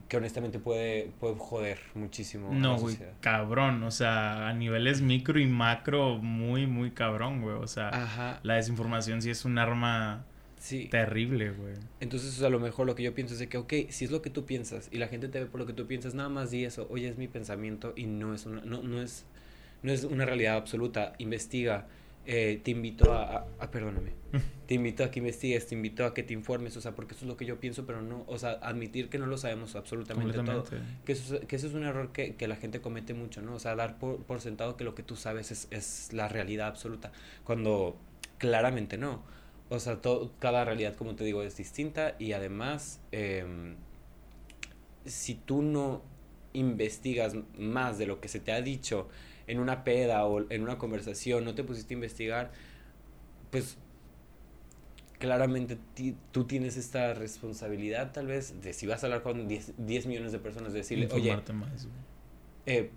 [0.08, 2.50] que honestamente puede, puede joder muchísimo.
[2.50, 3.12] a No, la güey, sociedad.
[3.20, 3.82] cabrón.
[3.82, 7.56] O sea, a niveles micro y macro, muy, muy cabrón, güey.
[7.56, 10.24] O sea, Ajá, la desinformación sí es un arma
[10.58, 10.88] sí.
[10.88, 11.74] terrible, güey.
[12.00, 14.22] Entonces, a lo mejor lo que yo pienso es de que, ok, si es lo
[14.22, 16.50] que tú piensas y la gente te ve por lo que tú piensas, nada más
[16.50, 19.24] di eso, oye, es mi pensamiento y no es una, no, no es,
[19.82, 21.86] no es una realidad absoluta, investiga,
[22.28, 24.10] eh, te invito a, a- a- perdóname,
[24.66, 27.24] te invito a que investigues, te invito a que te informes, o sea, porque eso
[27.24, 30.32] es lo que yo pienso, pero no, o sea, admitir que no lo sabemos absolutamente
[30.44, 30.64] todo.
[31.04, 33.54] Que eso, es- que eso es un error que, que la gente comete mucho, ¿no?
[33.54, 36.66] O sea, dar por, por sentado que lo que tú sabes es, es la realidad
[36.66, 37.12] absoluta,
[37.44, 37.96] cuando
[38.38, 39.22] claramente no.
[39.68, 43.74] O sea, todo, cada realidad, como te digo, es distinta y además, em,
[45.04, 46.02] si tú no
[46.52, 49.08] investigas más de lo que se te ha dicho
[49.46, 52.52] en una peda o en una conversación, no te pusiste a investigar,
[53.50, 53.76] pues
[55.18, 59.72] claramente ti- tú tienes esta responsabilidad tal vez de si vas a hablar con 10,
[59.78, 61.88] 10 millones de personas, de decirle, oye, más,
[62.66, 62.90] eh,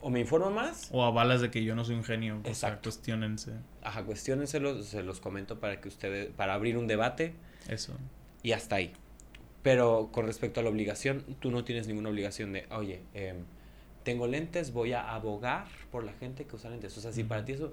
[0.00, 2.38] o me informo más, O avalas de que yo no soy un genio.
[2.38, 2.90] O sea, Exacto.
[2.90, 3.52] cuestionense.
[3.82, 7.34] ajá, cuestionenselos, se los comento para que ustedes, para abrir un debate
[7.68, 7.94] Eso.
[8.42, 8.92] y hasta ahí.
[9.62, 13.44] Pero con respecto a la obligación, tú no tienes ninguna obligación de, oye, em,
[14.04, 16.96] tengo lentes, voy a abogar por la gente que usa lentes.
[16.96, 17.72] O sea, si para ti eso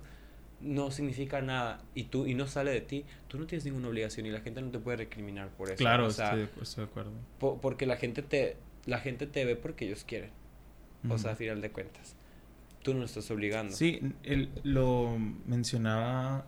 [0.60, 4.26] no significa nada y tú y no sale de ti, tú no tienes ninguna obligación
[4.26, 5.78] y la gente no te puede recriminar por eso.
[5.78, 7.12] Claro, o sea, estoy, de- estoy de acuerdo.
[7.40, 10.32] po- porque la gente te la gente te ve porque ellos quieren.
[11.10, 12.16] O sea, a final de cuentas.
[12.84, 13.76] Tú no estás obligando.
[13.76, 16.46] Sí, él lo mencionaba.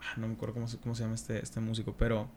[0.00, 2.28] ah, No me acuerdo cómo, se- cómo se llama este, este músico, pero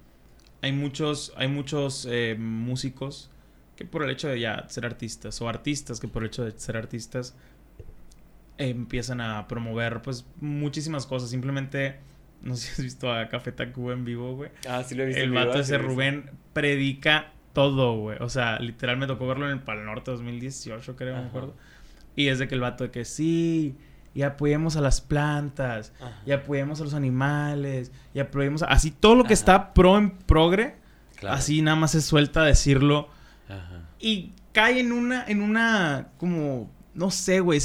[0.61, 3.29] hay muchos, hay muchos eh, músicos
[3.75, 6.51] que por el hecho de ya ser artistas, o artistas que por el hecho de
[6.51, 7.33] ser artistas
[8.57, 11.29] eh, empiezan a promover pues muchísimas cosas.
[11.29, 11.95] Simplemente,
[12.41, 14.51] no sé si has visto a Café Tacuba en vivo, güey.
[14.67, 15.21] Ah, sí lo he visto.
[15.21, 15.77] El en vato ese.
[15.77, 18.17] Rubén predica todo, güey.
[18.21, 21.27] O sea, literal me tocó verlo en el Pal Norte 2018, creo, me Ajá.
[21.29, 21.55] acuerdo.
[22.15, 23.75] Y es de que el vato de que sí,
[24.13, 26.21] y apoyemos a las plantas, Ajá.
[26.25, 28.67] y apoyemos a los animales, y apoyemos a...
[28.67, 29.33] Así todo lo que Ajá.
[29.33, 30.75] está pro en progre,
[31.17, 31.35] Claro.
[31.35, 33.09] así nada más se suelta a decirlo.
[33.49, 33.89] Ajá.
[33.99, 37.59] Y cae en una, en una, como, no sé, güey.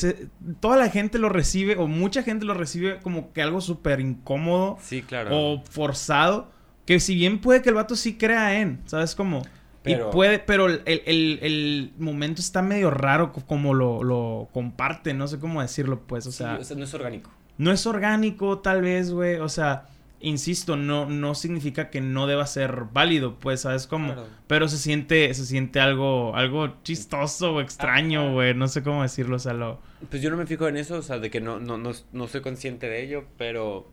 [0.60, 4.76] toda la gente lo recibe, o mucha gente lo recibe como que algo súper incómodo
[4.82, 5.30] Sí, claro.
[5.32, 6.52] o forzado.
[6.86, 9.42] Que si bien puede que el vato sí crea en, ¿sabes cómo?
[9.84, 14.48] Pero- Y puede, pero el, el- el momento está medio raro co- como lo, lo
[14.52, 17.30] comparte, no sé cómo decirlo, pues, o Sí, sea, o sea, no es orgánico.
[17.58, 19.86] no es orgánico, tal vez, güey, o sea,
[20.20, 24.14] insisto, no, no significa que no deba ser válido, pues, ¿sabes cómo?
[24.14, 24.28] Claro.
[24.46, 29.36] Pero se siente, se siente algo, algo chistoso o extraño, güey, no sé cómo decirlo,
[29.36, 29.80] o sea, lo...
[30.08, 32.26] Pues yo no me fijo en eso, o sea, de que no, no, no, no
[32.26, 33.86] soy consciente de ello, pero...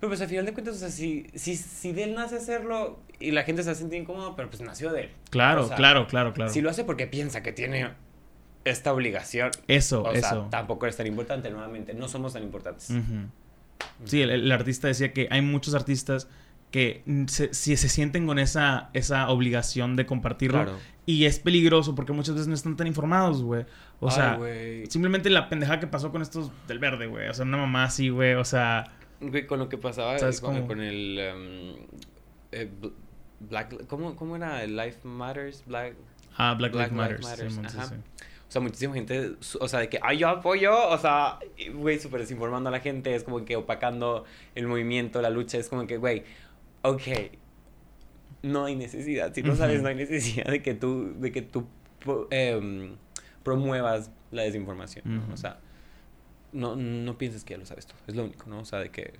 [0.00, 3.00] Pero pues al final de cuentas, o sea, si, si, si de él nace hacerlo
[3.18, 5.10] y la gente se siente incómoda, pero pues nació de él.
[5.30, 6.52] Claro, O sea, claro, claro, claro.
[6.52, 7.90] Si lo hace porque piensa que tiene
[8.64, 10.28] esta obligación, Eso, o eso.
[10.28, 12.92] sea, tampoco eres tan importante, nuevamente, no somos tan importantes.
[14.04, 16.28] Sí, el, el artista decía que hay muchos artistas
[16.70, 20.62] que se, si se sienten con esa, esa obligación de compartirlo.
[20.64, 20.78] Claro.
[21.06, 23.64] Y es peligroso porque muchas veces no están tan informados, güey.
[24.00, 24.86] O Ay, sea, güey.
[24.86, 27.28] simplemente la pendejada que pasó con estos del verde, güey.
[27.28, 28.34] O sea, una mamá así, güey.
[28.34, 28.84] O sea,
[29.20, 30.66] Güey, con lo que pasaba ¿Sabes con, cómo?
[30.68, 31.16] con el...
[32.52, 32.92] eh, bl-
[33.40, 33.86] Black...
[33.86, 34.64] ¿cómo, ¿Cómo era?
[34.66, 35.64] Life Matters?
[35.66, 35.94] Black...
[36.36, 37.50] ah, Black, Black Lives Lives Matter.
[37.50, 37.88] Matters, sí, ajá.
[37.88, 37.94] sí.
[38.48, 41.38] O sea, muchísima gente, o sea, de que, ay, yo apoyo, o sea,
[41.74, 44.24] güey, súper desinformando a la gente, es como que opacando
[44.54, 46.22] el movimiento, la lucha, es como que, güey,
[46.80, 47.02] ok,
[48.42, 51.66] no hay necesidad, si no sabes, no hay necesidad de que tú, de que tú
[52.30, 52.96] em,
[53.42, 55.24] promuevas la desinformación.
[55.30, 55.58] O sea,
[56.52, 58.60] no, no pienses que ya lo sabes todo, es lo único, ¿no?
[58.60, 59.14] O sea, de que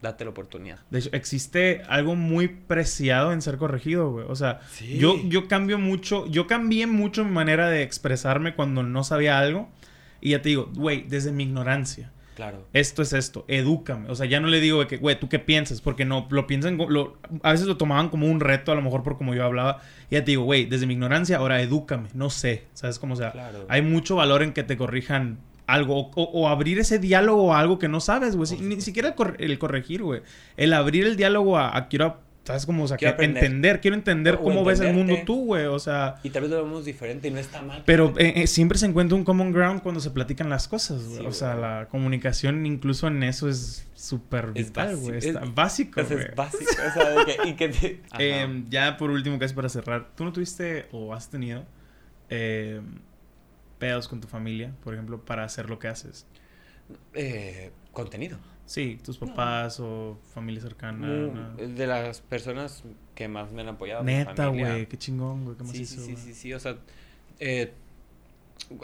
[0.00, 0.78] date la oportunidad.
[0.90, 4.26] De hecho, existe algo muy preciado en ser corregido, güey.
[4.28, 4.98] O sea, Sí.
[4.98, 9.68] yo, yo cambio mucho, yo cambié mucho mi manera de expresarme cuando no sabía algo.
[10.20, 12.10] Y ya te digo, güey, desde mi ignorancia.
[12.34, 12.66] Claro.
[12.72, 14.08] Esto es esto, edúcame.
[14.08, 15.80] O sea, ya no le digo que, güey, ¿tú qué piensas?
[15.80, 19.02] Porque no, lo piensan, lo, a veces lo tomaban como un reto, a lo mejor
[19.02, 19.82] por como yo hablaba.
[20.10, 22.64] Y ya te digo, güey, desde mi ignorancia, ahora edúcame, no sé.
[22.72, 23.14] ¿Sabes cómo?
[23.16, 23.66] Sea, Claro.
[23.68, 27.78] hay mucho valor en que te corrijan algo o, o- abrir ese diálogo a algo
[27.78, 28.46] que no sabes, güey.
[28.46, 30.22] Si- ni siquiera el, cor- el corregir, güey.
[30.56, 32.82] El abrir el diálogo a, a quiero, ¿sabes cómo?
[32.84, 35.66] O sea, Quiero que entender, quiero entender O cómo ves el mundo tú, güey.
[35.66, 37.84] O sea, Y tal vez lo vemos diferente y no está mal.
[37.86, 41.20] pero eh, eh, siempre se encuentra un common ground cuando se platican las cosas, güey.
[41.20, 45.18] Sí, o sea, la comunicación incluso en eso es súper vital, güey.
[45.18, 46.24] es- básico, güey.
[46.24, 48.00] es básico, o sea, de que, y que te...
[48.18, 51.64] Eh, ya por último, casi para cerrar, ¿tú no tuviste o has tenido
[52.28, 52.80] eh,
[53.82, 56.24] pedos con tu familia, por ejemplo, para hacer lo que haces?
[57.14, 58.38] Eh, contenido.
[58.64, 61.06] Sí, tus papás o familia cercana.
[61.06, 61.56] Mu- ¿no?
[61.56, 62.84] De las personas
[63.16, 64.04] que más me han apoyado.
[64.04, 65.56] Neta, güey, qué chingón, güey.
[65.56, 66.24] ¿Qué más Sí, sí, hizo, sí, güey?
[66.24, 66.76] sí, sí, o sea,
[67.40, 67.72] eh,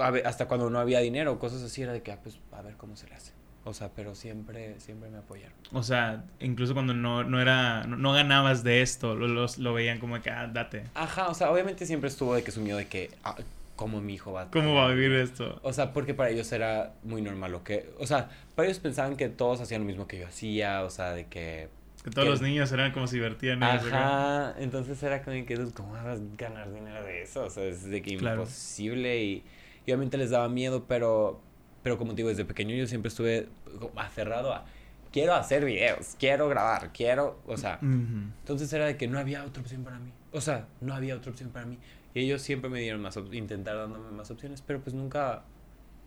[0.01, 2.61] a ve- hasta cuando no había dinero, cosas así, era de que, ah, pues, a
[2.63, 3.33] ver cómo se le hace.
[3.65, 5.55] O sea, pero siempre, siempre me apoyaron.
[5.73, 9.73] O sea, incluso cuando no, no era, no, no ganabas de esto, lo, los- lo
[9.75, 10.85] veían como que, ah, date.
[10.95, 13.37] Ajá, o sea, obviamente siempre estuvo de que su miedo de que, ah,
[13.79, 14.51] ¿cómo mi hijo va a...
[14.51, 15.59] ¿Cómo va a vivir esto?
[15.63, 17.89] O sea, porque para ellos era muy normal lo que...
[17.99, 21.13] O sea, para ellos pensaban que todos hacían lo mismo que yo hacía, o sea,
[21.13, 21.69] de que...
[22.03, 23.63] Que todos que- los niños eran como si divertían.
[23.63, 27.45] Ajá, entonces era como que, "Pues, ¿cómo vas a ganar dinero de eso?
[27.45, 28.43] O sea, es de que Claro.
[28.43, 29.45] imposible y,
[29.87, 31.41] y obviamente les daba miedo, pero,
[31.83, 33.49] pero como te digo, desde pequeño yo siempre estuve
[33.97, 34.65] aferrado a,
[35.13, 38.31] quiero hacer videos, quiero grabar, quiero, o sea, Ujú.
[38.41, 40.13] entonces era de que no había otra opción para mí.
[40.33, 41.79] O sea, no había otra opción para mí.
[42.15, 45.45] Y ellos siempre me dieron más, intentaron dándome más opciones, pero pues nunca,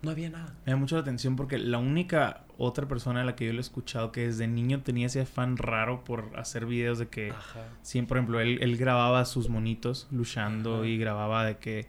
[0.02, 0.56] no había nada.
[0.66, 3.60] Me da mucho la atención porque la única otra persona a la que yo le
[3.60, 7.30] he escuchado que desde niño tenía ese afán raro por hacer videos de que...
[7.32, 7.62] Ajá.
[7.84, 10.88] Sí, por ejemplo, él, él grababa sus monitos luchando Ajá.
[10.88, 11.88] y grababa de que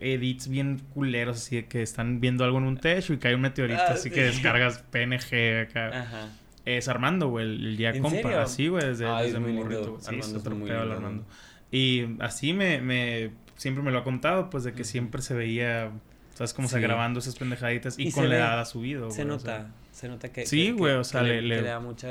[0.00, 3.42] edits bien culeros, así de que están viendo algo en un techo y cae un
[3.42, 4.14] meteorito, Ah, así sí.
[4.14, 6.00] que descargas PNG acá.
[6.02, 6.28] Ajá.
[6.64, 8.40] Es Armando, güey, el, día ¿En compa, serio?
[8.40, 9.98] así, güey, desde, Ay, desde es muy morrito.
[10.00, 11.24] Sí, Armando es muy lindo, Armando.
[11.72, 15.90] Y así me, me, siempre me lo ha contado, pues, de que siempre se veía,
[16.34, 16.52] ¿sabes?
[16.54, 16.82] Como se Sí.
[16.82, 19.44] grabando esas pendejaditas y, Y con se la edad ha subido, Se güey, o nota,
[19.58, 20.46] sea, se nota que...
[20.46, 22.10] Sí, güey, o sea, que le- que le- da mucha...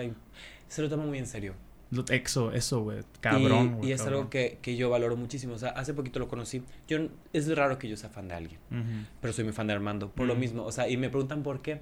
[0.67, 1.53] Se lo toma muy en serio.
[1.91, 3.89] lo- Eso, eso, güey, cabrón, Y, güey.
[3.89, 4.17] y es cabrón.
[4.19, 5.53] algo que, que yo valoro muchísimo.
[5.53, 6.63] O sea, hace poquito lo conocí.
[6.87, 6.97] Yo,
[7.33, 9.05] es raro que yo sea fan de alguien, Ujú.
[9.19, 10.09] pero soy muy fan de Armando.
[10.09, 10.39] Por lo Ujú.
[10.39, 10.63] mismo.
[10.63, 11.81] O sea, y me preguntan por qué.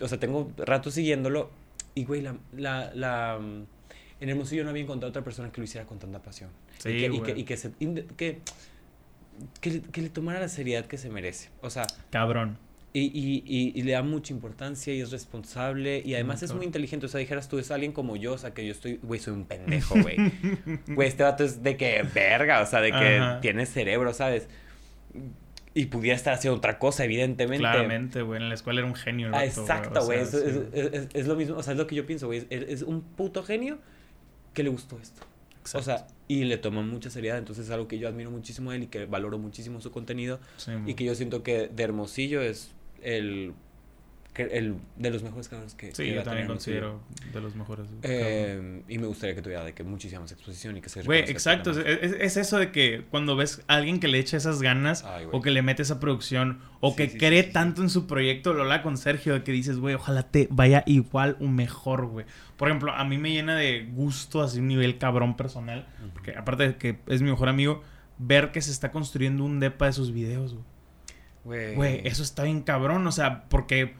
[0.00, 1.50] O sea, tengo rato siguiéndolo.
[1.94, 2.36] Y, güey, la...
[2.56, 3.64] la, la mm,
[4.20, 6.50] en Hermosillo no había encontrado otra persona que lo hiciera con tanta pasión.
[6.78, 8.40] Sí, y, que, y, que, y que, se- inde- que,
[9.60, 11.48] que, le, que le tomara la seriedad que se merece.
[11.62, 12.58] O sea, Cabrón.
[12.92, 13.02] Y,
[13.46, 17.06] y, y, le da mucha importancia y es responsable y además es muy inteligente.
[17.06, 19.32] O sea, dijeras tú, es alguien como yo, o sea, que yo estoy, güey, soy
[19.34, 20.16] un pendejo, güey.
[20.88, 23.40] Güey, este vato es de que verga, o sea, de que Ajá.
[23.40, 24.48] tiene cerebro, ¿sabes?
[25.72, 27.58] Y pudiera estar haciendo otra cosa, evidentemente.
[27.60, 28.42] Claramente, güey.
[28.42, 29.28] En la escuela era un genio.
[29.28, 30.26] el Ah, vato, exacto, o güey.
[30.26, 30.60] sea, es, sí.
[30.72, 32.44] es- es- es lo mismo, o sea, es lo que yo pienso, güey.
[32.50, 33.78] Es un puto genio
[34.54, 35.22] que le gustó esto.
[35.22, 35.84] O Exacto.
[35.84, 37.38] sea, y le toma mucha seriedad.
[37.38, 40.40] Entonces es algo que yo admiro muchísimo de él y que valoro muchísimo su contenido.
[40.56, 42.70] Sí, Y que yo siento que de Hermosillo es
[43.02, 43.52] el,
[44.48, 47.00] que- el de los mejores cabrones que Sí, que yo también considero
[47.32, 47.86] de los mejores.
[48.02, 51.20] Eh, y me gustaría que tuviera de que muchísima más exposición y que se Güey,
[51.30, 51.70] exacto.
[51.70, 55.40] Es, eso de que cuando ves a alguien que le echa esas ganas Ay, o
[55.40, 58.52] que le mete esa producción o Sí, que sí, cree sí, tanto en su proyecto,
[58.54, 62.26] lo habla con Sergio, de que dices, güey, ojalá te vaya igual o mejor, güey.
[62.56, 66.68] Por ejemplo, a mí me llena de gusto, así un nivel cabrón personal, porque aparte
[66.68, 67.82] de que es mi mejor amigo,
[68.18, 70.56] ver que se está construyendo un depa de sus videos.
[71.44, 71.74] Güey.
[71.74, 73.94] Güey, eso está bien cabrón, o sea, porque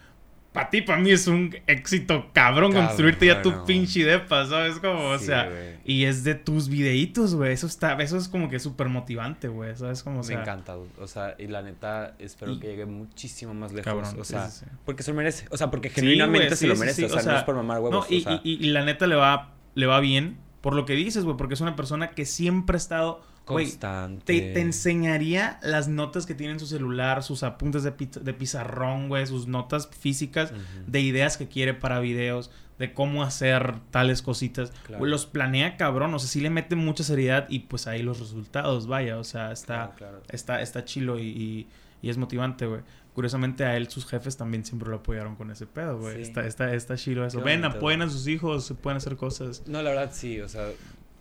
[0.52, 4.78] para ti, para mí es un éxito cabrón, Cabrón, construirte ya tu pinche depa, ¿sabes?
[4.80, 5.48] Como, o sea,
[5.84, 9.76] y es de tus videitos, güey, eso está, eso es como que súper motivante, güey,
[9.76, 10.02] ¿sabes?
[10.02, 13.54] Como, o sea, me encanta, o sea, y la neta espero Y- que llegue muchísimo
[13.54, 14.70] más lejos, Cabrón, o sea, sí, sí.
[14.84, 17.22] porque se lo merece, o sea, porque genuinamente güey, se lo merece, o sea, o
[17.22, 19.06] sea, no es por mamar huevos, No, y, o sea, y- y- y la neta
[19.06, 22.24] le va, le va bien por lo que dices, güey, porque es una persona que
[22.26, 23.22] siempre ha estado,
[23.54, 24.24] constante.
[24.40, 28.34] te, te enseñaría las notas que tiene en su celular, sus apuntes de, pi- de
[28.34, 30.52] pizarrón, güey, sus notas físicas
[30.86, 34.72] de ideas que quiere para videos, de cómo hacer tales cositas.
[34.86, 35.04] Claro.
[35.04, 38.86] Los planea cabrón, o sea, sí le mete mucha seriedad y pues ahí los resultados,
[38.86, 40.22] vaya, o sea, está, Claro, claro.
[40.30, 41.66] está, está chilo y, y-
[42.02, 42.80] y es motivante, güey.
[43.12, 46.14] Curiosamente a él sus jefes también siempre lo apoyaron con ese pedo, güey.
[46.16, 46.22] Sí.
[46.22, 47.42] Está, está, está chilo eso.
[47.42, 49.62] Ven, apoyen a sus hijos, se pueden hacer cosas.
[49.66, 50.68] No, la verdad sí, o sea,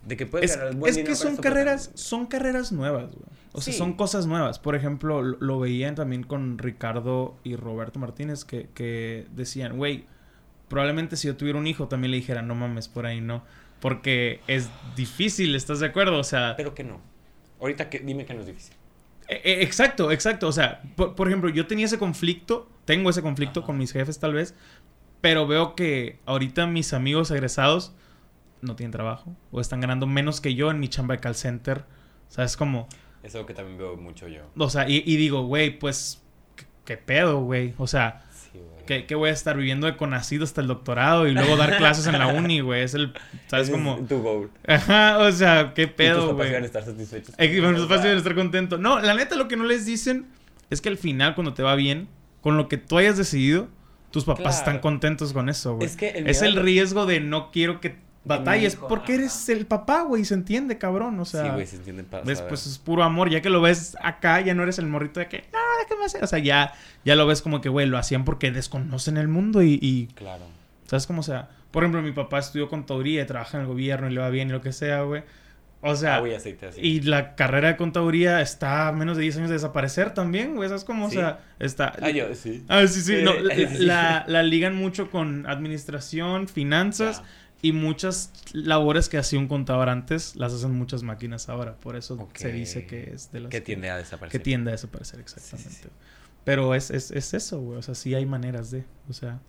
[0.04, 3.26] de que puedes Es, ganar buen es dinero que son carreras, son carreras nuevas, güey.
[3.52, 4.60] O sea, son cosas nuevas.
[4.60, 10.06] Por ejemplo, lo, lo veían también con Ricardo y Roberto Martínez que, que decían, güey,
[10.68, 13.44] probablemente si yo tuviera un hijo también le dijera, no mames, por ahí no.
[13.80, 16.20] Porque es difícil, ¿estás de acuerdo?
[16.20, 17.02] O sea, Pero que no.
[17.60, 18.76] Ahorita que, dime que no es difícil.
[19.28, 20.48] eh, eh, exacto, exacto.
[20.48, 23.68] O sea, por, por ejemplo, yo tenía ese conflicto, tengo ese conflicto Ajá.
[23.68, 24.54] con mis jefes tal vez,
[25.22, 27.94] pero veo que ahorita mis amigos egresados
[28.62, 31.84] no tienen trabajo o están ganando menos que yo en mi chamba de call center.
[32.30, 32.88] O sea, es como,
[33.24, 34.42] Es algo que también veo mucho yo.
[34.58, 36.22] o sea, y, y digo, güey, pues,
[36.56, 37.74] ¿qué, qué pedo, güey?
[37.78, 38.60] O sea, Sí.
[38.88, 42.08] ¿qué, qué voy a estar viviendo de conocido hasta el doctorado y luego dar clases
[42.08, 42.82] en la uni, güey?
[42.82, 43.14] Es el,
[43.46, 43.70] ¿sabes?
[43.70, 44.50] Como, tu goal.
[44.66, 46.56] ajá, o sea, qué pedo, papás güey.
[46.56, 47.36] a estar satisfechos.
[47.38, 48.80] Eh, mis papás deben estar contentos.
[48.80, 50.26] No, la neta, lo que no les dicen
[50.72, 52.08] es que al final, cuando te va bien,
[52.42, 53.68] con lo que tú hayas decidido,
[54.10, 54.58] tus papás Claro.
[54.58, 55.86] están contentos con eso, güey.
[55.86, 59.22] Es que el es el riesgo de no quiero que batalles, hijo, porque ajá.
[59.22, 61.20] eres el papá, güey, se entiende, cabrón.
[61.20, 62.74] O sea, sí, güey, se entiende pa- después saber.
[62.74, 63.30] es puro amor.
[63.30, 66.24] Ya que lo ves acá, ya no eres el morrito de que, no, déjame hacer.
[66.24, 66.74] O sea, ya,
[67.06, 70.44] ya lo ves como que, güey, lo hacían porque desconocen el mundo y, y Claro.
[70.86, 71.20] ¿Sabes cómo?
[71.22, 74.20] O sea, por ejemplo, mi papá estudió contaduría y trabaja en el gobierno y le
[74.22, 75.24] va bien y lo que sea, güey.
[75.82, 76.82] O sea, Agua y aceite así.
[76.82, 80.68] y la carrera de contaduría está a menos de 10 años de desaparecer también, güey.
[80.68, 81.10] ¿Sabes cómo?
[81.10, 81.16] Sí.
[81.16, 81.94] O sea, está...
[82.02, 82.66] Ah, yo, sí.
[82.68, 83.22] Ah, sí, sí.
[83.24, 83.78] No, Eh, la, sí.
[83.86, 87.24] la- la ligan mucho con administración, finanzas.
[87.62, 91.76] Y muchas labores que hacía un contador antes las hacen muchas máquinas ahora.
[91.76, 94.40] Por eso se dice que es de las Que tiende a desaparecer.
[94.40, 95.70] que tiende a desaparecer, exactamente.
[95.70, 95.90] Sí, sí, sí.
[96.46, 97.78] Pero es, es, es eso, güey.
[97.78, 98.86] O sea, sí hay maneras de.
[99.10, 99.40] O sea,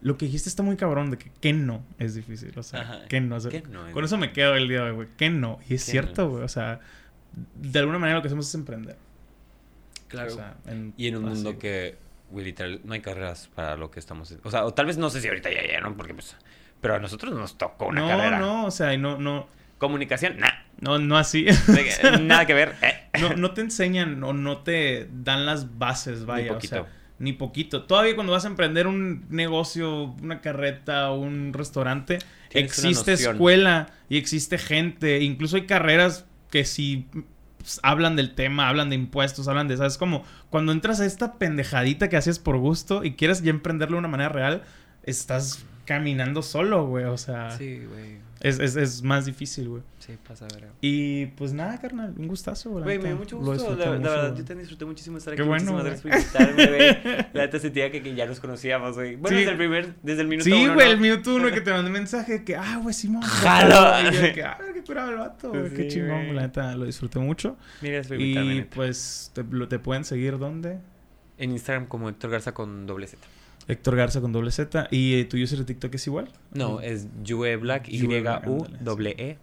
[0.00, 2.52] lo que dijiste está muy cabrón de que, que no es difícil.
[2.58, 3.04] O sea, Ajá.
[3.08, 3.36] que no.
[3.36, 5.08] o sea, ¿Qué no es con eso me quedo el día de hoy, güey.
[5.16, 5.60] Que no.
[5.68, 6.30] Y es cierto, no.
[6.30, 6.42] güey.
[6.42, 6.80] O sea,
[7.54, 8.96] de alguna manera lo que hacemos es emprender.
[10.08, 10.32] Claro.
[10.32, 11.34] O sea, en- y en un así.
[11.44, 11.96] mundo que,
[12.30, 14.34] güey, literal, no hay carreras para lo que estamos...
[14.44, 15.96] O sea, o tal vez no sé si ahorita ya ya, ¿no?
[15.96, 16.36] Porque pues...
[16.80, 18.38] Pero a nosotros nos tocó una no, carrera.
[18.38, 19.48] no, o sea, no, no,
[19.78, 20.48] Comunicación, nah.
[20.80, 21.46] no, no así.
[22.22, 22.74] Nada que ver.
[22.82, 22.94] eh.
[23.20, 26.54] no, no te enseñan o no te dan las bases, vaya.
[26.54, 26.82] poquito.
[26.82, 27.84] O sea, ni poquito.
[27.84, 32.18] Todavía cuando vas a emprender un negocio, una carreta o un restaurante,
[32.50, 35.22] existe escuela y existe gente.
[35.22, 37.06] Incluso hay carreras que si
[37.58, 39.98] pues, hablan del tema, hablan de impuestos, hablan de, ¿sabes?
[39.98, 43.98] Como cuando entras a esta pendejadita que haces por gusto y quieres ya emprenderlo de
[43.98, 44.62] una manera real,
[45.02, 47.04] estás caminando solo, güey.
[47.04, 48.18] O sea, Sí, güey.
[48.40, 49.82] es, es, es más difícil, güey.
[49.98, 50.68] Sí, pasa, verga.
[50.80, 52.80] Y pues nada, carnal, un gustazo, güey.
[52.80, 53.70] la Güey, me dio mucho gusto.
[53.76, 54.38] La, la mucho, verdad, güey.
[54.38, 55.48] yo también disfruté muchísimo estar Qué aquí.
[55.48, 56.12] bueno, Muchísimas güey.
[56.12, 57.26] gracias por invitarme, güey.
[57.32, 59.16] La neta sentía que, que ya nos conocíamos, güey.
[59.16, 59.40] Bueno, Sí.
[59.40, 60.92] desde el primer, desde el minuto Sí, uno, güey, ¿no?
[60.92, 63.22] el minuto uno que te mandé mensaje que, ah, güey, Simón.
[63.22, 64.10] Jalo.
[64.10, 66.32] Y yo que, ah, qué curado el vato, güey, qué Sí, chingón, güey.
[66.34, 67.56] la neta, lo disfruté mucho.
[67.80, 68.74] Mil gracias por invitarme, Y neta.
[68.76, 70.78] pues, te, lo- te pueden seguir ¿dónde?
[71.38, 73.26] En Instagram como Héctor Garza con doble Z.
[73.68, 74.88] Héctor Garza con doble Z.
[74.90, 76.28] ¿Y eh, tu user de TikTok es igual?
[76.52, 78.50] No, es Yue Black, Yue Black, sí.
[78.84, 79.38] Y-U-E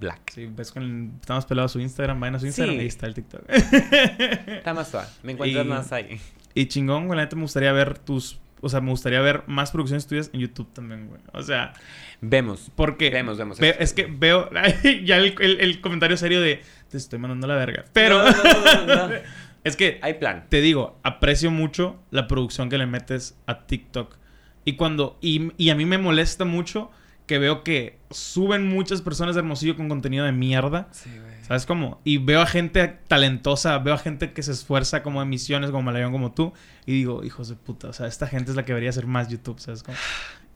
[0.00, 0.20] Black.
[0.34, 1.10] Sí, ves con el...
[1.20, 2.78] Estamos pelados su Instagram, vayan a su Instagram Sí.
[2.78, 3.42] y ahí está el TikTok.
[3.48, 5.06] Está más suave.
[5.22, 6.20] Me encuentras Y- más ahí.
[6.54, 7.16] Y chingón, güey.
[7.16, 8.38] La neta me gustaría ver tus.
[8.60, 11.20] O sea, me gustaría ver más producciones tuyas en YouTube también, güey.
[11.32, 11.72] O sea,
[12.20, 12.70] Vemos.
[12.76, 13.10] porque.
[13.10, 13.58] Vemos, vemos.
[13.58, 14.50] ve- es que veo.
[15.04, 16.60] ya el, el- el comentario serio de.
[16.90, 17.84] Te estoy mandando la verga.
[17.92, 18.22] Pero.
[18.22, 19.14] No, no, no.
[19.64, 19.98] es que.
[20.02, 20.46] Hay plan.
[20.48, 24.16] Te digo, aprecio mucho la producción que le metes a TikTok.
[24.64, 25.18] Y cuando.
[25.20, 26.90] Y, y a mí me molesta mucho
[27.26, 30.88] que veo que suben muchas personas de Hermosillo con contenido de mierda.
[30.92, 31.32] Sí, güey.
[31.42, 32.00] ¿Sabes cómo?
[32.04, 35.82] Y veo a gente talentosa, veo a gente que se esfuerza como en misiones, como
[35.82, 36.52] Malayón, como tú.
[36.86, 39.28] Y digo, hijos de puta, o sea, esta gente es la que debería hacer más
[39.28, 39.96] YouTube, ¿sabes cómo?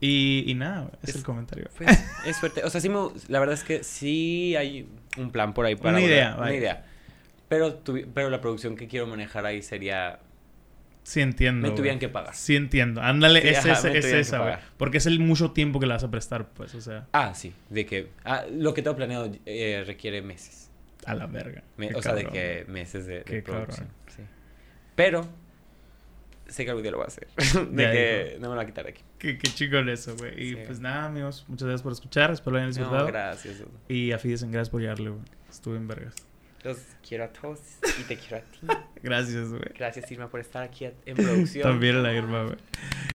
[0.00, 1.68] Y, y nada, güey, es, Es- el comentario.
[1.76, 2.62] Pues, es fuerte.
[2.64, 4.88] O sea, sí me- la verdad es que sí hay
[5.18, 5.90] un plan por ahí para...
[5.90, 6.85] Una idea, Una idea.
[7.48, 7.80] Pero,
[8.14, 10.18] pero la producción que quiero manejar ahí sería...
[11.04, 11.68] Sí entiendo.
[11.68, 12.34] Me tuvieran que pagar.
[12.34, 13.00] Sí entiendo.
[13.00, 14.54] Ándale, Sí, es, ajá, me es esa, güey.
[14.76, 17.52] Porque es el mucho tiempo que le vas a prestar, pues, o sea, Ah, sí.
[17.70, 18.10] De que...
[18.24, 20.68] ah, lo que tengo planeado eh, requiere meses.
[21.04, 21.62] a la verga.
[21.76, 23.86] Me- o sea, de que meses de, de Qué producción.
[23.86, 23.94] cabrón.
[24.16, 24.22] Sí.
[24.96, 25.28] Pero...
[26.48, 27.28] Sé que algún día lo voy a hacer.
[27.70, 29.02] de Ya que no me lo va a quitar de aquí.
[29.18, 30.40] Qué, qué chingón eso, güey.
[30.40, 30.58] Y Sí.
[30.66, 32.30] pues nada, amigos, muchas gracias por escuchar.
[32.32, 33.06] Espero lo hayan No, disfrutado.
[33.06, 33.58] gracias.
[33.58, 33.70] Dudu.
[33.88, 35.22] y a Fidesen, gracias por llegarle, güey.
[35.48, 36.14] Estuve en vergas.
[36.64, 37.60] Los quiero a todos
[38.00, 38.60] y te quiero a ti.
[39.02, 39.62] Gracias, güey.
[39.76, 41.62] Gracias, Irma, por estar aquí en producción.
[41.62, 42.56] También la Irma, güey.